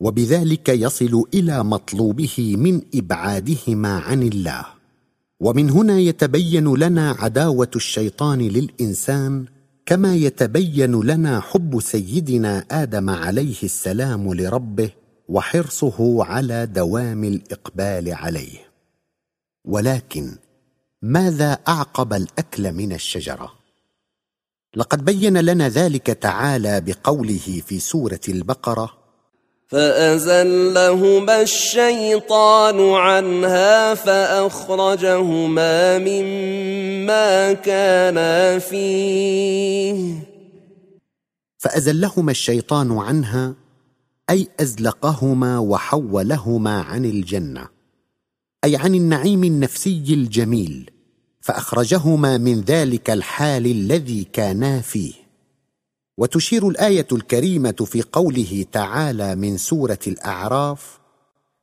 وبذلك 0.00 0.68
يصل 0.68 1.24
إلى 1.34 1.64
مطلوبه 1.64 2.56
من 2.58 2.80
إبعادهما 2.94 3.98
عن 3.98 4.22
الله. 4.22 4.64
ومن 5.40 5.70
هنا 5.70 5.98
يتبين 5.98 6.74
لنا 6.74 7.10
عداوة 7.10 7.70
الشيطان 7.76 8.38
للإنسان 8.38 9.44
كما 9.86 10.16
يتبين 10.16 11.00
لنا 11.00 11.40
حب 11.40 11.80
سيدنا 11.80 12.64
آدم 12.70 13.10
عليه 13.10 13.62
السلام 13.62 14.34
لربه 14.34 14.90
وحرصه 15.28 16.24
على 16.24 16.66
دوام 16.66 17.24
الإقبال 17.24 18.12
عليه. 18.14 18.58
ولكن 19.64 20.36
ماذا 21.02 21.58
أعقب 21.68 22.12
الأكل 22.12 22.72
من 22.72 22.92
الشجرة؟ 22.92 23.52
لقد 24.76 25.04
بين 25.04 25.38
لنا 25.38 25.68
ذلك 25.68 26.06
تعالى 26.06 26.80
بقوله 26.80 27.62
في 27.66 27.78
سورة 27.78 28.20
البقرة 28.28 28.98
فأزلهما 29.68 31.42
الشيطان 31.42 32.92
عنها 32.94 33.94
فأخرجهما 33.94 35.58
مما 35.98 37.52
كانا 37.52 38.58
فيه. 38.58 40.14
فأزلهما 41.58 42.30
الشيطان 42.30 42.98
عنها 42.98 43.54
أي 44.30 44.48
أزلقهما 44.60 45.58
وحولهما 45.58 46.80
عن 46.80 47.04
الجنة. 47.04 47.77
أي 48.64 48.76
عن 48.76 48.94
النعيم 48.94 49.44
النفسي 49.44 50.04
الجميل 50.08 50.90
فأخرجهما 51.40 52.38
من 52.38 52.60
ذلك 52.60 53.10
الحال 53.10 53.66
الذي 53.66 54.24
كانا 54.32 54.80
فيه. 54.80 55.12
وتشير 56.18 56.68
الآية 56.68 57.06
الكريمة 57.12 57.86
في 57.86 58.02
قوله 58.12 58.64
تعالى 58.72 59.34
من 59.34 59.56
سورة 59.56 59.98
الأعراف 60.06 60.98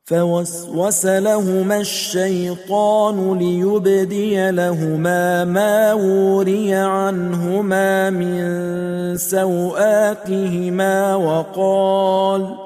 فوسوس 0.04 1.06
لهما 1.06 1.80
الشيطان 1.80 3.38
ليبدي 3.38 4.50
لهما 4.50 5.44
ما 5.44 5.92
وري 5.92 6.74
عنهما 6.74 8.10
من 8.10 9.16
سوآتهما 9.16 11.14
وقال 11.14 12.56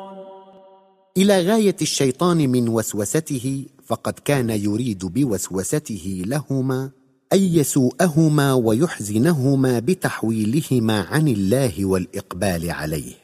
إلى 1.16 1.42
غاية 1.42 1.76
الشيطان 1.82 2.36
من 2.36 2.68
وسوسته 2.68 3.66
فقد 3.90 4.12
كان 4.12 4.50
يريد 4.50 5.04
بوسوسته 5.04 6.22
لهما 6.26 6.90
أن 7.32 7.38
يسوءهما 7.38 8.52
ويحزنهما 8.52 9.78
بتحويلهما 9.78 11.00
عن 11.00 11.28
الله 11.28 11.84
والإقبال 11.84 12.70
عليه. 12.70 13.14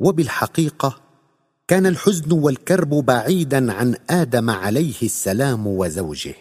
وبالحقيقة 0.00 1.00
كان 1.68 1.86
الحزن 1.86 2.32
والكرب 2.32 2.88
بعيدا 2.88 3.72
عن 3.72 3.96
آدم 4.10 4.50
عليه 4.50 5.02
السلام 5.02 5.66
وزوجه. 5.66 6.34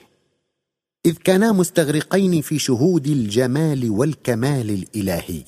إذ 1.06 1.14
كانا 1.14 1.52
مستغرقين 1.52 2.42
في 2.42 2.60
شهود 2.60 3.08
الجمال 3.08 3.90
والكمال 3.90 4.70
الإلهي. 4.70 5.44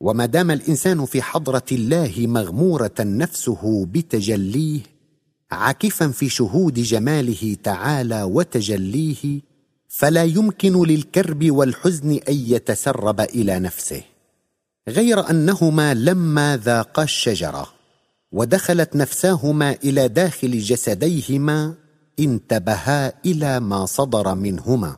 وما 0.00 0.26
دام 0.26 0.50
الإنسان 0.50 1.06
في 1.06 1.22
حضرة 1.22 1.66
الله 1.72 2.14
مغمورة 2.18 2.94
نفسه 3.00 3.86
بتجليه 3.86 4.91
عاكفا 5.52 6.08
في 6.08 6.28
شهود 6.28 6.74
جماله 6.74 7.56
تعالى 7.62 8.22
وتجليه 8.22 9.40
فلا 9.88 10.24
يمكن 10.24 10.82
للكرب 10.86 11.50
والحزن 11.50 12.10
أن 12.28 12.34
يتسرب 12.34 13.20
إلى 13.20 13.58
نفسه. 13.58 14.02
غير 14.88 15.30
أنهما 15.30 15.94
لما 15.94 16.56
ذاقا 16.56 17.02
الشجرة 17.02 17.68
ودخلت 18.32 18.96
نفساهما 18.96 19.76
إلى 19.84 20.08
داخل 20.08 20.58
جسديهما 20.58 21.74
انتبها 22.20 23.12
إلى 23.26 23.60
ما 23.60 23.86
صدر 23.86 24.34
منهما. 24.34 24.96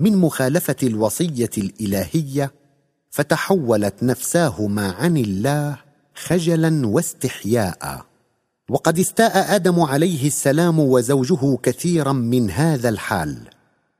من 0.00 0.16
مخالفة 0.16 0.76
الوصية 0.82 1.50
الإلهية 1.58 2.52
فتحولت 3.10 4.02
نفساهما 4.02 4.92
عن 4.92 5.16
الله 5.16 5.78
خجلا 6.14 6.86
واستحياء. 6.86 8.06
وقد 8.70 8.98
استاء 8.98 9.54
آدم 9.54 9.80
عليه 9.80 10.26
السلام 10.26 10.80
وزوجه 10.80 11.56
كثيرا 11.62 12.12
من 12.12 12.50
هذا 12.50 12.88
الحال 12.88 13.36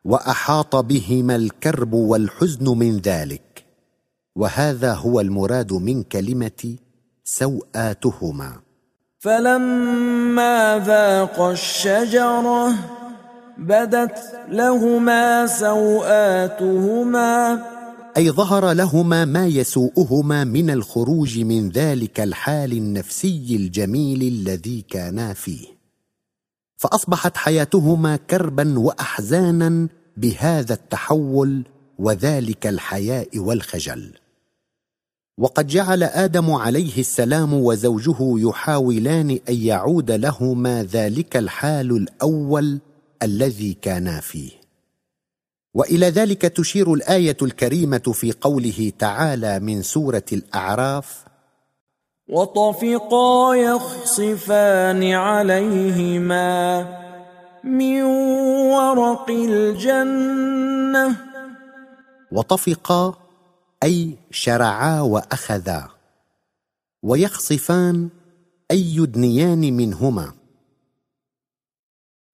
وأحاط 0.05 0.77
بهما 0.77 1.37
الكرب 1.37 1.93
والحزن 1.93 2.79
من 2.79 2.99
ذلك. 2.99 3.65
وهذا 4.37 4.95
هو 4.95 5.21
المراد 5.21 5.73
من 5.73 6.03
كلمة 6.03 6.77
سوآتهما. 7.25 8.53
فلما 9.19 10.83
ذاقا 10.87 11.53
الشجرة 11.53 12.75
بدت 13.59 14.19
لهما 14.49 15.47
سوآتهما. 15.47 16.97
أي 18.17 18.31
ظهر 18.31 18.73
لهما 18.73 19.25
ما 19.25 19.47
يسوءهما 19.47 20.45
من 20.45 20.71
الخروج 20.71 21.39
من 21.39 21.69
ذلك 21.69 22.21
الحال 22.21 22.73
النفسي 22.73 23.57
الجميل 23.57 24.23
الذي 24.23 24.85
كانا 24.91 25.33
فيه. 25.33 25.67
فأصبحت 26.77 27.37
حياتهما 27.37 28.17
كربا 28.17 28.79
وأحزانا 28.79 29.89
بهذا 30.17 30.75
التحول 30.75 31.63
وذلك 31.99 32.67
الحياء 32.67 33.39
والخجل. 33.39 34.13
وقد 35.39 35.67
جعل 35.67 36.03
آدم 36.03 36.51
عليه 36.51 36.99
السلام 36.99 37.55
وزوجه 37.55 38.17
يحاولان 38.21 39.39
أن 39.49 39.55
يعود 39.55 40.11
لهما 40.11 40.85
ذلك 40.85 41.37
الحال 41.37 41.91
الأول 41.97 42.81
الذي 43.23 43.75
كانا 43.75 44.21
فيه. 44.21 44.66
وإلى 45.77 46.07
ذلك 46.07 46.43
تشير 46.43 46.95
الآية 46.95 47.37
الكريمة 47.43 47.99
في 47.99 48.33
قوله 48.33 48.93
تعالى 48.99 49.61
من 49.61 49.83
سورة 49.83 50.25
الأعراف 50.33 51.25
وطفقا 52.29 53.55
يخصفان 53.55 55.13
عليهما 55.13 56.49
من 57.65 58.03
ورق 58.73 59.31
الجنة. 59.31 61.17
وطفقا 62.33 63.15
أي 63.83 64.17
شرعا 64.31 65.01
وأخذا. 65.01 65.89
ويخصفان 67.03 68.09
أي 68.71 68.97
يدنيان 68.97 69.77
منهما. 69.77 70.33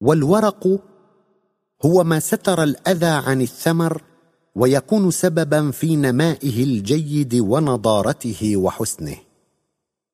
والورق 0.01 0.92
هو 1.85 2.03
ما 2.03 2.19
ستر 2.19 2.63
الأذى 2.63 3.05
عن 3.05 3.41
الثمر 3.41 4.01
ويكون 4.55 5.11
سببا 5.11 5.71
في 5.71 5.95
نمائه 5.95 6.63
الجيد 6.63 7.35
ونضارته 7.35 8.57
وحسنه. 8.57 9.15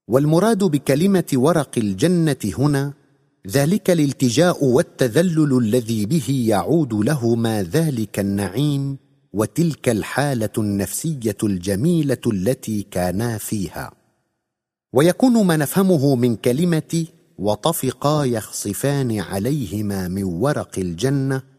والمراد 0.07 0.63
بكلمة 0.63 1.25
ورق 1.33 1.71
الجنة 1.77 2.35
هنا 2.57 2.93
ذلك 3.47 3.89
الالتجاء 3.89 4.65
والتذلل 4.65 5.57
الذي 5.57 6.05
به 6.05 6.45
يعود 6.47 6.93
لهما 6.93 7.63
ذلك 7.63 8.19
النعيم 8.19 8.97
وتلك 9.33 9.89
الحالة 9.89 10.49
النفسية 10.57 11.37
الجميلة 11.43 12.21
التي 12.27 12.85
كانا 12.91 13.37
فيها. 13.37 13.91
ويكون 14.93 15.45
ما 15.45 15.57
نفهمه 15.57 16.15
من 16.15 16.35
كلمة 16.35 17.05
وطفقا 17.37 18.25
يخصفان 18.25 19.19
عليهما 19.19 20.07
من 20.07 20.23
ورق 20.23 20.79
الجنة 20.79 21.58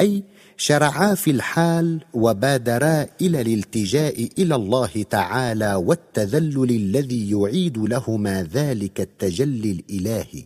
أي 0.00 0.24
شرعا 0.56 1.14
في 1.14 1.30
الحال 1.30 2.04
وبادرا 2.14 3.06
إلى 3.20 3.40
الالتجاء 3.40 4.28
إلى 4.38 4.54
الله 4.54 5.04
تعالى 5.10 5.74
والتذلل 5.74 6.70
الذي 6.70 7.30
يعيد 7.30 7.78
لهما 7.78 8.42
ذلك 8.42 9.00
التجلي 9.00 9.70
الإلهي 9.70 10.44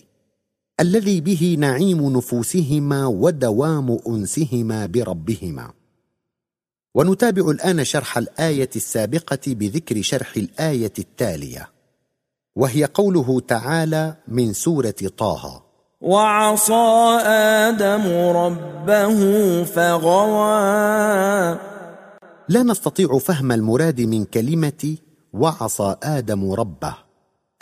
الذي 0.81 1.21
به 1.21 1.57
نعيم 1.59 2.17
نفوسهما 2.17 3.07
ودوام 3.07 3.99
أنسهما 4.09 4.87
بربهما. 4.87 5.73
ونتابع 6.95 7.51
الآن 7.51 7.85
شرح 7.85 8.19
الآية 8.19 8.71
السابقة 8.77 9.41
بذكر 9.47 10.03
شرح 10.03 10.37
الآية 10.37 10.93
التالية 10.99 11.71
وهي 12.57 12.85
قوله 12.85 13.41
تعالى 13.41 14.17
من 14.29 14.53
سورة 14.53 14.95
طه 15.19 15.70
وعصى 16.01 17.19
آدم 17.27 18.05
ربه 18.37 19.15
فغوى. 19.65 21.59
لا 22.49 22.63
نستطيع 22.63 23.19
فهم 23.19 23.53
المراد 23.53 24.01
من 24.01 24.25
كلمة 24.25 24.97
وعصى 25.33 25.97
آدم 26.03 26.53
ربه 26.53 26.95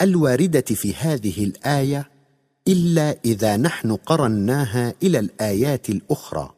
الواردة 0.01 0.61
في 0.61 0.95
هذه 0.95 1.43
الآية 1.43 2.09
إلا 2.67 3.15
إذا 3.25 3.57
نحن 3.57 3.95
قرناها 3.95 4.93
إلى 5.03 5.19
الآيات 5.19 5.89
الأخرى 5.89 6.49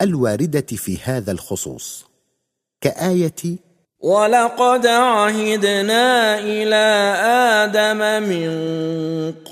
الواردة 0.00 0.66
في 0.66 0.98
هذا 1.04 1.32
الخصوص. 1.32 2.04
كآية 2.80 3.58
ولقد 4.04 4.86
عهدنا 4.86 6.38
إلى 6.38 6.84
آدم 7.64 8.28
من 8.28 8.50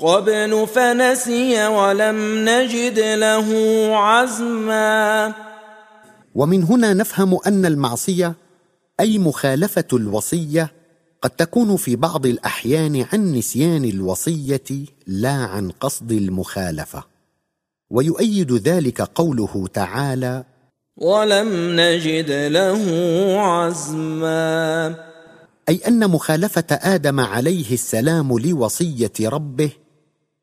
قبل 0.01 0.67
فنسي 0.67 1.67
ولم 1.67 2.45
نجد 2.49 2.99
له 2.99 3.47
عزما. 3.97 5.33
ومن 6.35 6.63
هنا 6.63 6.93
نفهم 6.93 7.39
أن 7.47 7.65
المعصية 7.65 8.35
أي 8.99 9.17
مخالفة 9.17 9.87
الوصية 9.93 10.71
قد 11.21 11.29
تكون 11.29 11.77
في 11.77 11.95
بعض 11.95 12.25
الأحيان 12.25 13.05
عن 13.13 13.33
نسيان 13.33 13.85
الوصية 13.85 14.69
لا 15.07 15.33
عن 15.33 15.69
قصد 15.69 16.11
المخالفة. 16.11 17.03
ويؤيد 17.89 18.51
ذلك 18.53 19.01
قوله 19.01 19.67
تعالى 19.73 20.43
ولم 20.97 21.79
نجد 21.79 22.31
له 22.31 22.81
عزما. 23.39 24.95
أي 25.69 25.81
أن 25.87 26.09
مخالفة 26.09 26.65
آدم 26.71 27.19
عليه 27.19 27.73
السلام 27.73 28.39
لوصية 28.39 29.13
ربه 29.21 29.71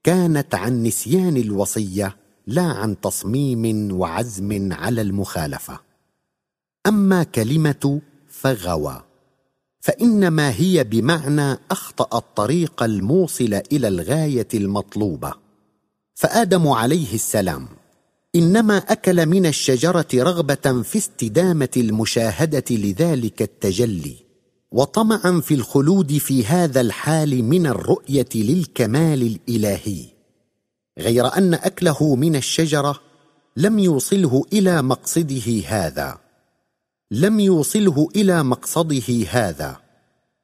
كانت 0.04 0.54
عن 0.54 0.82
نسيان 0.82 1.36
الوصية 1.36 2.16
لا 2.46 2.62
عن 2.62 3.00
تصميم 3.00 3.92
وعزم 3.92 4.72
على 4.72 5.00
المخالفة. 5.00 5.80
أما 6.86 7.22
كلمة 7.22 8.00
فغوى 8.28 9.02
فإنما 9.80 10.50
هي 10.50 10.84
بمعنى 10.84 11.58
أخطأ 11.70 12.18
الطريق 12.18 12.82
الموصل 12.82 13.60
إلى 13.72 13.88
الغاية 13.88 14.48
المطلوبة. 14.54 15.32
فآدم 16.14 16.68
عليه 16.68 17.14
السلام 17.14 17.68
إنما 18.36 18.78
أكل 18.78 19.26
من 19.26 19.46
الشجرة 19.46 20.06
رغبة 20.14 20.82
في 20.82 20.98
استدامة 20.98 21.68
المشاهدة 21.76 22.64
لذلك 22.70 23.42
التجلي 23.42 24.16
وطمعا 24.72 25.40
في 25.40 25.54
الخلود 25.54 26.18
في 26.18 26.46
هذا 26.46 26.80
الحال 26.80 27.44
من 27.44 27.66
الرؤية 27.66 28.28
للكمال 28.34 29.22
الإلهي. 29.22 30.06
غير 30.98 31.36
أن 31.36 31.54
أكله 31.54 32.14
من 32.14 32.36
الشجرة 32.36 33.00
لم 33.56 33.78
يوصله 33.78 34.44
إلى 34.52 34.82
مقصده 34.82 35.62
هذا. 35.66 36.18
لم 37.10 37.40
يوصله 37.40 38.08
إلى 38.16 38.42
مقصده 38.42 39.26
هذا 39.30 39.76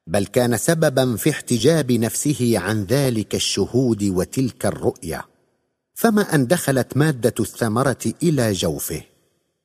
بل 0.07 0.25
كان 0.25 0.57
سببا 0.57 1.15
في 1.15 1.29
احتجاب 1.29 1.91
نفسه 1.91 2.53
عن 2.59 2.83
ذلك 2.83 3.35
الشهود 3.35 4.03
وتلك 4.03 4.65
الرؤية. 4.65 5.36
فما 5.97 6.35
أن 6.35 6.47
دخلت 6.47 6.97
مادة 6.97 7.33
الثمرة 7.39 8.13
إلى 8.23 8.51
جوفه 8.51 9.01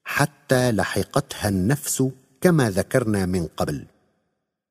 حتى 0.05 0.73
لحقتها 0.73 1.49
النفس 1.49 2.05
كما 2.41 2.71
ذكرنا 2.71 3.27
من 3.27 3.47
قبل. 3.57 3.85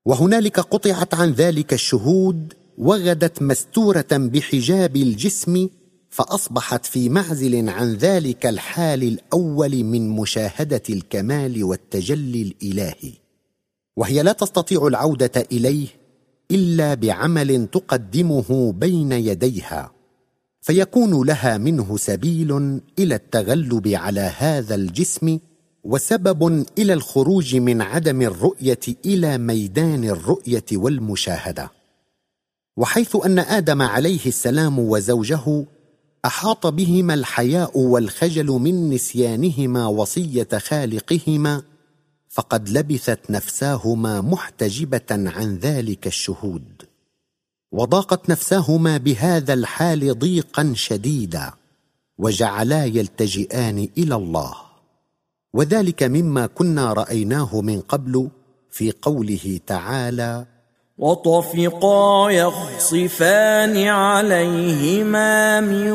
وهنالك 0.05 0.59
قطعت 0.59 1.13
عن 1.13 1.31
ذلك 1.31 1.73
الشهود 1.73 2.53
وغدت 2.77 3.41
مستورة 3.41 4.07
بحجاب 4.11 4.95
الجسم 4.95 5.69
فأصبحت 6.09 6.85
في 6.85 7.09
معزل 7.09 7.69
عن 7.69 7.93
ذلك 7.93 8.45
الحال 8.45 9.03
الأول 9.03 9.83
من 9.83 10.09
مشاهدة 10.09 10.83
الكمال 10.89 11.63
والتجلي 11.63 12.41
الإلهي. 12.41 13.13
وهي 13.97 14.23
لا 14.23 14.31
تستطيع 14.31 14.87
العودة 14.87 15.45
إليه 15.51 15.87
إلا 16.51 16.93
بعمل 16.93 17.67
تقدمه 17.67 18.71
بين 18.71 19.11
يديها. 19.11 20.00
فيكون 20.61 21.27
لها 21.27 21.57
منه 21.57 21.97
سبيل 21.97 22.79
إلى 22.99 23.15
التغلب 23.15 23.87
على 23.87 24.33
هذا 24.37 24.75
الجسم 24.75 25.39
وسبب 25.83 26.65
إلى 26.77 26.93
الخروج 26.93 27.55
من 27.55 27.81
عدم 27.81 28.21
الرؤية 28.21 28.79
إلى 29.05 29.37
ميدان 29.37 30.03
الرؤية 30.03 30.65
والمشاهدة. 30.73 31.71
وحيث 32.77 33.15
أن 33.25 33.39
آدم 33.39 33.81
عليه 33.81 34.25
السلام 34.25 34.79
وزوجه 34.79 35.65
أحاط 36.25 36.67
بهما 36.67 37.13
الحياء 37.13 37.77
والخجل 37.77 38.45
من 38.45 38.89
نسيانهما 38.89 39.87
وصية 39.87 40.47
خالقهما 40.57 41.63
فقد 42.29 42.69
لبثت 42.69 43.31
نفساهما 43.31 44.21
محتجبة 44.21 45.09
عن 45.11 45.57
ذلك 45.57 46.07
الشهود. 46.07 46.90
وضاقت 47.71 48.29
نفساهما 48.29 48.97
بهذا 48.97 49.53
الحال 49.53 50.19
ضيقا 50.19 50.73
شديدا 50.75 51.51
وجعلا 52.17 52.85
يلتجئان 52.85 53.89
إلى 53.97 54.15
الله. 54.15 54.53
وذلك 55.53 56.03
مما 56.03 56.47
كنا 56.47 56.93
رأيناه 56.93 57.61
من 57.61 57.79
قبل 57.81 58.29
في 58.71 58.93
قوله 59.01 59.59
تعالى 59.67 60.45
وطفقا 60.97 62.29
يخصفان 62.31 63.87
عليهما 63.87 65.61
من 65.61 65.91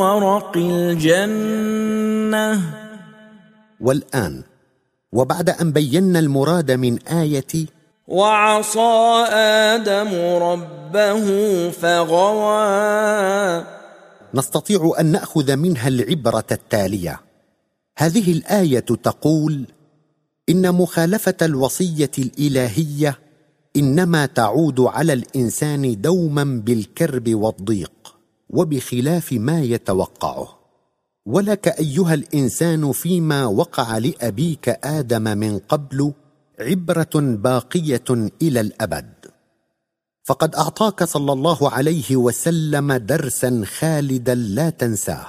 ورق 0.00 0.56
الجنة. 0.56 1.80
والآن 3.80 4.42
وبعد 5.12 5.50
أن 5.50 5.72
بينا 5.72 6.18
المراد 6.18 6.70
من 6.70 6.98
آية 7.02 7.79
وعصى 8.10 9.24
آدم 9.32 10.14
ربه 10.42 11.24
فغوى. 11.70 13.64
نستطيع 14.34 14.92
أن 15.00 15.06
نأخذ 15.06 15.56
منها 15.56 15.88
العبرة 15.88 16.44
التالية. 16.52 17.20
هذه 17.98 18.32
الآية 18.32 18.80
تقول 18.80 19.66
إن 20.48 20.74
مخالفة 20.74 21.34
الوصية 21.42 22.10
الإلهية 22.18 23.18
إنما 23.76 24.26
تعود 24.26 24.80
على 24.80 25.12
الإنسان 25.12 26.00
دوما 26.00 26.62
بالكرب 26.64 27.34
والضيق 27.34 28.16
وبخلاف 28.50 29.32
ما 29.32 29.62
يتوقعه. 29.62 30.60
ولك 31.26 31.68
أيها 31.68 32.14
الإنسان 32.14 32.92
فيما 32.92 33.46
وقع 33.46 33.98
لأبيك 33.98 34.68
آدم 34.68 35.22
من 35.22 35.58
قبل 35.58 36.12
عبرة 36.60 37.10
باقية 37.14 38.04
إلى 38.42 38.60
الأبد. 38.60 39.12
فقد 40.24 40.54
أعطاك 40.54 41.04
صلى 41.04 41.32
الله 41.32 41.70
عليه 41.70 42.16
وسلم 42.16 42.92
درسا 42.92 43.62
خالدا 43.78 44.34
لا 44.34 44.70
تنساه. 44.70 45.26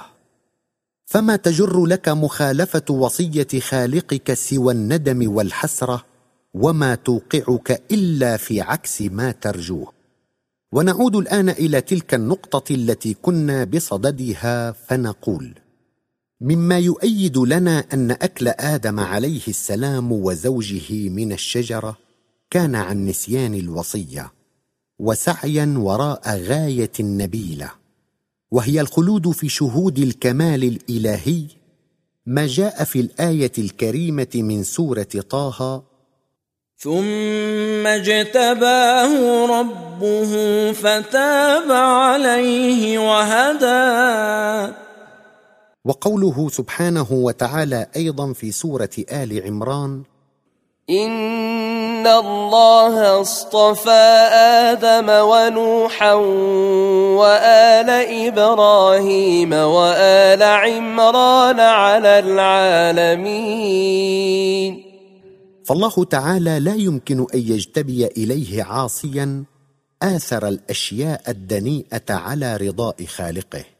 فما 1.06 1.36
تجر 1.36 1.84
لك 1.84 2.08
مخالفة 2.08 2.84
وصية 2.90 3.60
خالقك 3.60 4.32
سوى 4.34 4.72
الندم 4.72 5.32
والحسرة 5.34 6.04
وما 6.54 6.94
توقعك 6.94 7.82
إلا 7.92 8.36
في 8.36 8.60
عكس 8.60 9.02
ما 9.02 9.32
ترجوه. 9.32 9.92
ونعود 10.72 11.16
الآن 11.16 11.48
إلى 11.48 11.80
تلك 11.80 12.14
النقطة 12.14 12.74
التي 12.74 13.14
كنا 13.14 13.64
بصددها 13.64 14.72
فنقول 14.72 15.61
مما 16.42 16.78
يؤيد 16.78 17.38
لنا 17.38 17.84
أن 17.92 18.10
أكل 18.10 18.48
آدم 18.48 19.00
عليه 19.00 19.46
السلام 19.48 20.12
وزوجه 20.12 21.08
من 21.08 21.32
الشجرة 21.32 21.96
كان 22.50 22.74
عن 22.74 23.06
نسيان 23.06 23.54
الوصية 23.54 24.32
وسعيا 24.98 25.74
وراء 25.78 26.20
غاية 26.26 26.92
نبيلة 27.00 27.70
وهي 28.50 28.80
الخلود 28.80 29.30
في 29.30 29.48
شهود 29.48 29.98
الكمال 29.98 30.64
الإلهي 30.64 31.44
ما 32.26 32.46
جاء 32.46 32.84
في 32.84 33.00
الآية 33.00 33.52
الكريمة 33.58 34.30
من 34.34 34.62
سورة 34.62 35.08
طه 35.30 35.82
ثم 36.78 37.86
اجتباه 37.86 39.46
ربه 39.46 40.32
فتاب 40.72 41.72
عليه 41.72 42.98
وهدى. 42.98 44.81
وقوله 45.84 46.48
سبحانه 46.48 47.06
وتعالى 47.12 47.86
أيضا 47.96 48.32
في 48.32 48.52
سورة 48.52 48.90
آل 49.12 49.42
عمران 49.46 50.02
إن 50.90 52.06
الله 52.06 53.20
اصطفى 53.20 53.90
آدم 54.70 55.08
ونوحا 55.08 56.12
وآل 57.18 57.90
إبراهيم 58.26 59.52
وآل 59.52 60.42
عمران 60.42 61.60
على 61.60 62.18
العالمين. 62.18 63.32
فالله 65.64 66.04
تعالى 66.04 66.60
لا 66.60 66.74
يمكن 66.74 67.26
أن 67.34 67.38
يجتبي 67.38 68.06
إليه 68.06 68.62
عاصيا 68.62 69.44
آثر 70.02 70.48
الأشياء 70.48 71.30
الدنيئة 71.30 72.10
على 72.10 72.56
رضاء 72.56 73.04
خالقه. 73.06 73.71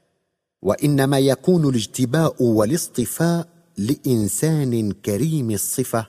وإنما 0.62 1.18
يكون 1.18 1.68
الاجتباء 1.68 2.42
والاصطفاء 2.42 3.48
لإنسان 3.78 4.92
كريم 4.92 5.50
الصفة 5.50 6.06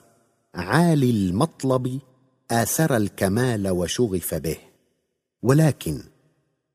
عالي 0.54 1.10
المطلب 1.10 2.00
آثر 2.50 2.96
الكمال 2.96 3.68
وشغف 3.68 4.34
به. 4.34 4.56
ولكن 5.42 6.02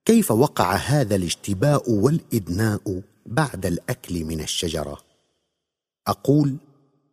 كيف 0.06 0.32
وقع 0.32 0.76
هذا 0.76 1.16
الاجتباء 1.16 1.92
والإدناء 1.92 3.02
بعد 3.26 3.66
الأكل 3.66 4.26
من 4.26 4.42
الشجرة؟ 4.42 4.98
أقول 6.08 6.56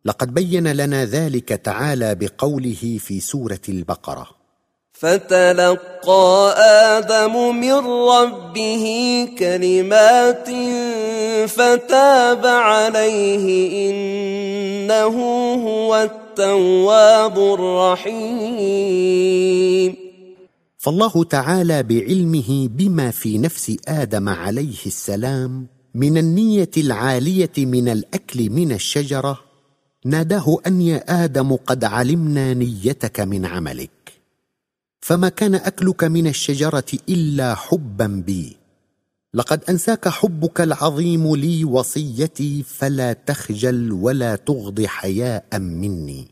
لقد 0.05 0.33
بين 0.33 0.67
لنا 0.67 1.05
ذلك 1.05 1.49
تعالى 1.49 2.15
بقوله 2.15 2.97
في 2.99 3.19
سورة 3.19 3.61
البقرة. 3.69 4.36
فتلقى 4.99 6.55
آدم 6.97 7.55
من 7.59 7.73
ربه 8.13 8.85
كلمات 9.39 10.49
فتاب 11.49 12.45
عليه 12.45 13.45
إنه 13.89 15.15
هو 15.53 15.95
التواب 15.95 17.37
الرحيم. 17.37 18.87
فالله 20.77 21.23
تعالى 21.23 21.83
بعلمه 21.83 22.67
بما 22.67 23.11
في 23.11 23.37
نفس 23.37 23.77
آدم 23.87 24.29
عليه 24.29 24.85
السلام 24.85 25.67
من 25.95 26.17
النية 26.17 26.71
العالية 26.77 27.51
من 27.57 27.89
الأكل 27.89 28.49
من 28.49 28.71
الشجرة 28.71 29.39
ناداه 30.05 30.57
أن 30.67 30.81
يا 30.81 31.23
آدم 31.23 31.55
قد 31.55 31.83
علمنا 31.83 32.53
نيتك 32.53 33.19
من 33.19 33.45
عملك. 33.45 33.96
فما 35.07 35.29
كان 35.29 35.55
أكلك 35.55 36.03
من 36.03 36.27
الشجرة 36.27 36.85
إلا 37.09 37.55
حبا 37.55 38.07
بي. 38.25 38.57
لقد 39.33 39.63
أنساك 39.69 40.07
حبك 40.07 40.61
العظيم 40.61 41.35
لي 41.35 41.65
وصيتي 41.65 42.63
فلا 42.63 43.13
تخجل 43.13 43.91
ولا 43.91 44.35
تغض 44.35 44.85
حياء 44.85 45.59
مني. 45.59 46.27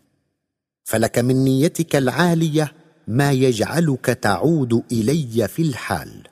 فلك 0.83 1.19
من 1.19 1.43
نيتك 1.43 1.95
العالية 1.95 2.71
ما 3.07 3.31
يجعلك 3.31 4.05
تعود 4.05 4.83
إلي 4.91 5.47
في 5.47 5.61
الحال. 5.61 6.27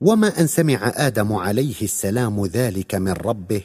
وما 0.00 0.40
أن 0.40 0.46
سمع 0.46 0.92
آدم 0.96 1.32
عليه 1.32 1.82
السلام 1.82 2.46
ذلك 2.46 2.94
من 2.94 3.12
ربه 3.12 3.62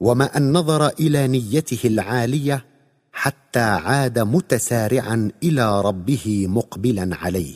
وما 0.00 0.36
أن 0.36 0.52
نظر 0.52 0.88
إلى 0.88 1.28
نيته 1.28 1.80
العالية 1.84 2.64
حتى 3.12 3.60
عاد 3.60 4.18
متسارعا 4.18 5.30
إلى 5.42 5.80
ربه 5.80 6.46
مقبلا 6.48 7.16
عليه 7.16 7.54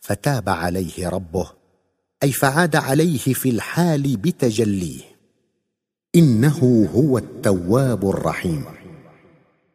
فتاب 0.00 0.48
عليه 0.48 1.08
ربه 1.08 1.62
أي 2.22 2.32
فعاد 2.32 2.76
عليه 2.76 3.18
في 3.18 3.50
الحال 3.50 4.16
بتجليه. 4.16 5.00
إنه 6.16 6.88
هو 6.94 7.18
التواب 7.18 8.08
الرحيم. 8.08 8.64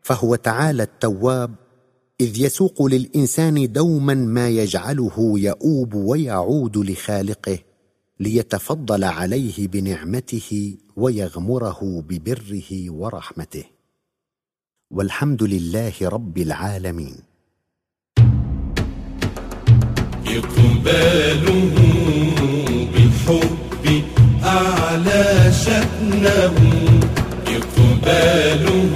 فهو 0.01 0.35
تعالى 0.35 0.83
التواب 0.83 1.55
إذ 2.21 2.41
يسوق 2.41 2.85
للإنسان 2.85 3.71
دوما 3.71 4.13
ما 4.13 4.49
يجعله 4.49 5.33
يؤوب 5.37 5.93
ويعود 5.93 6.77
لخالقه 6.77 7.59
ليتفضل 8.19 9.03
عليه 9.03 9.67
بنعمته 9.67 10.77
ويغمره 10.95 12.03
ببره 12.07 12.91
ورحمته. 12.91 13.63
والحمد 14.91 15.43
لله 15.43 15.93
رب 16.01 16.37
العالمين. 16.37 17.15
إقباله 20.27 21.75
بالحب 22.93 24.03
أعلى 24.43 25.51
شأنه. 25.65 26.55
إقباله 27.47 28.95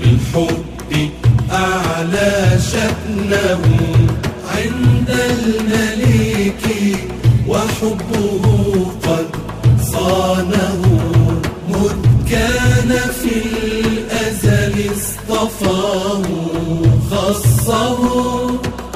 بالحب 0.00 1.10
أعلى 1.50 2.58
شأنه. 2.58 3.62
عند 4.56 5.10
الملك 5.10 6.64
وحبه 7.48 8.73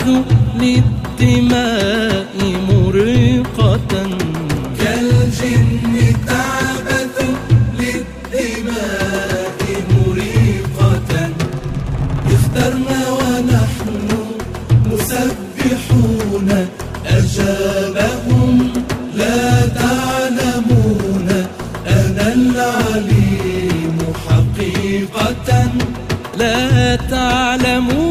تعبث 0.00 0.24
للدماء 0.60 2.26
مريقة. 2.68 3.78
كالجن 4.78 6.16
تعبث 6.26 7.16
للدماء 7.78 9.60
مريقة. 9.96 11.30
اخترنا 12.26 13.00
ونحن 13.10 14.08
مسبحون. 14.90 16.68
أجابهم 17.06 18.72
لا 19.14 19.66
تعلمون. 19.66 21.28
أنا 21.86 22.32
العليم 22.32 23.98
حقيقة. 24.28 25.70
لا 26.38 26.96
تعلمون. 26.96 28.09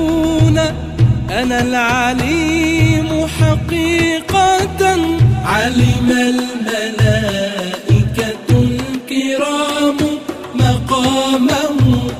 أنا 1.41 1.61
العليم 1.61 3.27
حقيقة 3.39 4.59
علم 5.45 6.09
الملائكة 6.11 7.69
الكرام 8.51 9.97
مقامه. 10.55 12.11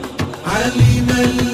علم 0.46 1.10
الملائكة 1.10 1.49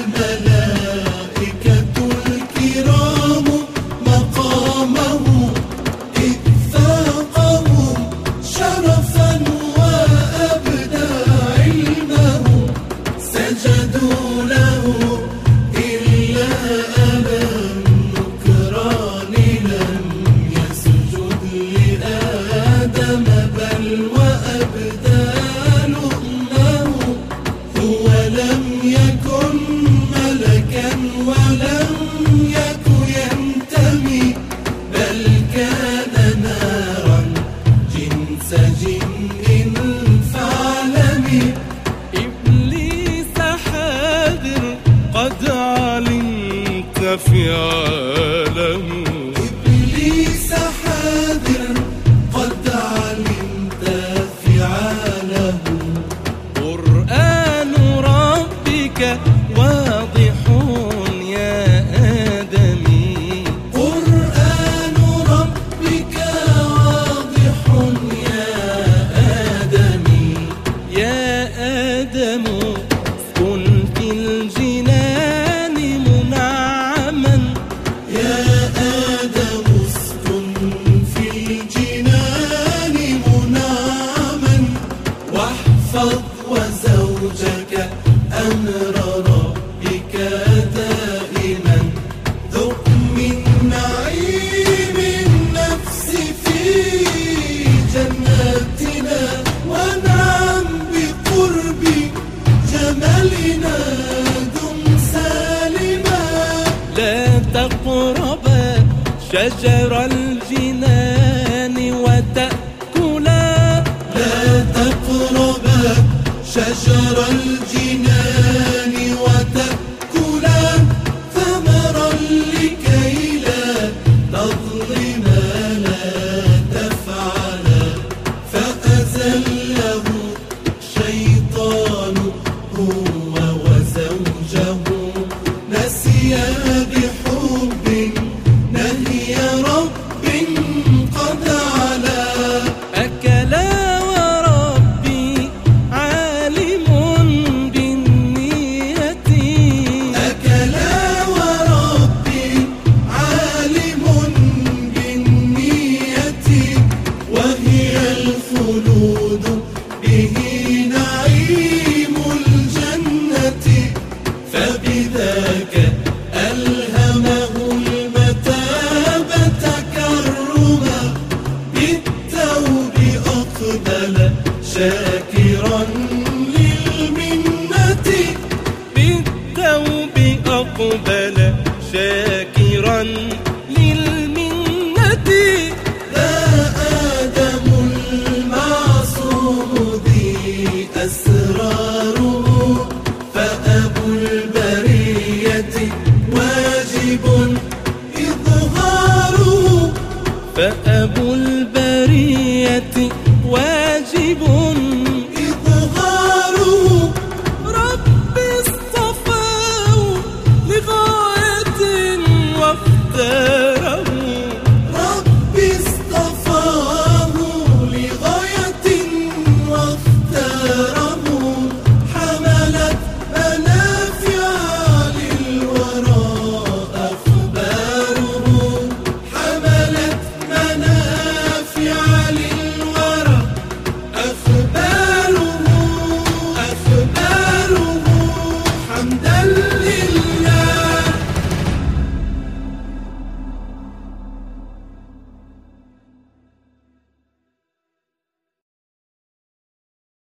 شجر 116.56 117.18
الجنان 117.30 117.95